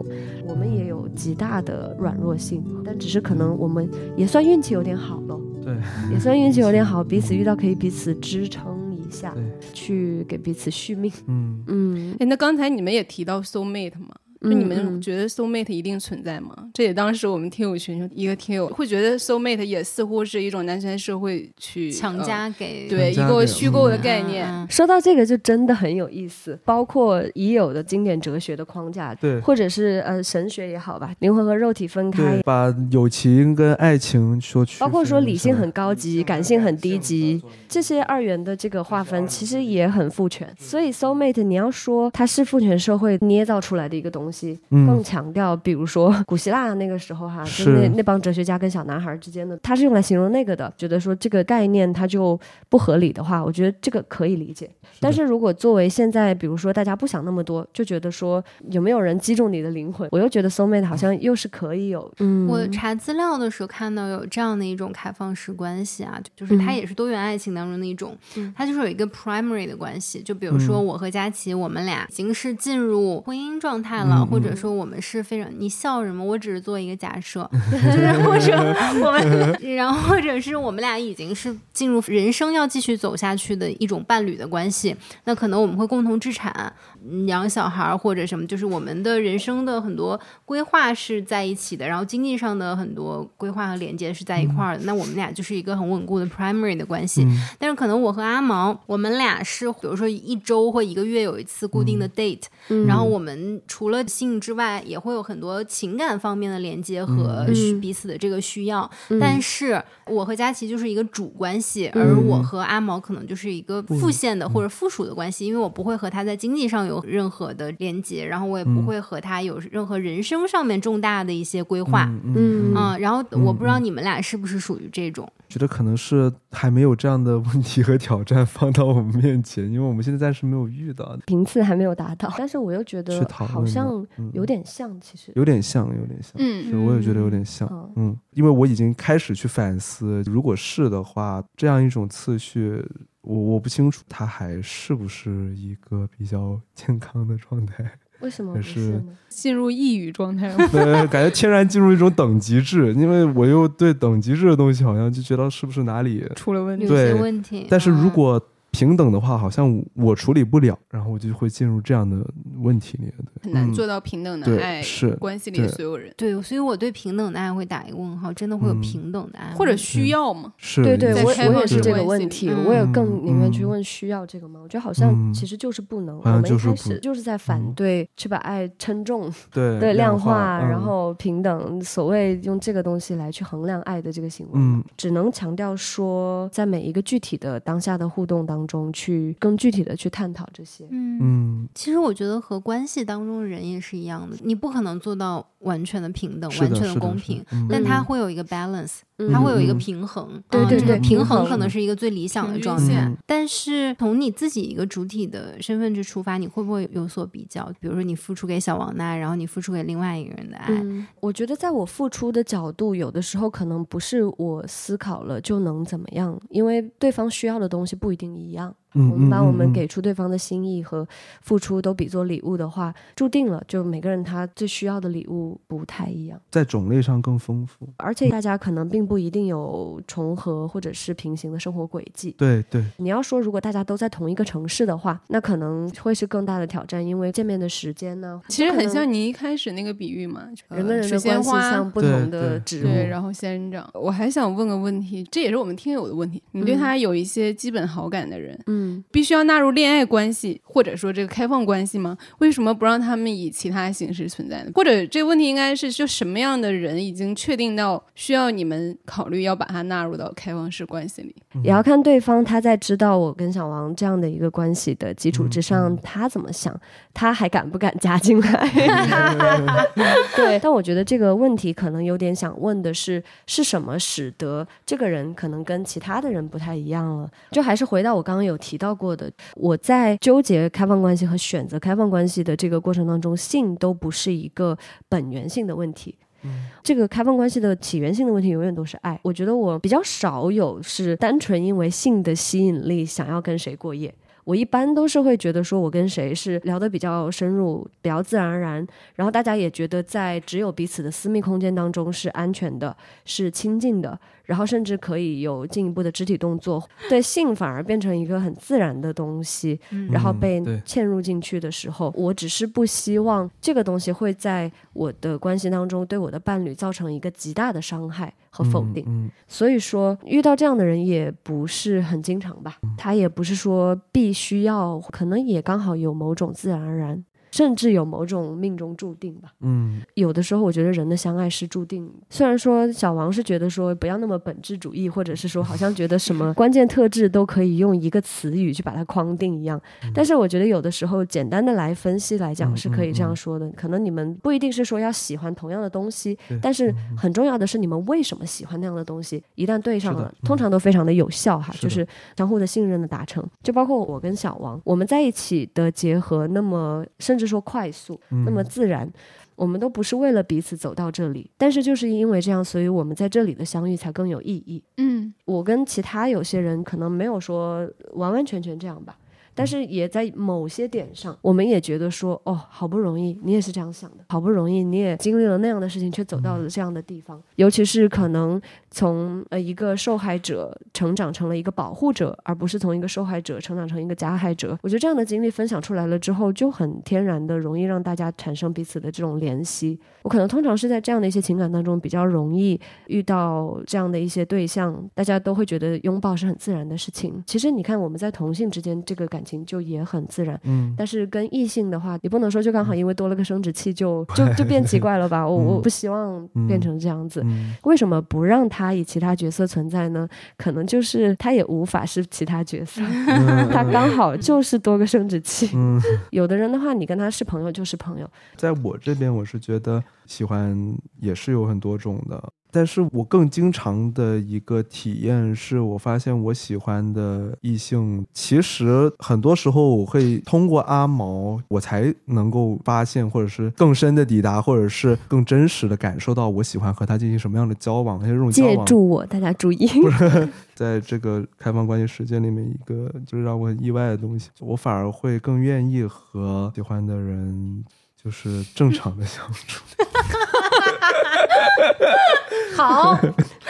[0.48, 5.40] 我们也有极大的软弱性，但只是可能我们也算运气有点好了。
[5.62, 5.74] 对，
[6.12, 9.42] 也算运气有点好，彼此遇到可以彼此支撑一下对，
[9.72, 11.10] 去给彼此续命。
[11.26, 14.14] 嗯，嗯，哎，那刚才你们也提到 soul mate 嘛？
[14.44, 16.54] 就嗯你们嗯觉得 soul mate 一定存在吗？
[16.72, 24.46] 这也当时我们听友群中一个听友会觉得 soul mate 也似乎是一种男权社会去强呃加给对一个虚构的嗯概念。
[24.48, 40.52] 嗯说到这个就真的很有意思，包括已有的经典哲学的框架，对或者是呃神学也好吧，灵魂和肉体分开，，把友情跟爱情说去，包括说理性很高级，感性很低级，这些二元的这个划分其实也很父权。
[40.58, 44.33] 所以 soul mate 你要说它是父权社会捏造出来的一个东西，
[44.70, 44.86] 嗯。
[44.86, 47.74] 更强调，比如说古希腊那个时候哈，就是。
[47.74, 50.72] 那那帮哲学家跟小男孩之间的，他是用来形容那个的。
[50.76, 54.70] 觉得说这个概念它就不合理的话，我觉得这个可以理解。
[55.00, 66.74] 但是如果作为现在，比如说大家不想那么多，就觉得说有没有人击中你的灵魂，我又觉得 soul mate 好像又是可以有，嗯，我查资料的时候看到有这样的一种开放式关系啊，就是它嗯。
[66.74, 68.52] 也是多元爱情当中的一种，嗯。
[68.56, 76.24] 它就是有一个 primary 的关系，就比如说我和佳琪，我们俩已经是进入婚姻状态了，嗯或者说我们是非常你笑什么？
[76.24, 78.56] 我只是做一个假设，就 是或者
[79.04, 84.94] 我们， 然后或者是我们俩已经是进入人生要继续走下去的一种伴侣的关系，
[85.24, 86.93] 那可能我们会共同置产、嗯
[87.26, 94.84] 养小孩儿或者什么，就是我们的人生的很多规划是在一起的，然后经济上的很多规划和连接是在一块儿的。
[94.84, 97.26] 那我们俩就是一个很稳固的 primary 的关系。
[97.58, 102.42] 但是可能我和阿毛，我们俩是比如说一周或一个月有一次固定的 date，、
[102.86, 107.46] 然后我们除了性之外，也会有很多情感方面的连接和
[107.80, 108.90] 彼此的这个需要。
[109.20, 122.04] 但是我和佳琪就是一个主关系，而我和阿毛可能就是一个副线的或者附属的关系，因为我不会和他在经济上有任何的连接，然后我也不会和他有任何人生上面重大的一些规划。
[122.24, 134.30] 嗯嗯，然后我不知道你们俩是不是属于这种，觉得可能是还没有这样的问题和挑战放到我们面前，因为我们现在暂时没有遇到，频次还没有达到，但是我又觉得好像嗯。
[134.34, 136.32] 有点像，其实，有点像，有点像。
[136.38, 137.92] 嗯对，我也觉得有点像，嗯。
[137.96, 142.84] 嗯，因为我已经开始去反思，如果是的话，这样一种次序，
[143.24, 147.84] 我我不清楚他还是不是一个比较 健康的状态，
[148.20, 149.02] 为什么不是是？
[149.28, 150.56] 进入抑郁状态 了。
[150.68, 156.86] 对，感觉天然进入一种等级制，因为我又对等级制的东西好像就觉得是不是哪里，出了问题。
[156.86, 157.66] 对问题。
[157.68, 162.26] 但是如嗯果平等的话，好像我处理不了，然后我就会进入这样的
[162.58, 163.04] 问题里。
[163.40, 166.12] 很难做到平等的爱，是关系里的所有人。
[166.16, 170.52] 对，所以我对平等的爱会打一个问号，真的会有平等的爱，或者需要吗？
[170.56, 174.58] 是，对对，我我也是这个问题，我也更宁愿去问需要这个吗？
[174.60, 190.86] 我觉得好像其实就是不能，我们一开始就是在反对去把爱称重 对量化，然后平等，所谓用这个东西来去衡量爱的这个行为，只能强调说，在每一个具体的当下的互动当中，去更具体的去探讨这些。
[190.90, 199.00] 嗯嗯，其实我觉得和关系当中的人也是一样的，你不可能做到完全的平等、完全的公平，但它会有一个 balance。
[199.30, 203.08] 它会有一个平衡，对对对，平衡可能是一个最理想的状态。
[203.24, 207.64] 但是从你自己一个主体的身份去出发，你会不会有所比较？
[207.78, 210.72] 比如说你付出给小王的爱，然后你付出给另外一个人的爱。
[211.20, 218.76] 我觉得在我付出的角度，有的时候可能不是我思考了就能怎么样，因为对方需要的东西不一定一样。
[218.94, 221.06] 我们把我们给出对方的心意和
[221.42, 232.34] 付出都比作礼物的话，注定了就每个人他最需要的礼物不太一样，在种类上更丰富，而且大家可能并不一定有重合或者是平行的生活轨迹。
[232.38, 243.90] 对对，你要说如果大家都在同一个城市的话，那可能会是更大的挑战，因为见面的时间呢，其实很像你一开始那个比喻嘛，人跟人的关系像不同的植物，对，然后仙人掌。
[243.94, 248.83] 我还想问个问题，这也是我们听友的问题，你对他有一些基本好感的人，嗯。
[249.10, 252.16] 必须要纳入恋爱关系，或者说这个开放关系吗？
[252.38, 254.70] 为什么不让他们以其他形式存在呢？
[254.74, 261.34] 或者这个问题应该是就什么样的人已经确定到需要你们考虑要把它纳入到开放式关系里？
[261.62, 266.78] 也要看对方他在知道我跟小王这样的一个关系的基础之上，他怎么想，
[267.14, 268.70] 他还敢不敢加进来？
[270.36, 277.30] 对，但我觉得这个问题可能有点想问的是，是什么使得这个人可能跟其他的人不太一样了？
[277.50, 278.34] 就还是回到我刚。
[278.34, 284.76] 刚刚有提到过的，我在纠结开放关系和选择开放关系的这个过程当中，性都不是一个
[285.08, 286.16] 本源性的问题。
[286.42, 289.18] 嗯，这个开放关系的起源性的问题永远都是爱。
[289.22, 294.14] 我觉得我比较少有是单纯因为性的吸引力想要跟谁过夜。
[294.44, 302.94] 我一般都是会觉得说，我跟谁是聊得比较深入、比较自然而然，然后大家也觉得在只有彼此的私密空间当中是安全的、
[303.24, 304.20] 是亲近的。
[304.44, 309.78] 然后甚至可以有进一步的肢体动作，对性反而变成一个很自然的东西，
[310.10, 319.30] 然后被嵌入进去的时候，我只是不希望这个东西会在我的关系当中对我的伴侣造成一个极大的伤害和否定。
[319.48, 327.24] 所以说，遇到这样的人也不是很经常吧，他也不是说必须要，可能也刚好有某种自然而然。
[327.54, 329.52] 甚至有某种命中注定吧。
[329.60, 332.12] 嗯，有的时候我觉得人的相爱是注定。
[332.28, 339.80] 虽然说小王是觉得说不要那么本质主义，或者是说好像觉得什么关键特质都可以用一个词语去把它框定一样，
[340.12, 343.70] 但是我觉得有的时候简单的来分析来讲是可以这样说的。
[343.76, 349.40] 可能你们不一定是说要喜欢同样的东西，但是很重要的是你们为什么喜欢那样的东西。
[349.54, 352.04] 一旦对上了，通常都非常的有效哈，就是
[352.36, 353.48] 相互的信任的达成。
[353.62, 357.43] 就包括我跟小王，我们在一起的结合，那么甚至。
[357.46, 359.10] 说快速，那么自然，
[359.56, 364.82] 我们都不是为了彼此走到这里，但是就是因为这样，所以我们在这里的相遇才更有意义。
[364.96, 369.16] 嗯，我跟其他有些人可能没有说完完全全这样吧。
[369.54, 377.40] 但是也在某些点上，我们也觉得说，哦，好不容易你也是这样想的，好不容易你也经历了那样的事情，却走到了这样的地方。
[377.56, 384.76] 尤其是可能从呃一个受害者成长成了一个保护者，而不是从一个受害者成长成一个加害者。
[384.82, 389.96] 我觉得这样的经历分享出来了之后，就很天然的容易让大家产生彼此的这种联系。
[390.22, 397.40] 我可能通常是在这样的一些情感当中比较容易遇到这样的一些对象，大家都会觉得拥抱是很自然的事情。
[397.46, 399.43] 其实你看我们在同性之间这个感。
[399.44, 405.46] 情就也很自然，嗯，但是跟异性的话，你不能说就刚好因为多了个生殖器就 就就变奇怪了吧？
[405.46, 407.44] 我我不希望变成这样子。
[407.82, 410.28] 为什么不让他以其他角色存在呢？
[410.56, 413.02] 可能就是他也无法是其他角色，
[413.70, 415.70] 他刚好就是多个生殖器。
[416.30, 418.28] 有的人的话，你跟他是朋友就是朋友。
[418.56, 420.76] 在我这边，我是觉得喜欢
[421.20, 422.52] 也是有很多种的。
[422.74, 447.84] 但是我更经常的一个体验是，我发现我喜欢的异性，其实很多时候我会通过阿毛，我才能够发现，或者是更深的抵达，或者是更真实的感受到我喜欢和他进行什么样的交往，而且这种借助我，大家注意，不是在这个开放关系时间里面一个就是让我很意外的东西，我反而会更愿意和喜欢的人
[448.20, 449.84] 就是正常的相处。
[452.76, 453.18] 好，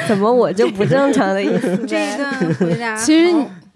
[0.09, 1.77] 怎么我就不正常的意思？
[1.87, 3.33] 这一段回答， 其实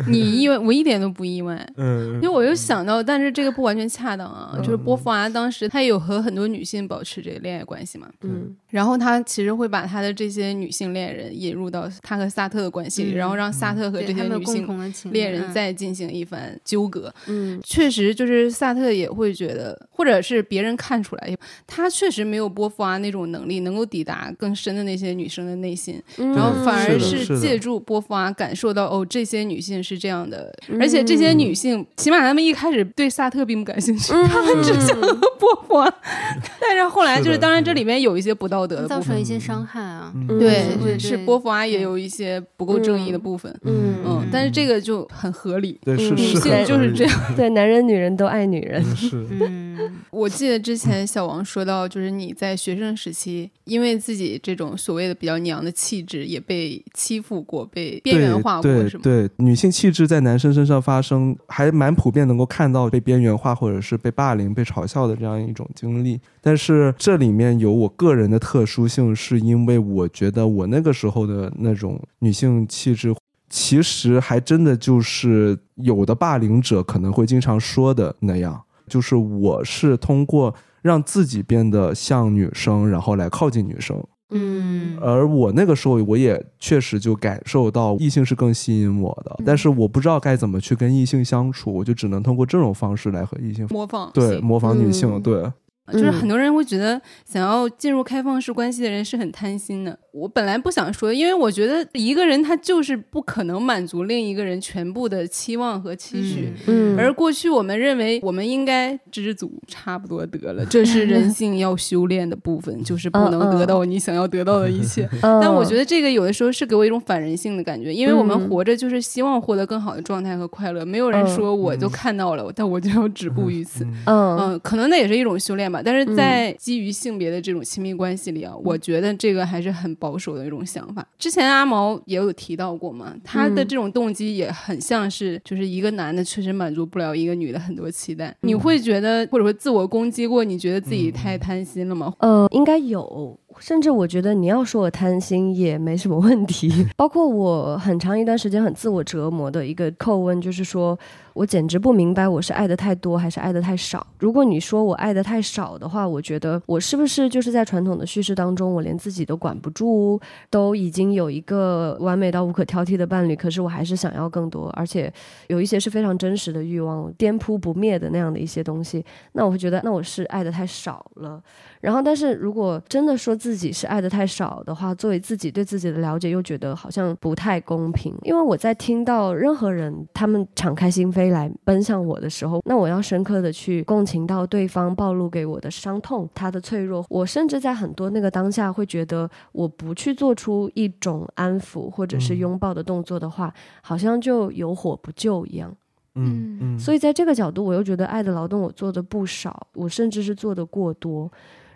[0.07, 1.55] 你意外，我一点都不意外。
[1.77, 4.51] 嗯，因为我又想到，但是这个不完全恰当啊。
[4.55, 14.67] 嗯就是波伏娃当时她也有和很多女性保持这个恋爱关系嘛，嗯然后他其实会把他的这些女性恋人引入到他和萨特的关系里，嗯然后让萨特和这些女性
[15.13, 15.53] 恋人嗯。
[15.53, 17.13] 再进行一番纠葛。
[17.27, 17.61] 嗯。
[17.65, 26.35] 确实，就是萨特也会觉得，或者是别人看出来，他确实没有波伏娃那种能力，能够抵达更深的那些女生的内心，嗯。
[26.35, 30.81] 然后反而是借助波伏娃感受到，哦，这些女性是这样的，嗯。
[30.81, 35.93] 而且这些女性，起码她们一开始对萨特并不感兴趣，嗯她们只想和波伏娃，
[36.61, 38.99] 但是后来就是当然这里面有一些不道德的部分。
[39.01, 40.13] 造成一些伤害啊。
[40.15, 47.35] 嗯对，对是波伏娃也有一些不够正义的部分，嗯嗯，但是这个就很合理，对，女是性就是这样，样。
[47.37, 48.83] 对，男人女人都爱女人。
[48.97, 49.79] 是，嗯，
[50.11, 59.03] 我记得之前小王说到，就是你在学生时期，因为自己这种所谓的比较娘的气质，也被欺负过，被边缘化过，是吗？
[59.03, 66.21] 对对，女性气质在男生身上发生，还蛮普遍，能够看到被边缘化或者是被霸凌、被嘲笑的这样一种经历。
[66.41, 73.15] 但是这里面有我个人的特殊性，是因为我觉得我那个时候的那种女性气质。
[73.51, 84.03] 其实还真的就是有的霸凌者可能会经常说的那样，就是我是通过让自己变得像女生，然后来靠近女生。
[84.31, 84.97] 嗯。
[84.99, 95.23] 而我那个时候，我也确实就感受到异性是更吸引我的，但是我不知道该怎么去跟异性相处，我就只能通过这种方式来和异性模仿对模仿女性，嗯。
[95.23, 95.53] 对，
[95.93, 99.99] 就是很多人会觉得想要进入开放式关系的人是很贪心的。
[100.19, 106.53] 我本来不想说，因为我觉得一个人他就是不可能满足另一个人全部的期望和期许。
[106.67, 115.09] 嗯而过去我们认为我们应该知足，差不多得了，这是人 性要修炼的部分，就是不能得到你想要得到的一切。
[115.23, 123.85] 嗯 但我觉得这个有的时候是给我一种反人性的感觉，因为我们嗯活着就是希望获得更好的状态和快乐，没有人嗯说我就看到了，但我就要止步于此。
[124.07, 131.07] 嗯嗯，可能那也是一种修炼吧，但是在基于性别的这种亲密关系里啊，我觉得这个还是很保守的一种想法。
[131.19, 142.15] 之前阿毛也有提到过嘛，他的这种动机也很像是，就是一个男的确实满足不了一个女的很多期待，你会觉得或者说自我攻击过，你觉得自己太贪心了吗？
[142.21, 146.87] 呃，应该有，甚至我觉得你要说我贪心也没什么问题。
[146.97, 150.97] 包括我很长一段时间很自我折磨的一个叩问，就是说
[151.33, 154.07] 我简直不明白我是爱的太多还是爱的太少。
[154.19, 160.21] 如果你说我爱的太少的话，我觉得我是不是就是在传统的叙事当中，我连自己都管不住，
[160.51, 165.13] 都已经有一个完美到无可挑剔的伴侣，可是我还是想要更多，而且
[165.49, 171.43] 有一些是非常真实的欲望，颠扑不灭的那样的一些东西，那我会觉得那我是爱的太少了。
[171.81, 178.15] 然后，但是如果真的说自己是爱的太少的话，作为自己对自己的了解，又觉得好像不太公平。
[178.23, 187.05] 因为我在听到任何人他们敞开心扉来奔向我的时候，那我要深刻的去共情到对方暴露给我的伤痛、他的脆弱。
[187.09, 195.73] 我甚至在很多那个当下会觉得，我不去做出一种安抚或者是拥抱的动作的话，好像就有火不救一样。
[196.17, 201.31] 嗯嗯，所以在这个角度，我又觉得爱的劳动我做的不少，我甚至是做的过多。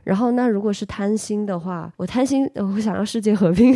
[0.05, 3.74] 然后，那如果是贪心的话，我贪心，呃我想要世界和平，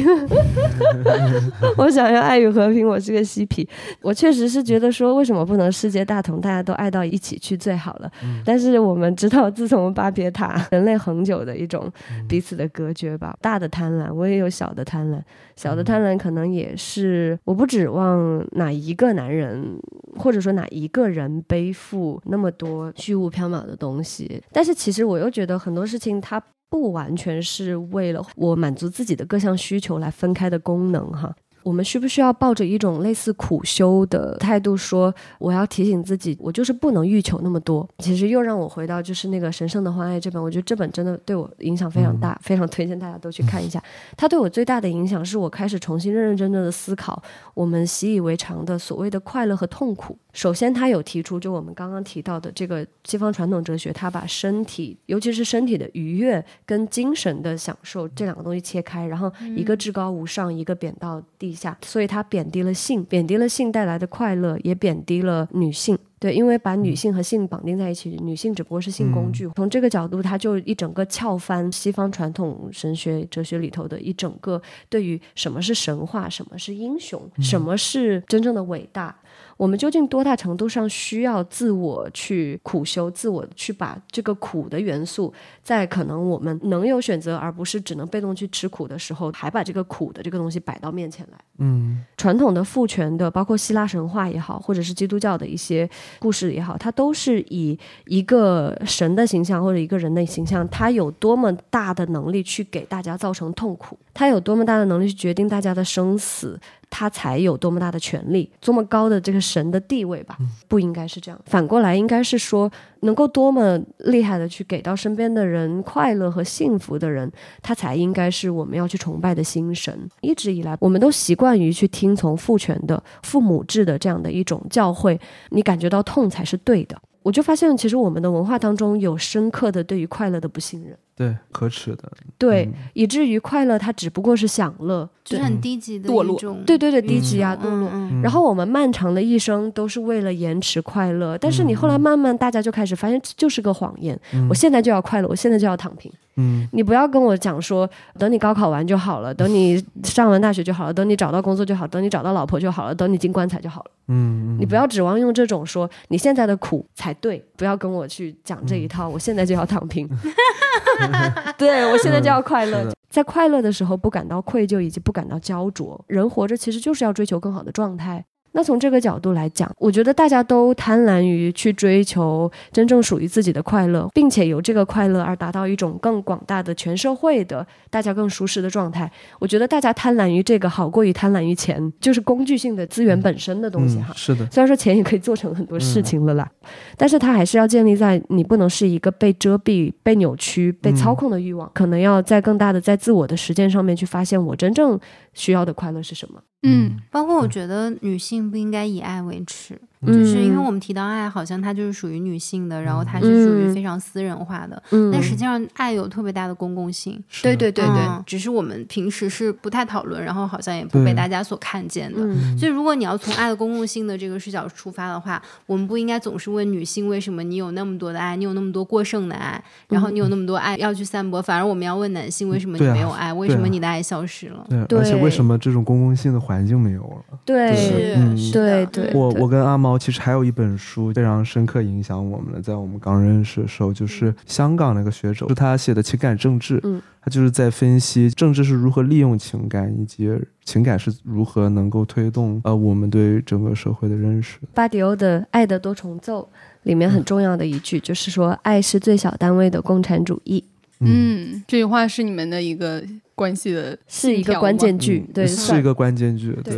[1.78, 3.68] 我想要爱与和平，我是个嬉皮。
[4.02, 8.10] 我确实是觉得说，为什么不能世界大同，大家都爱到一起去最好了？
[8.44, 11.90] 但是我们知道，自从巴别塔， 人类恒久的一种
[12.28, 13.36] 彼此的隔绝吧。
[13.40, 15.20] 大的贪婪，我也有小的贪婪，
[15.54, 19.78] 小的贪婪可能也是我不指望哪一个男人，
[20.16, 24.42] 或者说哪一个人背负那么多虚无缥缈的东西。
[24.52, 31.34] 但是其实我又觉得很多事情它不完全是为了我满足自己的各项需求来分开的功能哈。
[31.66, 37.86] 我们需不需要抱着一种类似苦修的态度说，我要提醒自己，我就是不能欲求那么多？
[37.98, 43.82] 其实又让我回到就是那个《神圣的欢爱》这本，我觉得这本真的对我影响非常大，非常推荐大家都去看一下。
[44.16, 47.20] 它对我最大的影响是我开始重新认认真真的思考
[47.52, 50.16] 我们习以为常的所谓的快乐和痛苦。
[50.32, 65.98] 首先，他有提出，就我们刚刚提到的这个西方传统哲学，他把身体，尤其是身体的愉悦跟精神的享受这两个东西切开，然后一个至高无上，一个贬到地下，所以他贬低了性，贬低了性带来的快乐，也贬低了女性。
[66.18, 69.46] 对，因为把女性和性绑定在一起，女性只不过是性工具。
[69.54, 79.14] 从这个角度，他就一整个撬翻西方传统神学哲学里头的一整个对于什么是神话、什么是英雄、什么是真正的伟大。
[79.56, 85.32] 我们究竟多大程度上需要自我去苦修，自我去把这个苦的元素，
[85.62, 91.38] 在可能我们能有选择，而不是只能被动去吃苦的时候，还把这个苦的这个东西摆到面前来。
[91.58, 95.88] 嗯传统的父权的，包括希腊神话也好，或者是基督教的一些
[96.18, 110.36] 故事也好，它都是以一个神的形象或者一个人的形象，他有多么大的能力去给大家造成痛苦，他有多么大的能力去决定大家的生死，他才有多么大的权利，多么高的这个神的地位吧？
[110.68, 112.70] 不应该是这样，反过来应该是说，
[113.00, 117.30] 能够多么厉害的去给到身边的人快乐和幸福的人，
[117.62, 120.08] 他才应该是我们要去崇拜的新神。
[120.20, 125.18] 一直以来，我们都习惯于去听从父权的、父母制的这样的一种教诲，
[125.50, 126.96] 你感觉到痛才是对的。
[127.26, 132.04] 我就发现，其实我们的文化当中有深刻的对于快乐的不信任，对，可耻的。
[132.38, 137.90] 对，嗯以至于快乐它只不过是享乐，就是很低级的堕落，对对对，低级啊，嗯堕落。
[137.92, 144.16] 嗯然后我们漫长的一生都是为了延迟快乐，但是你后来慢慢大家就开始发现这就是个谎言。
[144.48, 146.12] 我现在就要快乐，我现在就要躺平。
[146.36, 153.90] 嗯你不要跟我讲说，等你高考完就好了， 等你上完大学就好了，等你找到工作就好，等你找到老婆就好了，等你进棺材就好了。
[154.08, 159.08] 嗯，你不要指望用这种说你现在的苦才对，不要跟我去讲这一套。
[159.08, 160.08] 我现在就要躺平，
[161.58, 162.92] 对我现在就要快乐。
[163.08, 166.04] 在快乐的时候不感到愧疚，以及不感到焦灼。
[166.06, 168.22] 人活着其实就是要追求更好的状态。
[168.56, 179.12] 那从这个角度来讲，我觉得大家都贪婪于去追求真正属于自己的快乐，并且由这个快乐而达到一种更广大的全社会的大家更舒适的状态。
[179.38, 184.14] 我觉得大家贪婪于这个，好过于贪婪于钱，就是工具性的资源本身的东西哈。
[184.14, 186.50] 嗯是的，虽然说钱也可以做成很多事情了啦，
[186.96, 194.98] 但是它还是要建立在你不能是一个被遮蔽、被扭曲、被操控的欲望，可能要在更大的在自我的实践上面去发现我真正
[195.34, 196.40] 需要的快乐是什么。
[196.62, 204.82] 嗯包括我觉得女性不应该以爱为耻，就是因为我们提到爱，好像它就是属于女性的，然后它是属于嗯非常私人化的。
[204.90, 207.22] 嗯但实际上，爱有特别大的公共性。
[207.42, 212.18] 对对对对，嗯只是我们平时是不太讨论，然后好像也不被大家所看见的。
[212.20, 224.66] 嗯所以，如果你要从爱的公共性的这个视角出发的话，我们不应该总是问女性为什么你有那么多的爱，你有那么多过剩的爱，然后你有那么多爱要去散播，反而我们要问男性为什么你没有爱，为什么你的爱消失了？
[224.68, 227.38] 对，对而且为什么这种公共性的环境没有了？
[227.44, 237.00] 对是对对我我跟阿毛其实还有一本书非常深刻影响我们的，在我们刚认识的时候，就是香港那个学者，是他写的情感政治，嗯。
[237.20, 240.30] 他就是在分析政治是如何利用情感，以及
[240.64, 244.58] 情感是如何能够推动呃我们对整个社会的认识。
[244.72, 246.48] 巴迪欧的《爱的多重奏》
[246.84, 250.62] 里面很重要的一句就是说，爱是最小单位的共产主义，
[251.00, 253.02] 嗯，这句话是你们的一个
[253.36, 256.74] 关系的是一个关键句嗯，对，是一个关键句，对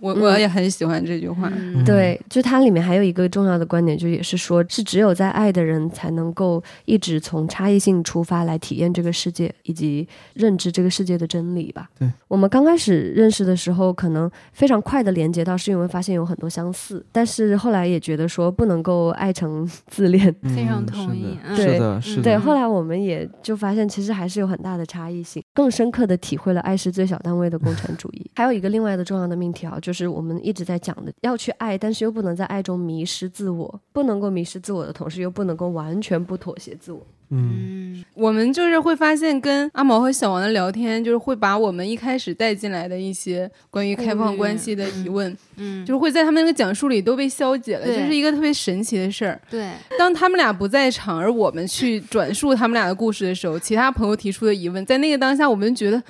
[0.00, 1.50] 我我也很喜欢这句话。
[1.52, 1.84] 嗯。
[1.84, 11.88] 对，就它里面还有一个重要的观点，就也是说，是只有在爱的人才能够一直从差异性出发来体验这个世界，以及认知这个世界的真理吧。
[11.98, 20.26] 对，我们刚开始认识的时候，可能非常快的连接到，是因为发现有很多相似，但是后来也觉得说不能够爱成自恋。
[20.54, 28.28] 非常嗯同意对是的，是的，对，后来我们也就发现，其实还是有很大的差异性，更深深刻的体会了爱是最小单位的共产主义。
[28.34, 37.00] 还有一个另外的重要的命题啊，就是我们一直在讲的，要去爱，但是又不能在爱中迷失自我，不能够迷失自我的同时，又不能够完全不妥协自我。
[37.30, 37.94] 嗯。
[37.96, 38.04] 嗯。
[38.14, 47.96] 我们就是会发现，跟阿毛和小王的聊天，就是会把我们一开始带进来的一些关于开放关系的疑问，嗯，就是会在他们那个讲述里都被消解了，对。
[47.96, 49.38] 这是一个特别神奇的事儿。
[49.50, 56.02] 对，当他们俩不在场，而我们去转述他们俩的故事的时候，其他朋友提出的疑问，在那个当下，我们觉得。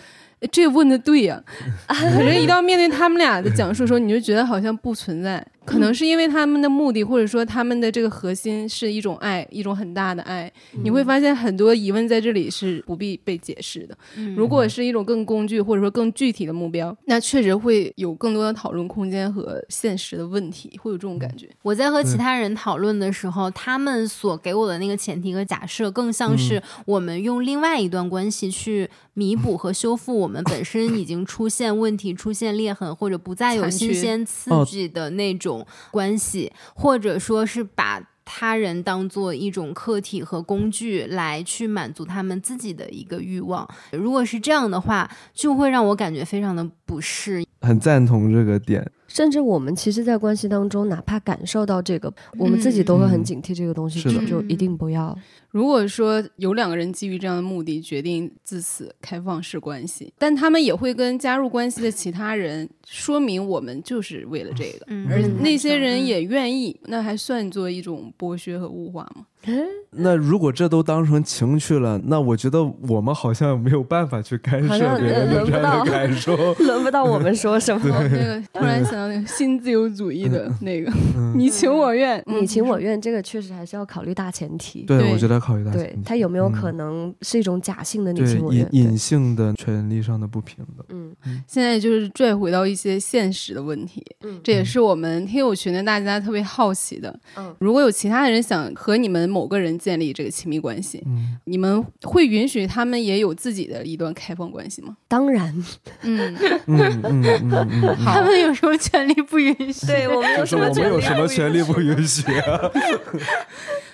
[0.52, 1.42] 这问的对呀、
[1.88, 5.44] 可是，一到面对他们俩的讲述的时候，你就觉得好像不存在。
[5.66, 10.50] 可能是因为他们的目的，或者说他们的这个核心是一种爱，一种很大的爱。
[10.82, 13.98] 你会发现很多疑问在这里是不必被解释的。
[14.16, 14.34] 嗯。
[14.36, 21.48] 如果是一种更工具或者说更具体的目标，那确实会有更多的讨论空间和现实的问题，会有这种感觉。
[21.62, 34.64] 我在和其他人讨论的时候，他们所给我的那个前提和假设，更像是我们用另外一段关系去弥补和修复我们本身已经出现问题、出现裂痕或者不再有新鲜刺哦。
[34.66, 35.55] 激的那种
[35.90, 38.02] 关系，或者说是把。
[38.28, 47.46] 他人当做一种客体和工具来去满足他们自己的一个欲望，如果是这样的话，就会让我感觉非常的不适。
[47.60, 48.90] 很赞同这个点。
[49.08, 55.16] 甚至我们其实，在关系当中，哪怕感受到这个，我们自己都会很警惕这个东西，就就一定不要。
[55.50, 69.24] 如果说有两个人基于这样的目的决定自此开放式关系，但他们也会跟加入关系的其他人说明我们就是为了这个，嗯而那些人也愿意，那还算作一种剥削和物化吗？
[69.98, 76.36] 那如果这都当成情趣了，那我觉得我们好像没有办法去干涉好像别人的感受。
[76.60, 80.92] 轮不到我们说什么，那个突然想到那个新自由主义的那个。
[81.16, 81.34] 嗯。
[81.38, 84.82] 你情我愿，你情我愿，这个确实还是要考虑大前提。
[84.82, 88.68] 对，对我觉得考虑大前提，他有没有可能是一种假性的你情我愿？
[88.72, 90.84] 隐隐性的权利上的不平等。
[90.90, 91.14] 嗯。
[91.46, 94.38] 现在就是拽回到一些现实的问题，嗯。
[94.44, 97.18] 这也是我们听友群的大家特别好奇的。
[97.36, 97.54] 嗯。
[97.60, 104.96] 如果有其他的人想和你们某个人建立这个亲密关系，嗯，你们会允许他们也有自己的一段开放关系吗？
[105.06, 105.54] 当然，
[106.00, 106.34] 嗯，
[108.02, 109.86] 他们有什么权利不允许？
[109.86, 112.70] 对我们有什么我们有什么权利不允许啊？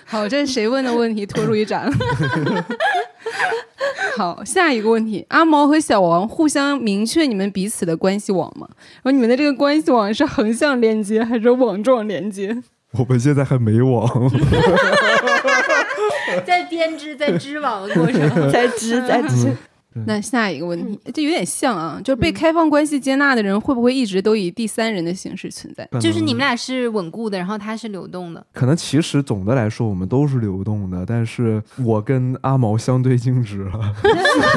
[0.05, 1.25] 好，这是谁问的问题？
[1.25, 1.91] 拖出一斩。
[4.15, 8.65] 好，下一个问题，阿毛和小王互相明确你们彼此的关系网吗？
[9.01, 12.63] 然后你们的这个关系网是横向连接还是网状连接？
[12.97, 14.07] 我们现在还没网
[16.45, 19.55] 在编织、在织网的过程，在织在织。
[20.05, 25.87] 那下一个问题，这有点像啊，就是被开放关系接纳的人，会不会一直都以第三人的形式存在？
[25.99, 28.45] 就是你们俩是稳固的，然后他是流动的。
[28.53, 33.95] 可能其实总的来说我们都是流动的，但是我跟阿毛相对静止了，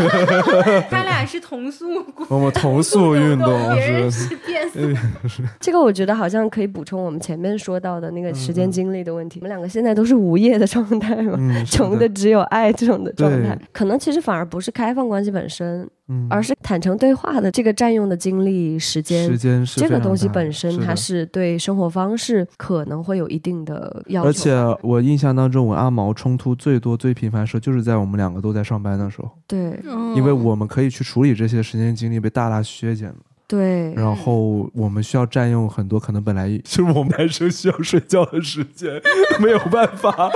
[0.90, 1.86] 他俩是同速
[2.28, 4.28] 我们同速运动 别人是。
[4.28, 4.80] 是变速。
[5.60, 9.38] 这个我觉得好像可以补充我们前面说到的那个时间精力的问题。
[9.40, 19.38] 我们两个现在都是无业的状态嘛，穷的只有爱这种的状态，可能其实反而不是开放关系本身，嗯，而是坦诚对话的这个占用的精力、时间时。
[19.38, 29.78] 间是这个东西本身它是对生活方式可能会有一定的要求，而且我印象当中，我阿毛冲突最多、最频繁的时候，就是在我们两个都在上班的时候，对
[30.14, 33.16] 因为我们可以去处理这些时间精力被大大削减了，
[33.48, 38.90] 对，然后我们需要占用很多可能本来就是我们男生需要睡觉的时间，
[39.38, 40.30] 没有办法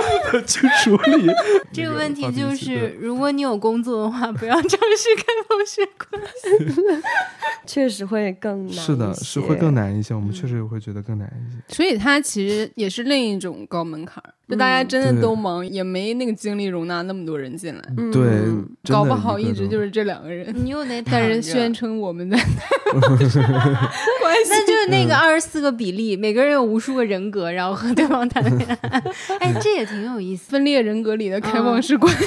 [0.45, 1.27] 去处理
[1.73, 4.77] 这个问题就是，如果你有工作的话，不要尝试
[5.17, 7.01] 开放式关系。
[7.65, 8.73] 确实会更难。
[8.75, 9.71] 是的，是会更。
[9.71, 11.57] 难一些，我们嗯确实会觉得更难一些。
[11.73, 18.21] 所以它其实也是另一种高门槛儿，就大家真的都忙，也没那个精力容纳那么多人进来，嗯对，
[18.83, 20.53] 真搞不好一直就是这两个人。
[20.53, 22.37] 你又得 但是宣称我们在
[22.93, 29.01] 那 就是那嗯个二十四个比例，每个人有无数个人格，然后和对方谈恋爱。
[29.39, 30.51] 哎，这也挺有意思。
[30.51, 32.25] 分裂人格里的开放式关系。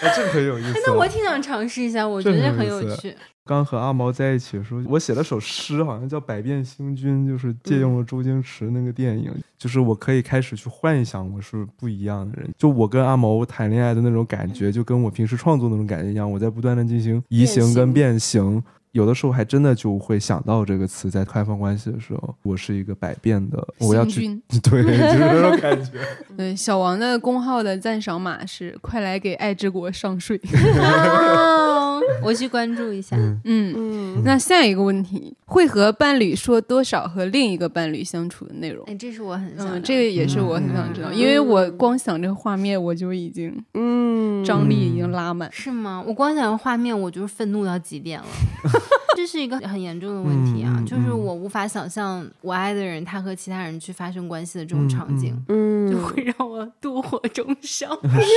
[0.00, 0.80] 哎，这个很有意思。
[0.86, 3.14] 那我挺想尝试一下，我觉得这很有趣。
[3.48, 18.62] 刚和阿毛在一起的时候，我写了首诗，好像叫《百变星君》，就是借用了周星驰那个电影，就是我可以开始去幻想我是不一样的人，就我跟阿毛谈恋爱的那种感觉，就跟我平时创作那种感觉一样，我在不断的进行移形跟变形。
[18.92, 25.92] 有的时候还真的就会想到这个词，在开放关系的时候，我是一个百变的，我要去君， 对，就是这种感觉。
[26.36, 30.40] 对小王的公号的赞赏码是“快来给爱之国上税
[30.80, 31.87] 哦，
[32.22, 33.16] 我去关注一下。
[33.44, 34.22] 嗯”。
[34.24, 38.84] 那下一个问题，会和伴侣说多少和另一个伴侣相处的内容？
[38.86, 39.68] 哎，这是我很想。
[39.68, 45.48] 嗯，这个也是我很想知道，嗯因为我光想这个画面，我就已经嗯张力已经拉满。
[45.52, 46.02] 是吗？
[46.06, 48.26] 我光想画面，我就是愤怒到极点了。
[49.16, 57.88] 这是一个很严重的问题啊，就是嗯我无法想象我爱的人他和其他人去发生关系的这种场景，嗯，就会让我妒火中 烧。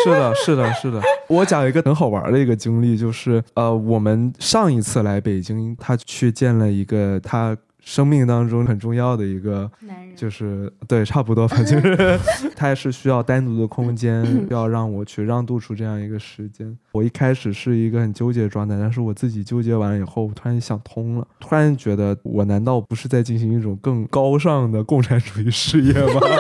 [0.04, 1.00] 是的，是的，是的。
[1.28, 12.20] 我讲一个很好玩的一个经历，就是呃，我们上一次来北京，他去见了一个他生命当中很重要的一个，男人就是对，差不多吧，就是
[12.56, 16.78] 他也是需要单独的空间，要让我去让渡出这样一个时间。
[16.92, 26.22] 我一开始是一个很纠结的状态，但是我自己纠结完了以后，我突然想通了，突然觉得我难道不是在进行一种更高尚的共产主义事业吗？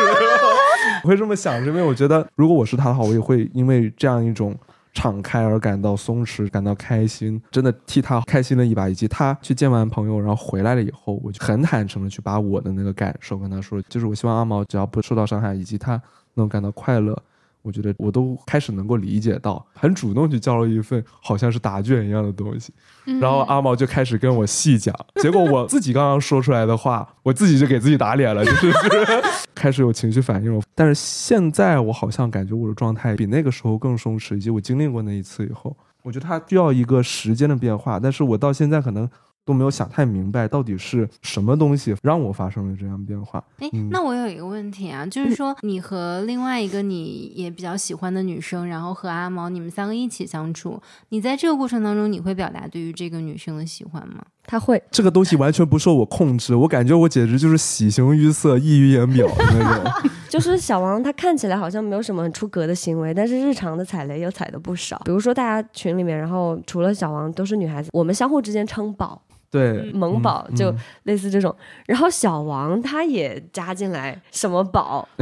[1.02, 4.54] 我会这么想，是因为我觉得，如果我是他的话，我也会因为这样一种
[4.92, 8.88] 敞开而感到松弛，感到开心，真的替他开心了一把。
[8.88, 16.00] 以及他去见完朋友，然后回来了以后，我就很坦诚的去把我的那个感受跟他说，就是我希望阿毛只要不受到伤害，以及他
[16.34, 17.16] 能感到快乐。
[17.62, 22.72] 我觉得我都开始能够理解到，很主动去交了一份好像是答卷一样的东西，
[23.20, 29.22] 然后阿毛就开始跟我细讲，结果我自己刚刚说出来的话，我自己就给自己打脸了，就是就 是
[29.54, 30.62] 开始有情绪反应了。
[30.74, 38.00] 但是现在我好像感觉我的状态比那个时候更松弛，以及我经历过那一次以后，我觉得它需要一个时间的变化。
[38.00, 39.08] 但是我到现在可能
[39.44, 43.42] 都没有想太明白，到底是什么东西让我发生了这样变化。
[43.58, 54.24] 哎嗯，那我有一个问题啊，就是说你和另外一个你也比较喜欢的女生，然后和阿毛你们三个一起相处，你在这个过程当中，你会表达对于这个女生的喜欢吗？
[54.46, 60.10] 他会，这个东西完全不受我控制，我感觉我简直就是喜形于色、溢于言表的那种。
[60.28, 65.00] 就是小王，他看起来好像没有什么很出格的行为，但是日常的踩雷又踩的不少。
[65.04, 69.20] 比如说大家群里面，然后除了小王都是女孩子，我们相互之间称宝、
[69.50, 71.54] 对，萌宝，嗯就嗯类似这种。
[71.86, 75.08] 然后小王他也加进来什么宝，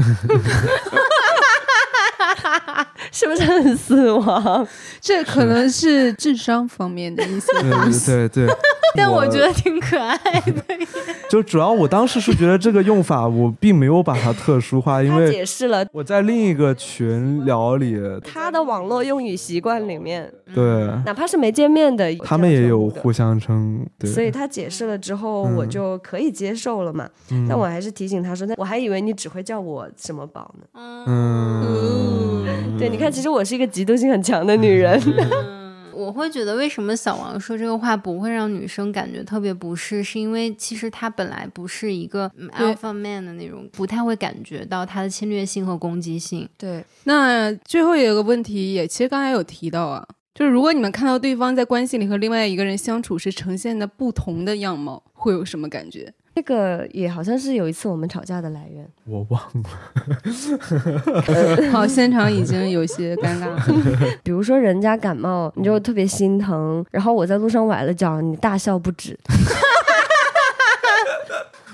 [3.12, 4.66] 是不是很死亡？
[5.00, 8.06] 这可能是智商方面的一些 东西。
[8.06, 8.56] 对对对，
[8.96, 10.62] 但我觉得挺可爱的。
[11.28, 27.06] 就主要我当时是觉得这个用法我并没有把它特殊化，因为解释了我在另一个群聊里，他的网络用语习惯里面，对哪怕是没见面的，他们也有互相称，对，所以他解释了之后，嗯我就可以接受了嘛。
[27.30, 30.66] 嗯但我还是提醒他说，那我还以为你只会叫我什么宝呢。
[30.74, 32.07] 嗯，
[32.78, 35.01] 对，你看，其实我是一个嫉妒心很强的女人。
[35.93, 46.48] 我会觉得为什么小王说这个话不会让女生感觉特别不适，是因为其实他本来不是一个 alpha man 的那种，不太会感觉到他的侵略性和攻击性。
[46.56, 56.14] 对，那最后有个问题也，其实刚才有提到啊，就是如果你们看到对方在关系里和另外一个人相处时呈现的不同的样貌，会有什么感觉？
[56.39, 58.86] 这个也好像是有一次我们吵架的来源。
[59.05, 59.69] 我忘了
[61.73, 63.60] 好，现场已经有些尴尬了。
[64.23, 69.19] 比如说人家感冒，你就特别心疼，然后我在路上崴了脚，你大笑不止。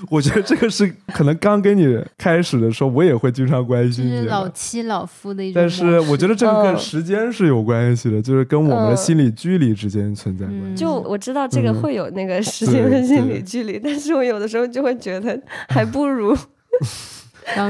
[0.09, 4.25] 我觉得这个是可能刚跟你开始的时候，我也会经常关心你的。
[4.25, 5.69] 老妻老夫的一种但。
[5.69, 10.81] 是我觉得这个跟嗯时间是有关系的，就是跟我们的嗯心理距离之间存在关嗯系。
[10.83, 16.45] 就我知道这个嗯会有那个时间的心理距离，但是我有的时候就会觉得还不如当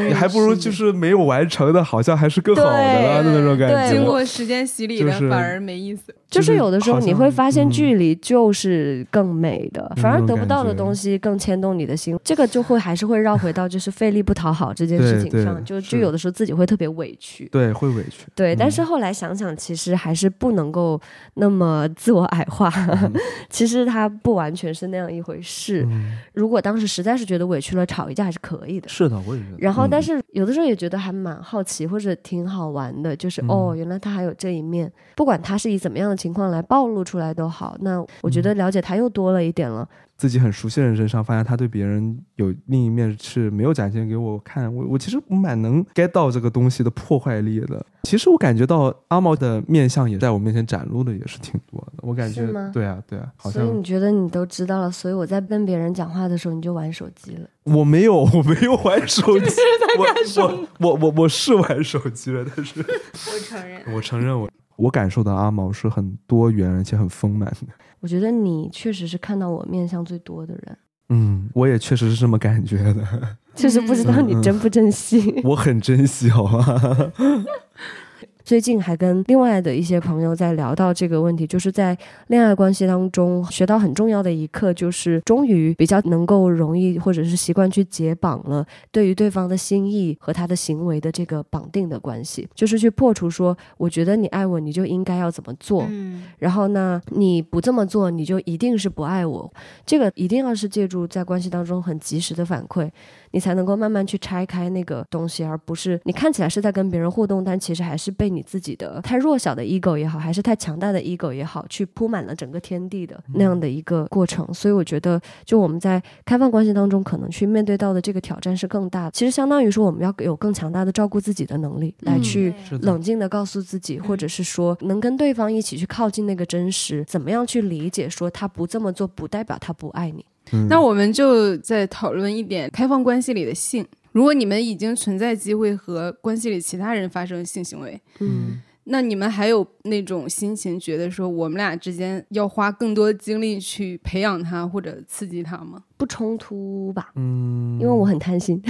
[0.07, 3.95] 你还不如就是没有完成的，好像还是更好的了那种感对觉。
[3.95, 6.13] 经过时间洗礼的就是反而没意思。
[6.27, 17.47] 就是有的时候你会发现嗯距离就是更美的，反而得不到的东西更牵动你的心，这个就会还是会绕回到就是费力不讨好这件事情上，就就有的时候自己会特别委屈。
[17.51, 18.25] 对会委屈。
[18.33, 20.99] 对，但嗯是后来想想，其实还是不能够
[21.35, 22.73] 那么自我矮化。
[23.49, 25.85] 其实它不完全是那样一回事。
[25.89, 28.89] 嗯如果当时实在是觉得委屈了，吵一架还是可以的。
[28.89, 29.57] 是的，我也觉得。
[29.65, 30.03] 然后，但嗯。
[30.03, 33.47] 是有的时候也觉得还蛮好奇，或者挺好玩的，就是、嗯。
[33.49, 39.87] 哦，原来他还有这一面，不管他是以怎么样的情况来暴露出来都好，那我觉得嗯了解他又多了一点了。
[40.17, 44.73] 自己很熟悉的人身上，发现他对别人有另一面是没有展现给我看。
[44.73, 47.85] 我我其实蛮能 get 到这个东西的破坏力的。
[48.03, 52.03] 其实我感觉到阿毛的面相也在我面前展露的也是挺多的。
[52.03, 57.49] 我感觉是吗对啊对啊，好所以像你觉得你都知道了，所以我在跟别人讲话的时候你就玩手机了。
[57.63, 59.55] 我没有我没有玩手机，
[59.97, 67.73] 我我我我我是玩手机了，但是我承认，我承认我我感受到阿毛是很多元而且很丰满的。
[67.99, 70.77] 我觉得你确实是看到我面相最多的人，
[71.09, 75.41] 嗯，我也确实是这么感觉的，就是不知道你珍不珍惜。
[75.43, 77.11] 我很珍惜，好吧？
[78.45, 81.97] 最近还跟另外的一些朋友在聊到这个问题，就是在
[82.27, 95.89] 恋爱关系当中学到很重要的一课，就是终于比较能够容易或者是习惯去解绑了对于对方的心意和他的行为的这个绑定的关系，就是去破除说，我觉得你爱我，你就应该要怎么做，
[96.37, 99.51] 然后呢，你不这么做，你就一定是不爱我。
[99.87, 102.87] 这个一定要是借助在关系当中很及时的反馈，
[103.35, 114.47] 你才能够慢慢去拆开那个东西，而不是你看起来是在跟别人互动，但其实还是被你自己的太弱小的 ego 也好，还是太强大的 ego 也好，去铺满了整个天地的那样的一个过程。
[114.53, 119.11] 所以我觉得，就我们在开放关系当中，可能去面对到的这个挑战是更大的。
[119.11, 122.53] 其实相当于说，我们要有更强大的照顾自己的能力，来嗯去
[122.83, 130.23] 冷静的告诉自己，或者是说能跟对方一起去靠近那个真实，怎么样去理解说他不这么做不代表他不爱你。
[130.51, 133.85] 嗯那我们就再讨论一点开放关系里的性。
[134.11, 145.83] 如果你们已经存在机会和关系里其他人发生性行为，嗯，那你们还有那种心情，觉得说我们俩之间要花更多精力去培养他或者刺激他吗？
[145.97, 148.61] 不冲突吧，嗯，因为我很贪心。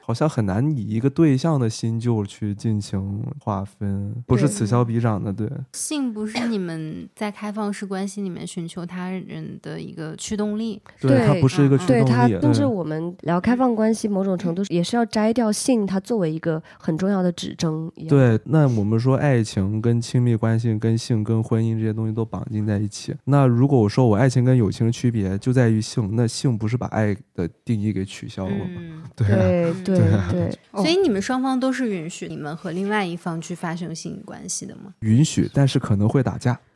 [0.00, 5.32] 好像很难以一个对象的新旧去进行划分，不是此消彼长的。
[5.32, 12.40] 对，性不是你们在开放式关系里面寻求他人的一个驱动力，对它不是一个驱动对它，力。
[12.40, 17.90] 甚至对我们聊开放关系，某种程度也是要摘掉性它作为一个很重要的指征。
[18.08, 23.14] 对，那我们说爱情跟亲密关系、跟性、跟婚姻这些东西都绑定在一起。
[23.24, 28.64] 那如果我说我爱情跟友情的区别就在于性，那性不是把爱的定义给取消了吗？
[28.66, 34.92] 嗯，对啊，对 对对 所以你们双方都是允许你们和另外一方去发生性关系的吗？
[35.00, 36.58] 允许，但是可能会打架。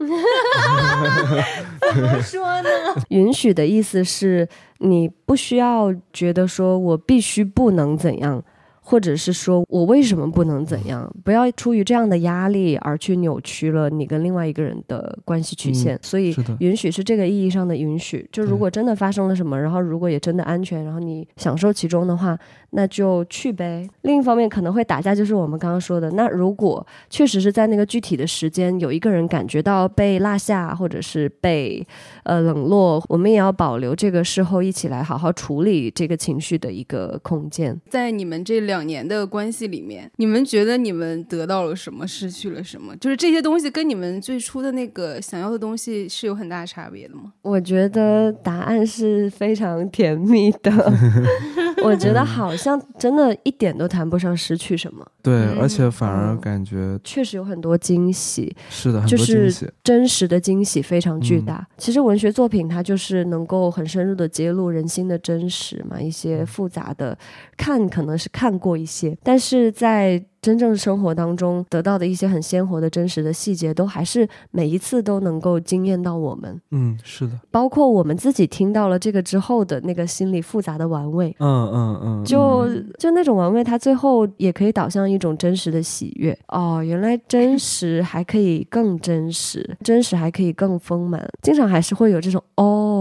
[1.94, 2.68] 怎么说呢？
[3.10, 8.42] 允许的意思是你不需要觉得说我必须不能怎样。
[8.86, 11.10] 或者是说我为什么不能怎样？
[11.24, 15.98] 不要出于这样的压力而去扭曲了你跟另外一个人的关系曲线。
[16.02, 18.28] 所以允许是这个意义上的允许。
[18.30, 22.38] 就如果真的发生了什么，然后如果也真的安全，然后你享受其中的话，
[22.74, 23.88] 那就去呗。
[24.02, 26.10] 另一方面可能会打架，就是我们刚刚说的。
[26.10, 31.86] 那如果确实是在那个具体的时间，有一个人感觉到被落下，或者是被
[32.24, 37.80] 呃冷落，我们也要保留这个事后一起来好好处理这个情绪的一个空间。
[37.88, 42.96] 在你们这两年的关系里面，你们觉得你们得到了什么，失去了什么？
[42.96, 47.32] 就是这些东西跟你们最初的那个想要的东西是有很大差别的吗？
[47.42, 50.72] 我觉得答案是非常甜蜜的。
[51.84, 58.54] 我觉得好像真的一点都谈不上失去什么，对，嗯而且反而嗯感觉确实有很多惊喜。
[58.70, 59.72] 是的，就是多惊喜。
[59.82, 61.66] 真实的惊喜非常巨嗯大。
[61.76, 67.16] 其实文学作品它就是能够很深入的揭露人心的真实嘛，一些复杂的
[67.56, 81.34] 看可能是看过一些，但是在真正生活当中得到的一些很鲜活的真实的细节，都还是每一次都能够惊艳到我们，嗯，是的，包括我们自己听到了这个之后的那个心理复杂的玩味。
[81.38, 86.82] 嗯嗯嗯，就嗯就那种玩味，它最后也可以导向一种真实的喜悦哦。
[86.84, 91.26] 原来真实还可以更真实，真实还可以更丰满。
[91.40, 92.93] 经常还是会有这种哦，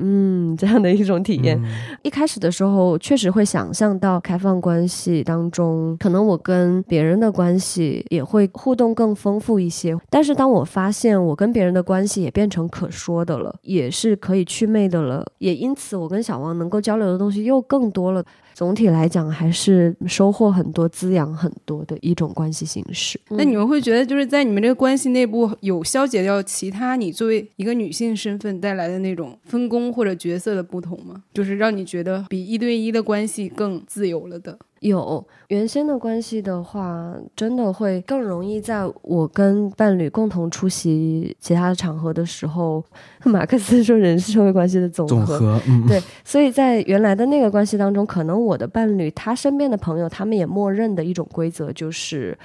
[0.00, 1.58] 嗯，这样的一种体验。
[1.62, 1.68] 嗯
[2.02, 9.96] 一开始的时候，确实会想象到开放关系当中，可能我跟别人的关系也会互动更丰富一些。
[10.08, 18.24] 但是当我发现我跟别人的关系也变成可说的了，也是可以祛魅的了，也因此我跟小王能够交流的东西又更多了。
[18.58, 23.16] 总体来讲，还是收获很多、滋养很多的一种关系形式。
[23.30, 31.22] 那你们会觉得，就是在你们这个关系内部有消解掉其他你作为一个女性身份带来的那种分工或者角色的不同吗？
[31.32, 34.58] 就是让你觉得比一对一的关系更自由了的。
[34.80, 42.84] 有原先的关系的话，真的会更容易在我跟伴侣共同出席其他的场合的时候，
[43.24, 45.14] 马克思说人是社会关系的总和。
[45.14, 52.36] 总和，嗯，对，所以在原来的那个关系当中，可能我的伴侣他身边的朋友，他们也默认的一种规则就是。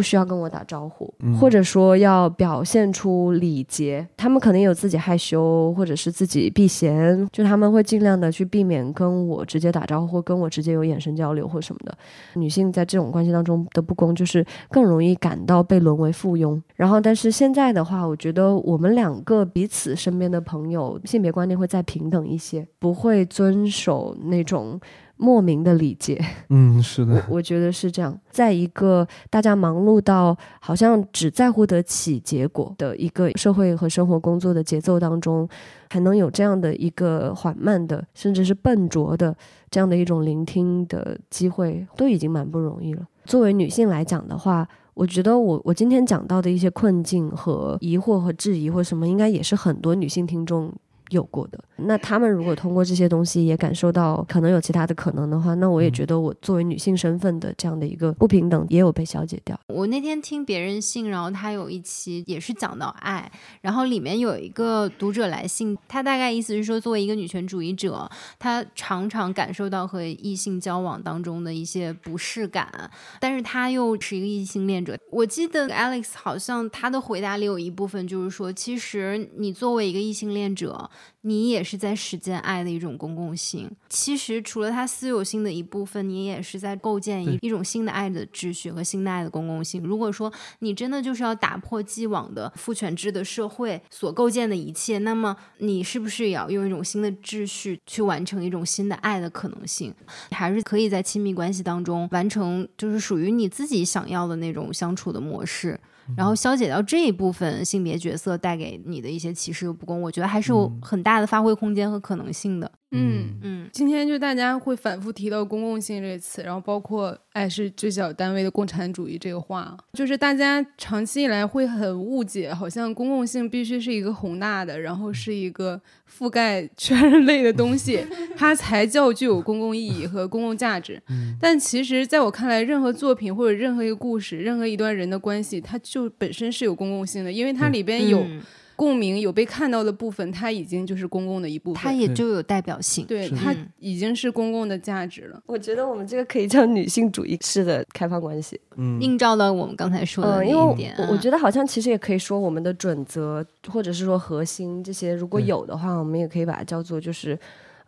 [0.00, 4.08] 不需要跟我打招呼，嗯或者说要表现出礼节。
[4.16, 11.94] 他们可能有自己害羞，或者是自己避嫌，就他们会尽量的去避免跟我直接打招呼，或跟我直接有眼神交流或什么的。
[12.32, 16.58] 女性在这种关系当中的不公，就是更容易感到被沦为附庸。
[16.76, 24.80] 然后，但是现在的话，我觉得我们两个彼此身边的朋友性别观念会再平等一些，不会遵守那种。
[25.20, 26.18] 莫名的理解，
[26.48, 28.18] 嗯，是的，我觉得是这样。
[28.30, 35.46] 在一个大家忙碌到好像只在乎得起结果的一个社会和生活工作的节奏当中，
[35.90, 39.36] 还能有这样的一个缓慢的，甚至是笨拙的
[39.70, 43.06] 这样的一种聆听的机会，都已经蛮不容易了。
[43.26, 50.72] 作为女性来讲的话，我觉得我我今天讲到的一些困境和疑惑和质疑或什么，应该也是很多女性听众。
[51.10, 59.58] 有过的，那他们如果通过这些东西也感受到可能有其他的可能的话，那我也觉得我作为女性身份的这样的一个不平等也有被消解掉。
[59.68, 63.30] 我那天听别人信，然后他有一期也是讲到爱，
[63.60, 68.08] 然后里面有一个读者来信，他大概意思是说，作为一个女权主义者，
[68.38, 74.96] 他常常感受到和异性交往当中的一些不适感，但是他又是一个异性恋者。
[75.10, 80.88] 我记得 Alex 好像他的回答里有一部分就是说，其实你作为一个异性恋者。
[81.22, 83.70] 你也是在实践爱的一种公共性。
[83.88, 89.82] 其实除了它私有性的一部分，你也是在构建一一种新的爱的秩序和新的爱的公共性。
[89.82, 99.94] 如果说你真的就是要打破既往的父权制的社会所构建的一切，那么你是不是也要用一种新的秩序去完成一种新的爱的可能性？
[100.30, 105.78] 还是可以在亲密关系当中完成，就是属于你自己想要的那种相处的模式。
[106.16, 112.70] 然后消解掉这一部分性别角色带给你的一些歧视和不公，我觉得还是有很大大的发挥空间和可能性的。
[112.90, 113.38] 嗯。
[113.42, 113.60] 嗯。
[113.72, 125.80] 今天就大家会反复提到公共性这个词，然后包括“爱是最小单位的共产主义”这个话，就是大家长期以来会很误解，好像公共性必须是一个宏大的，然后是一个
[126.10, 128.04] 覆盖全人类的东西，
[128.36, 131.00] 它才叫具有公共意义和公共价值。
[131.40, 138.42] 但其实，在我看来，任何作品或者任何一个故事、任何一段人的关系，它就本身是有公共性的，因为它里边有嗯
[138.80, 141.82] 共鸣、有被看到的部分，它已经就是公共的一部分。
[141.82, 143.04] 它也就有代表性。
[143.04, 145.42] 对，它嗯已经是公共的价值了。
[145.44, 148.58] 我觉得我们这个可以叫女性主义式的开放关系。
[148.76, 157.38] 嗯，映照到我们刚才说的嗯，那一点，我我觉得得好像其实也可以说我们的准则或者是说核心这些，如果有的话，我们也可以把它叫做就是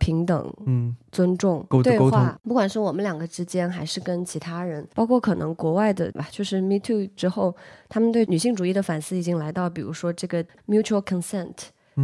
[0.02, 0.96] 平等、嗯。
[1.12, 7.54] 尊重、对话，不管是我们两个之间，还是跟其他人，包括可能国外的吧，就是 Me Too 之后，
[7.88, 11.52] 他们对女性主义的反思已经来到，比如说这个 mutual consent，嗯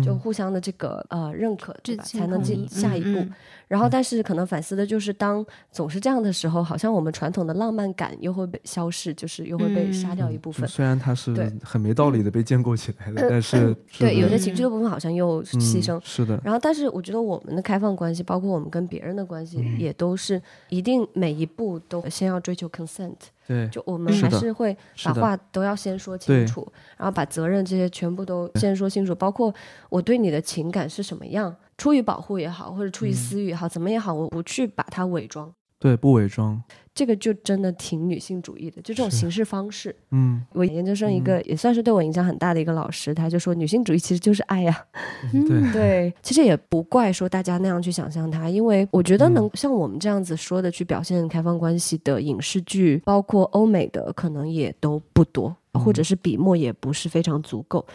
[0.03, 2.05] 就互相的这个呃认可，对吧？
[2.05, 3.27] 才能进下一步。
[3.67, 10.67] 然后，但是可能反思的就是，当总是这样的时候，好像我们传统的浪漫感又会被消逝，就是又会被杀掉一部分。
[10.67, 16.01] 虽然它是很没道理的被建构起来的，但是是对，有些情绪的部分好像又嗯牺牲。
[16.03, 20.41] 是的，然后，但是我觉得我们的开放关系，包括我们跟别人的关系，嗯也都是
[20.71, 23.17] 一定每一步都先要追求 consent。
[23.49, 29.53] 对，就我们还是会把话都要先说清楚，然后把责任这些全部都先说清楚，包括
[29.89, 33.15] 我对你的情感是什么样，出于保护也好，或者出于嗯。
[33.15, 35.51] 私欲也好，怎么也好，我不去把它伪装。
[35.79, 36.63] 对，不伪装，
[36.99, 39.95] 这个就真的挺女性主义的，就这种形式方式。
[40.11, 44.85] 嗯，我研究生一个、也算是对我影响很大的一个老师，他就说女性主义其实就是爱呀、
[45.33, 49.35] 嗯， 对，其实也不怪说大家那样去想象它，因为我觉得嗯。
[49.35, 57.87] 能像我们这样子说的去表现开放关系的影视剧，包括欧美的，可能也都不多，嗯或者是笔墨也不是非常足够。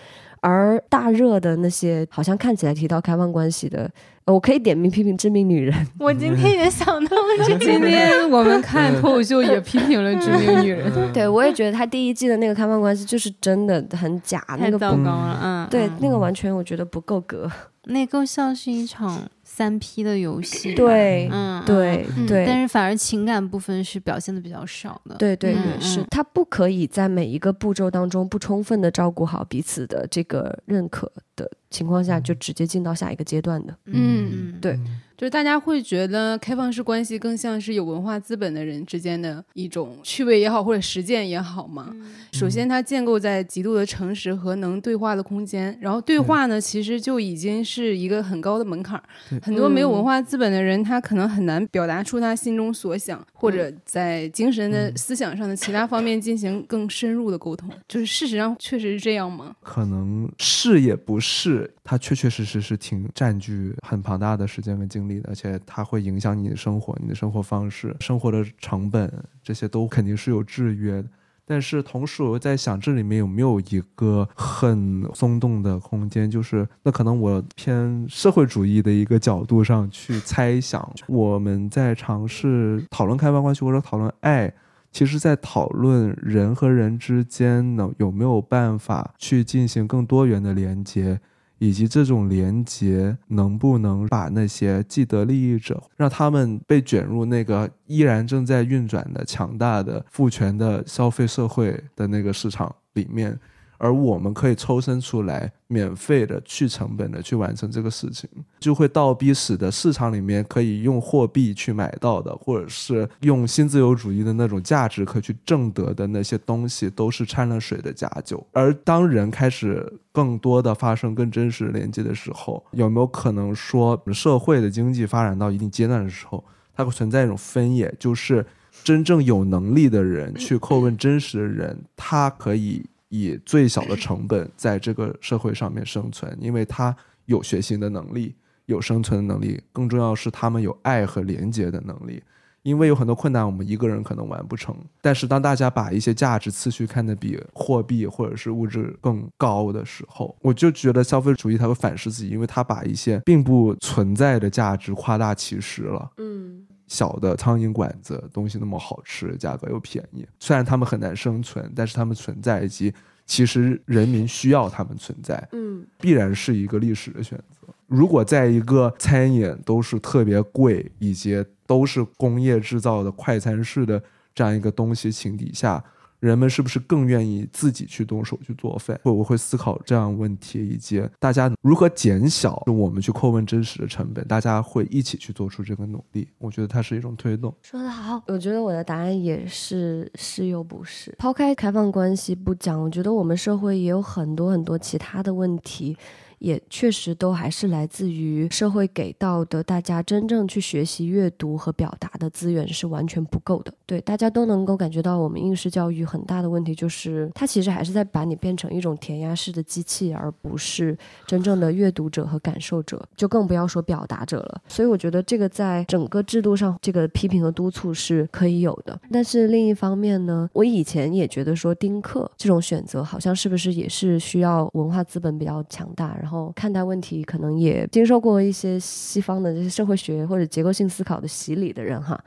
[0.44, 3.90] 而大热的那些，好像看起来提到开放关系的，
[4.26, 5.74] 呃我可以点名批评《致命女人》。
[5.98, 7.16] 我今天也想到
[7.48, 17.50] 这 今天我们看脱口秀也批评了《致命女人》， 对我也觉得他第一季的那个开放关系就是真的很假，那太个不糟糕了，嗯，对嗯那个完全我觉得不够格。
[17.86, 19.22] 那更像是一场
[19.56, 22.44] 三 P 的游戏，对嗯，对嗯对。
[22.44, 26.08] 但是反而情感部分是表现的比较少的，对对嗯对，是嗯。
[26.10, 33.78] 他不可以在每一个步骤当中不充分的照顾好彼此的这个认可的情况下，就直接进到下一个阶段的。
[33.86, 34.54] 嗯。
[34.54, 34.80] 嗯，对
[35.24, 41.88] 就是大家会觉得开放式关系更像是有文化资本的人之间的一种趣味也好，或者实践也好嘛。
[41.94, 49.04] 嗯首先，它建构在极度的诚实和能对话的空间，然后对话呢，其实就已经是一个很高的门槛儿。
[49.42, 57.70] 很多没有文化资本的人，他可能很难表达出他心中所想，或者在精神的思想上的其他方面进行更深入的沟通。
[57.88, 59.56] 就是事实上确实是这样吗？
[59.62, 69.12] 可能是也不是，它确确实实是挺占据很庞大的时间跟精力而且它会影响你的生活、你的生活方式、生活的成本，
[69.44, 71.10] 这些都肯定是有制约的。
[71.46, 76.32] 但是同时，我又在想，这里面有没有一个很松动的空间？
[76.32, 84.54] 就是那可能我偏社会主义的一个角度上去猜想，我们在尝试讨论开放关系或者讨论爱，
[84.94, 91.20] 其实，在讨论人和人之间呢有没有办法去进行更多元的连接，
[91.64, 103.40] 以及这种连接能不能把那些既得利益者，让他们被卷入那个依然正在运转的强大的父权的消费社会的那个市场里面。
[103.84, 118.42] 而我们可以抽身出来，免费的、去成本的去完成这个事情，就会倒逼使得市场里面可以用货币去买到的，或者是用新自由主义的那种价值可以去挣得的那些东西，都是掺了水的假酒。
[118.54, 126.42] 而当人开始更多的发生更真实连接的时候，有没有可能说，社会的经济发展到一定阶段的时候，
[126.74, 128.46] 它会存在一种分野，就是
[128.82, 132.86] 真正有能力的人去叩问真实的人，他可以。
[133.14, 136.96] 以最小的成本在这个社会上面生存，因为他
[137.26, 138.34] 有学习的能力，
[138.66, 142.24] 有生存的能力，更重要是他们有爱和连接的能力。
[142.64, 144.74] 因为有很多困难，我们一个人可能完不成。
[145.02, 156.10] 但是当大家把一些价值次序看得比货币或者是物质更高的时候，我就觉得消费主义它会反噬自己，因为它把一些并不存在的价值夸大其实了。
[156.18, 162.94] 嗯，小的苍蝇馆子东西那么好吃，价格又便宜，虽然他们很难生存，但是他们存在以及
[163.26, 167.68] 其实人民需要他们存在，嗯，必然是一个历史的选择。
[167.88, 174.02] 如果在一个餐饮都是特别贵，以及都是工业制造的快餐式的
[174.36, 175.84] 这样一个东西情底下，
[176.24, 178.98] 人们是不是更愿意自己去动手去做饭？
[179.04, 186.26] 会我会思考这样问题，以及大家如何减小我们去叩问真实的成本，大家会一起去做出这个努力。
[186.38, 187.54] 我觉得它是一种推动。
[187.62, 191.14] 说得好，我觉得我的答案也是是又不是。
[191.20, 195.98] 抛开开放关系不讲，我觉得我们社会也有很多很多其他的问题。
[196.44, 203.74] 也确实都还是来自于社会给到的，大家真正去学习阅读和表达的资源是完全不够的。
[203.86, 214.62] 对，大家都能够感觉到，我们应试教育很大的问题就是，它其实还是在把你变成一种填鸭式的机器，而不是真正的阅读者和感受者，就更不要说表达者了。
[214.68, 219.00] 所以我觉得这个在整个制度上，这个批评和督促是可以有的。
[219.10, 226.33] 但是另一方面呢，我以前也觉得说丁克这种选择，好像是不是也是需要文化资本比较强大，然后。
[226.34, 232.20] 后看待问题，可能也经受过一些西方的这些社会学或者结构性思考的洗礼的人哈，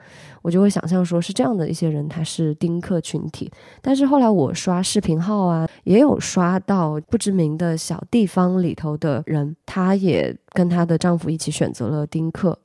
[0.42, 3.50] 我就会想象说是这样的一些人，他是丁克群体。
[3.82, 12.56] 但是后来我刷视频号啊，也有刷到不知名的小地方里头的人，她也跟她的丈夫一起选择了丁克。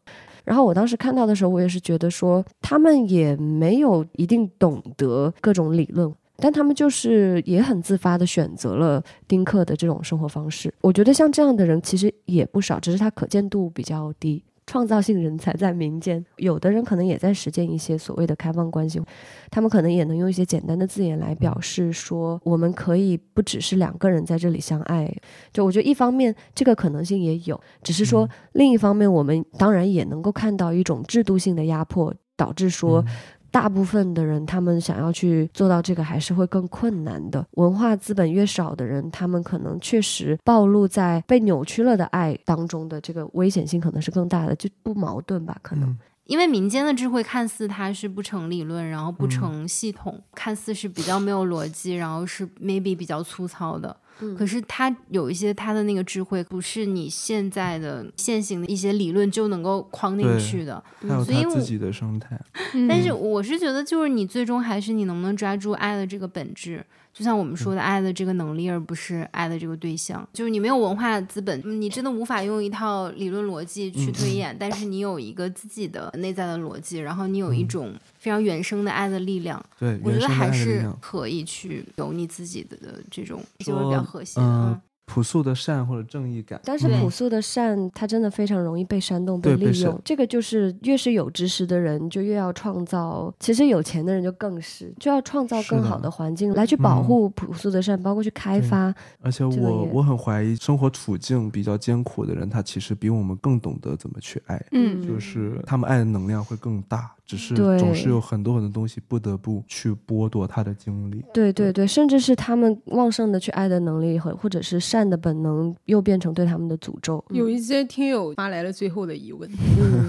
[0.44, 6.12] 然后我当时看到的时候，我也是觉得说，他们也没有一定懂得各种理论。
[6.42, 10.74] 但他们就是也很自发的选择了丁克的这种生活方式。
[10.82, 14.44] 我觉得像这样的人其实也不少，只是他可见度比较低。
[14.68, 19.02] 创造性人才在民间，有的人可能也在实践一些所谓的开放关系，
[19.50, 25.14] 他们可能也能用一些简单的字眼来表示说，我们可以不只是两个人在这里相爱。
[25.52, 33.04] 就我觉得一方面这个可能性也有，只是说另一方面我们当然也能够看到一种制度性的压迫，导致说。
[33.52, 37.46] 大部分的人，他们想要去做到这个，还是会更困难的。
[37.52, 45.58] 文化资本越少的人，他们可能确实暴露在被扭曲了的爱当中的这个危险性，可能是更大的，就不矛盾吧？
[45.62, 45.96] 可能
[46.26, 53.94] 因为民间的智慧看似它是不成理论，然后不成系统，看似是比较没有逻辑，然后是 maybe 比较粗糙的。
[54.38, 60.84] 可是他有一些他的那个智慧，不是你现在的现行的一些理论就能够框进去的。
[61.26, 62.40] 所以自己的生态。
[62.88, 70.28] 但是我是觉得，就是你最终还是你能不能抓住爱的这个本质，就像我们说的爱的这个能力，而不是爱的这个对象。
[70.34, 74.56] 就是你没有文化资本，你真的无法用一套理论逻辑去推演。
[74.60, 77.94] 但是你有一个自己的内在的逻辑，然后你有一种。
[78.22, 84.40] 非常原生的爱的力量，对，我觉得还是可以去有你自己的的这种，就是比较和谐。
[84.40, 84.80] 嗯，
[85.14, 90.00] 朴素的善或者正义感，但是朴素的善，它真的非常容易被煽动、被利用。
[90.06, 98.94] 这个就是越是有知识的人，就越要创造；其实有钱的人就更是，就要创造更好的环境来去保护朴素的善，包括去开发。
[99.22, 104.66] 而且我我很怀疑，生活处境比较艰苦的人，他其实比我们更懂得怎么去爱。
[104.72, 107.12] 嗯，就是他们爱的能量会更大。
[107.24, 111.24] 只是总是有很多很多东西不得不去剥夺他的精力。
[111.34, 117.24] 对对对，甚至是他们旺盛的去爱的能力和或者是善的本能，又变成对他们的诅咒。
[117.30, 119.50] 有一些听友发来了最后的疑问，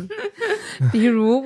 [0.93, 1.44] 比如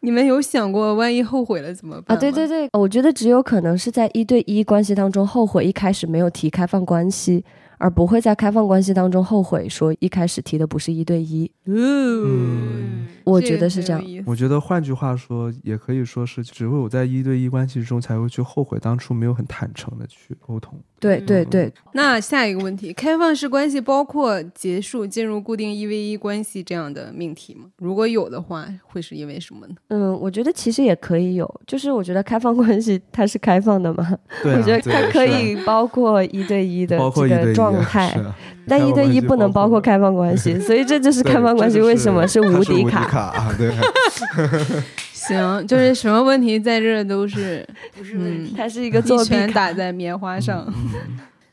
[0.00, 2.20] 你们有想过万一后悔了怎么办啊？
[2.20, 7.44] 对对对，我觉得只有可能是在一对一关系当中后悔一开始没有提开放关系。
[7.80, 11.48] 而不会在开放关系当中后悔，说一开始提的不是一对一。
[11.66, 14.02] 嗯，我觉得是这样。
[14.26, 20.76] 我觉得换句话说，也可以说是，只有在一对一关系中才会去后悔当初没有很坦诚的去沟通。
[20.98, 21.72] 对对对。
[21.92, 27.66] 那下一个问题，开放式关系包括结束进入固定一 v 一关系这样的命题吗？
[27.78, 29.74] 如果有的话，会是因为什么呢？
[29.88, 34.18] 嗯，我觉得其实也可以有，就是我觉得开放关系它是开放的嘛。
[34.42, 34.54] 对。
[34.56, 37.68] 我觉得它可以包括一对一的这个状。
[37.68, 38.18] 状态，
[38.66, 43.52] 但一对一不能包括开放关系， 所以这就是开放关系为什么是无敌卡。
[43.58, 43.70] 对，
[45.18, 47.66] 行，就是什么问题在这都是
[47.96, 50.66] 不是问题，它是一个作弊打在棉花上。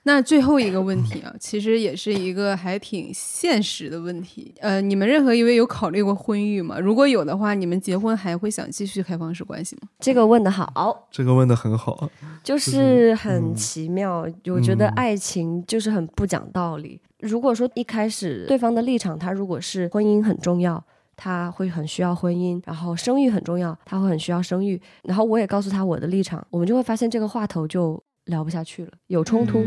[0.08, 4.54] 那最后一个问题啊，其实也是一个还挺现实的问题。
[4.60, 6.78] 呃，你们任何一位有考虑过婚育吗？
[6.80, 9.90] 如果有的话，你们结婚还会想继续开放式关系吗？
[10.00, 12.08] 这个问的好，这个问的很好，
[12.44, 14.28] 就是很奇妙。
[14.46, 17.02] 我觉得爱情就是很不讲道理。
[17.22, 20.84] 如果说一开始对方的立场，他如果是婚姻很重要，
[21.16, 28.02] 他会很需要婚姻，然后生育很重要，他会很需要生育，然后我也告诉他我的立场，我们就会发现这个话头就。
[28.26, 29.64] 聊不下去了，有冲突，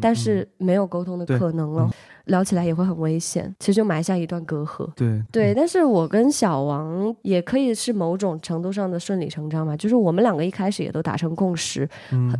[0.00, 1.90] 但是没有沟通的可能了，
[2.26, 4.88] 聊起来也会很危险，其实就埋下一段隔阂。
[4.94, 11.88] 对对，但是我跟小王也可以是某种程度上的顺理成章嘛，就是我们两个一开始也都达成共识，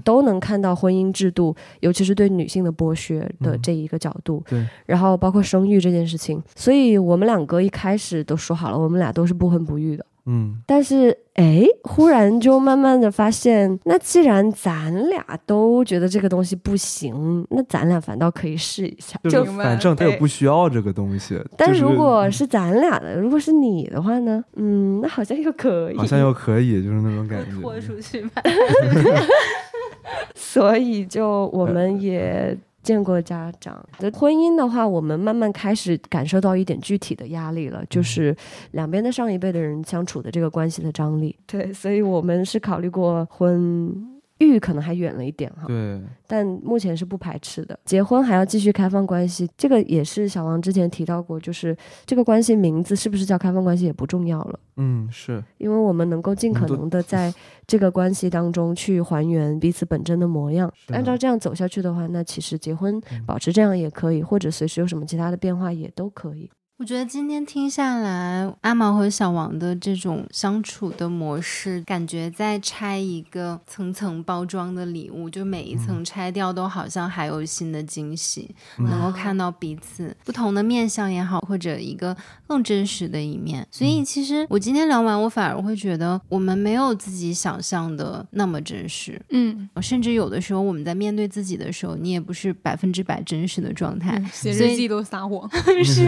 [0.04, 4.42] 都能看到婚姻制度，尤其是对女性的剥削的这一个角度。
[4.48, 10.04] 对，然后包括生育这件事情，所以我们两个一开始都说好了，我们俩都是不婚不育的。
[10.26, 19.18] 嗯但是哎，忽然就慢慢的发现，那既然咱俩都觉得这个东西不行，那咱俩反倒可以试一下。
[19.24, 24.42] 就是反正他也不需要这个东西，但就是如果是咱俩的，如果是你的话呢？
[24.56, 27.56] 嗯，那好像又可以，好像又可以，就是那种感觉。
[27.62, 28.42] 豁出去吧。
[30.34, 33.84] 所以就我们也见过家长。
[33.98, 38.34] 的婚姻的话，我们慢慢开始感受到一点具体的压力了，就是
[38.70, 41.36] 两边的上一辈的人相处的这个关系的张力。
[41.48, 44.15] 对，所以我们是考虑过婚。
[44.38, 47.78] 育可能还远了一点哈，对，但目前是不排斥的。
[47.84, 54.60] 结婚还要继续开放关系，这个也是小王之前提到过，就是这个关系名字是不是叫开放关系也不重要了。
[54.76, 57.32] 嗯，是，因为我们能够尽可能的在
[57.66, 60.70] 这个关系当中去还原彼此本真的模样。
[60.88, 66.50] 按照这样走下去的话，那其实结婚嗯保持这样也可以，或者随时有什么其他的变化也都可以。
[66.78, 82.14] 我觉得今天听下来，阿毛和小王的这种相处的模式，感觉在拆一个层层包装的礼物，就每一层拆掉都好像还有新的惊喜，嗯能够看到彼此不同的面相也好，或者一个
[82.46, 83.66] 更真实的一面。
[83.70, 94.22] 所以其实我今天聊完，我反而会觉得我们没有自己想象的那么真实，嗯，甚至有的时候我们在面对自己的时候，你也不是百分之百真实的状态。
[94.30, 95.50] 写日记都撒谎。
[95.82, 96.04] 是，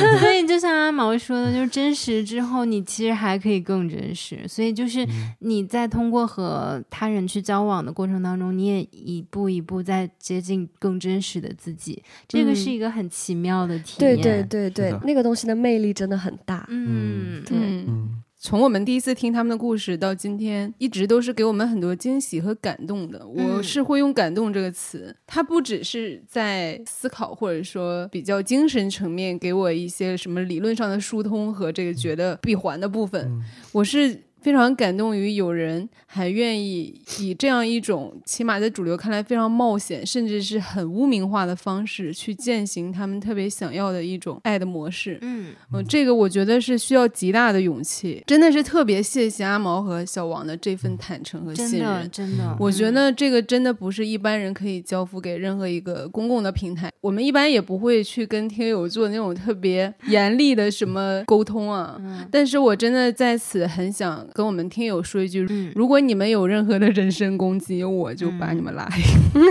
[0.20, 4.46] 所以就像阿毛说的，就是真实之后，你其实还可以更真实。
[4.48, 5.06] 所以就是
[5.40, 12.02] 你在通过和他人去交往的过程当中，你也一步一步在接近更真实的自己。
[12.28, 14.22] 这个是一个很奇妙的体对验。
[14.22, 16.66] 对对对对，那个东西的魅力真的很大。
[16.68, 23.26] 嗯，对嗯，嗯从我们第一次听他们的故事到今天，一直都是给我们很多惊喜和感动的。
[23.26, 33.42] 我嗯是会用“感动”这个词，它不只是在思考或者说比较精神层面给我一些什么理论上的疏通和这个觉得闭环的部分，嗯
[33.72, 34.20] 我是。
[34.44, 45.16] 非常感动于有人还愿意以这样一种起码在主流看来非常冒险，甚至是很污名化的方式去践行他们特别想要的一种爱的模式。
[45.22, 52.10] 嗯，嗯，这个我觉得是需要极大的勇气，真的是特别谢谢阿毛和小王的这份坦诚和信任。
[52.10, 56.92] 真的，我觉嗯得这个真的不是一般人可以交付给任何一个公共的平台。
[57.00, 61.96] 我们一般也不会去跟听友做那种特别严厉的什么沟通啊。
[61.98, 65.72] 嗯但是我真的在此很想跟我们听友说一句：嗯。
[65.76, 69.00] 如果你们有任何的人身攻击，我就把你们拉黑。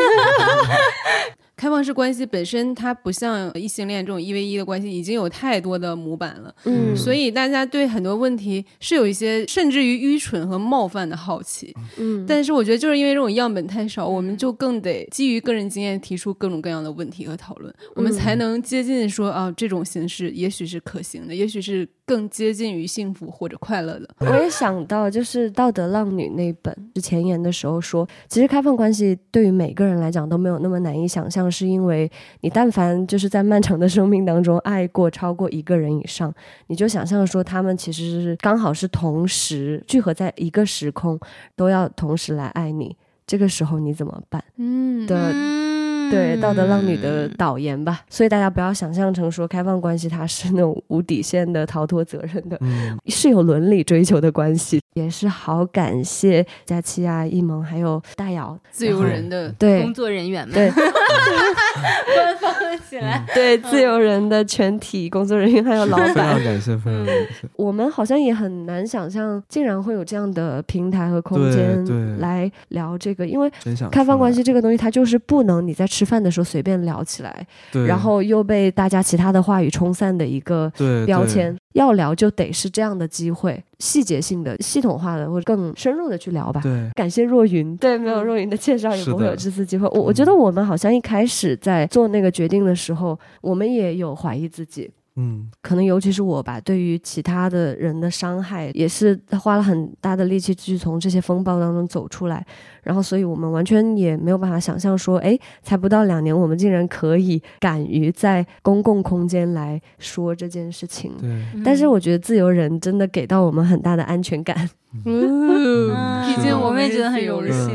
[1.56, 6.54] 开放式关系本身，它不像异性恋这种一 v 一的关系，已经有太多的模板了。
[6.66, 24.10] 嗯，所以大家对很多问题是有一些甚至于愚蠢和冒犯的好奇，嗯，但是我觉得就是因为这种样本太少，我们就更得基于个人经验提出各种各样的问题和讨论，我们才能接近说啊这种形式也许是可行的，也许是更接近于幸福或者快乐的。
[24.20, 32.12] 我也想到，就是《道德浪女》那本之前言的时候说，其实开放关系对于每个人来讲都没有那么难以想象，是因为
[32.42, 36.34] 你但凡就是在漫长的生命当中爱过超过一个人以上，
[36.68, 41.20] 你就想象说他们其实是刚好是同时聚合在一个时空，
[41.56, 44.44] 都要同时来爱你，这个时候你怎么办？
[44.58, 45.73] 嗯的嗯
[46.14, 52.98] 对《道德浪女》的导言吧，所以大家不要想象成说开放关系它是那种无底线的逃脱责任的，嗯。
[53.08, 59.82] 是有伦理追求的关系，也是好感谢佳期啊、一萌还有大姚，自由人的对。
[59.82, 60.54] 工作人员们。
[60.54, 60.70] 对。
[60.72, 63.26] 官方了起来。
[63.34, 67.48] 对自由人的全体工作人员还有老非常板，感谢，非常感谢。
[67.56, 73.52] 我们好像也很难想象，竟然会有这样的平台和空间对来聊这个，因为
[73.92, 77.46] 开放关系这个东西，它就是不能你在吃饭的时候随便聊起来，
[77.88, 80.72] 然后又被大家其他的话语冲散的一个
[81.06, 81.56] 标签。
[81.74, 86.62] 要聊就得是这样的机会，细节性的、系统化的或者更深入的去聊吧。
[86.62, 89.88] 对，感谢若云，对，没有若云的介绍也不会有这次机会。
[89.88, 102.46] 我我觉得我们好像一开始在做那个决定的时候，我们也有怀疑自己，嗯可能尤其是我吧，对于其他的人的伤害，也是花了很大的力气去从这些风暴当中走出来。
[102.82, 111.14] 然后，所以我们完全也没有办法想象说，哎，才不到两年，我们竟然可以敢于在公共空间来说这件事情。
[111.20, 111.30] 对，
[111.64, 114.70] 但是我觉得自由人真的给到我们很大的安全感。
[115.06, 115.90] 嗯
[116.26, 117.70] 毕竟我们也觉得很荣幸。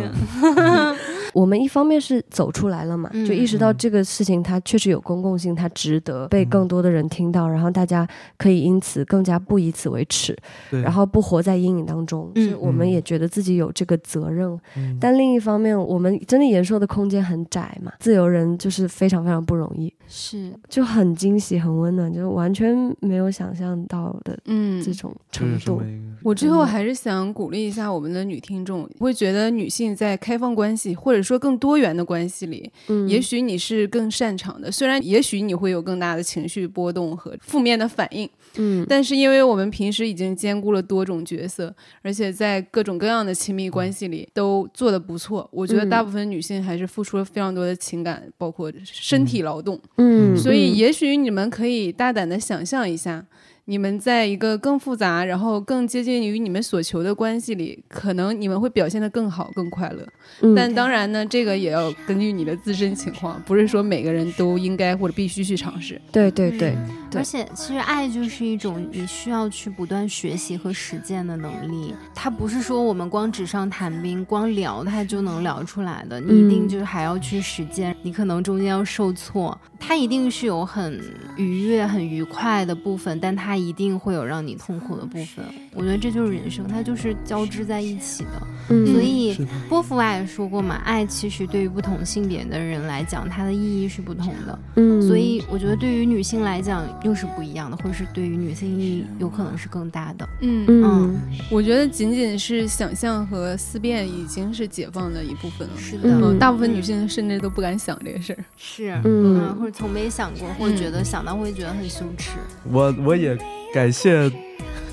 [1.39, 8.05] 我们一方面是走出来了嘛，嗯就意识到这个事情它确实有公共性，它值得被更多的人听到，然后大家
[8.37, 10.37] 可以因此更加不以此为耻，
[10.71, 12.33] 然后不活在阴影当中。
[12.35, 14.49] 嗯所以我们也觉得自己有这个责任。
[14.77, 14.99] 嗯。
[15.01, 20.53] 但另一方面，我们真的言说的空间很窄嘛，自由人就是非常非常不容易，是。
[20.69, 24.83] 就很惊喜、很温暖，就是完全没有想象到的嗯。
[24.83, 25.81] 这种程度。
[26.25, 34.73] 我最后还是想鼓励一下我们的女听众，会觉得女性在开放关系或者说更多元的关系里，嗯也许你是更擅长的。
[34.73, 49.79] 虽然也许你会有更大的情绪波动和负面的反应，嗯但是因为我们平时已经兼顾了多种角色，而且在各种各样的亲密关系里都做得不错，我觉得嗯大部分女性还是付出了非常多的情感，包括身体劳动。
[49.97, 53.25] 嗯，所以，嗯也许你们可以大胆的想象一下，
[53.71, 60.09] 你们在一个更复杂，然后更接近于你们所求的关系里，可能你们会表现得更好、更快乐。
[60.41, 66.01] 嗯但当然呢，这个也要根据你的自身情况，不是说每个人都应该或者必须去尝试。
[66.11, 66.75] 对对对，
[67.11, 71.95] 对而且，其实爱就是一种你需要去不断学习和实践的能力。
[72.15, 77.95] 它不是说我们光纸上谈兵、光聊它就能聊出来的，你一定嗯就是还要去实践。
[78.03, 80.99] 你可能中间要受挫，它一定是有很
[81.37, 85.45] 愉悦、很愉快的部分，但它一定会有让你痛苦的部分。
[85.75, 88.31] 我觉得这就是人生，它就是交织在一起的。
[88.71, 89.35] 嗯所以
[89.69, 94.59] 波伏娃也说过嘛，爱其实对于不同性别的人来讲，它的意义是不同的。
[94.77, 100.29] 嗯，所以我觉得对于女性来讲又是不一样的，或者是对于女性意义有可能是更大的。
[100.41, 101.19] 嗯嗯
[101.51, 105.75] 我觉得仅仅是想象和思辨已经是解放的一部分了。
[105.79, 108.45] 是的，大部分女性甚至都不敢想这个事儿。
[108.57, 112.33] 是，嗯嗯，或者从没想过，或者觉得想到会觉得很羞耻。
[112.71, 113.35] 我我也
[113.73, 114.31] 感谢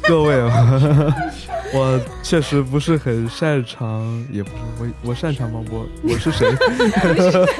[0.01, 1.15] 各位啊，
[1.73, 5.63] 我确实不是很擅长，也不是我我擅长吗？
[5.71, 6.47] 我我是谁？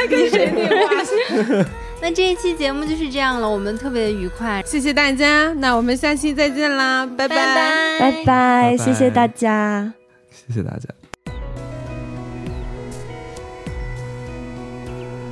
[0.09, 1.65] 跟谁对话？
[2.01, 9.93] 那这一期节目就是这样了，我们特别愉快，谢谢大家，那我们下期再见啦，拜拜拜拜，拜谢谢大家。
[10.47, 11.05] 谢谢大家。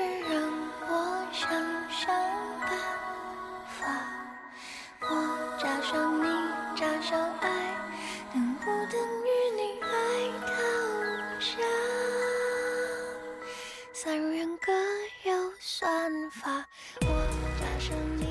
[0.00, 0.40] 是让
[0.88, 1.50] 我想
[1.90, 2.08] 想
[2.60, 2.70] 办
[3.78, 3.84] 法。
[5.02, 6.24] 我加上你
[6.74, 7.48] 加上爱
[8.32, 8.94] 能不能
[9.26, 9.88] 与你爱
[10.46, 10.50] 到
[11.38, 11.58] 下
[13.92, 14.72] 散人各
[15.28, 16.64] 有算法
[17.02, 17.06] 我
[17.60, 18.29] 加上你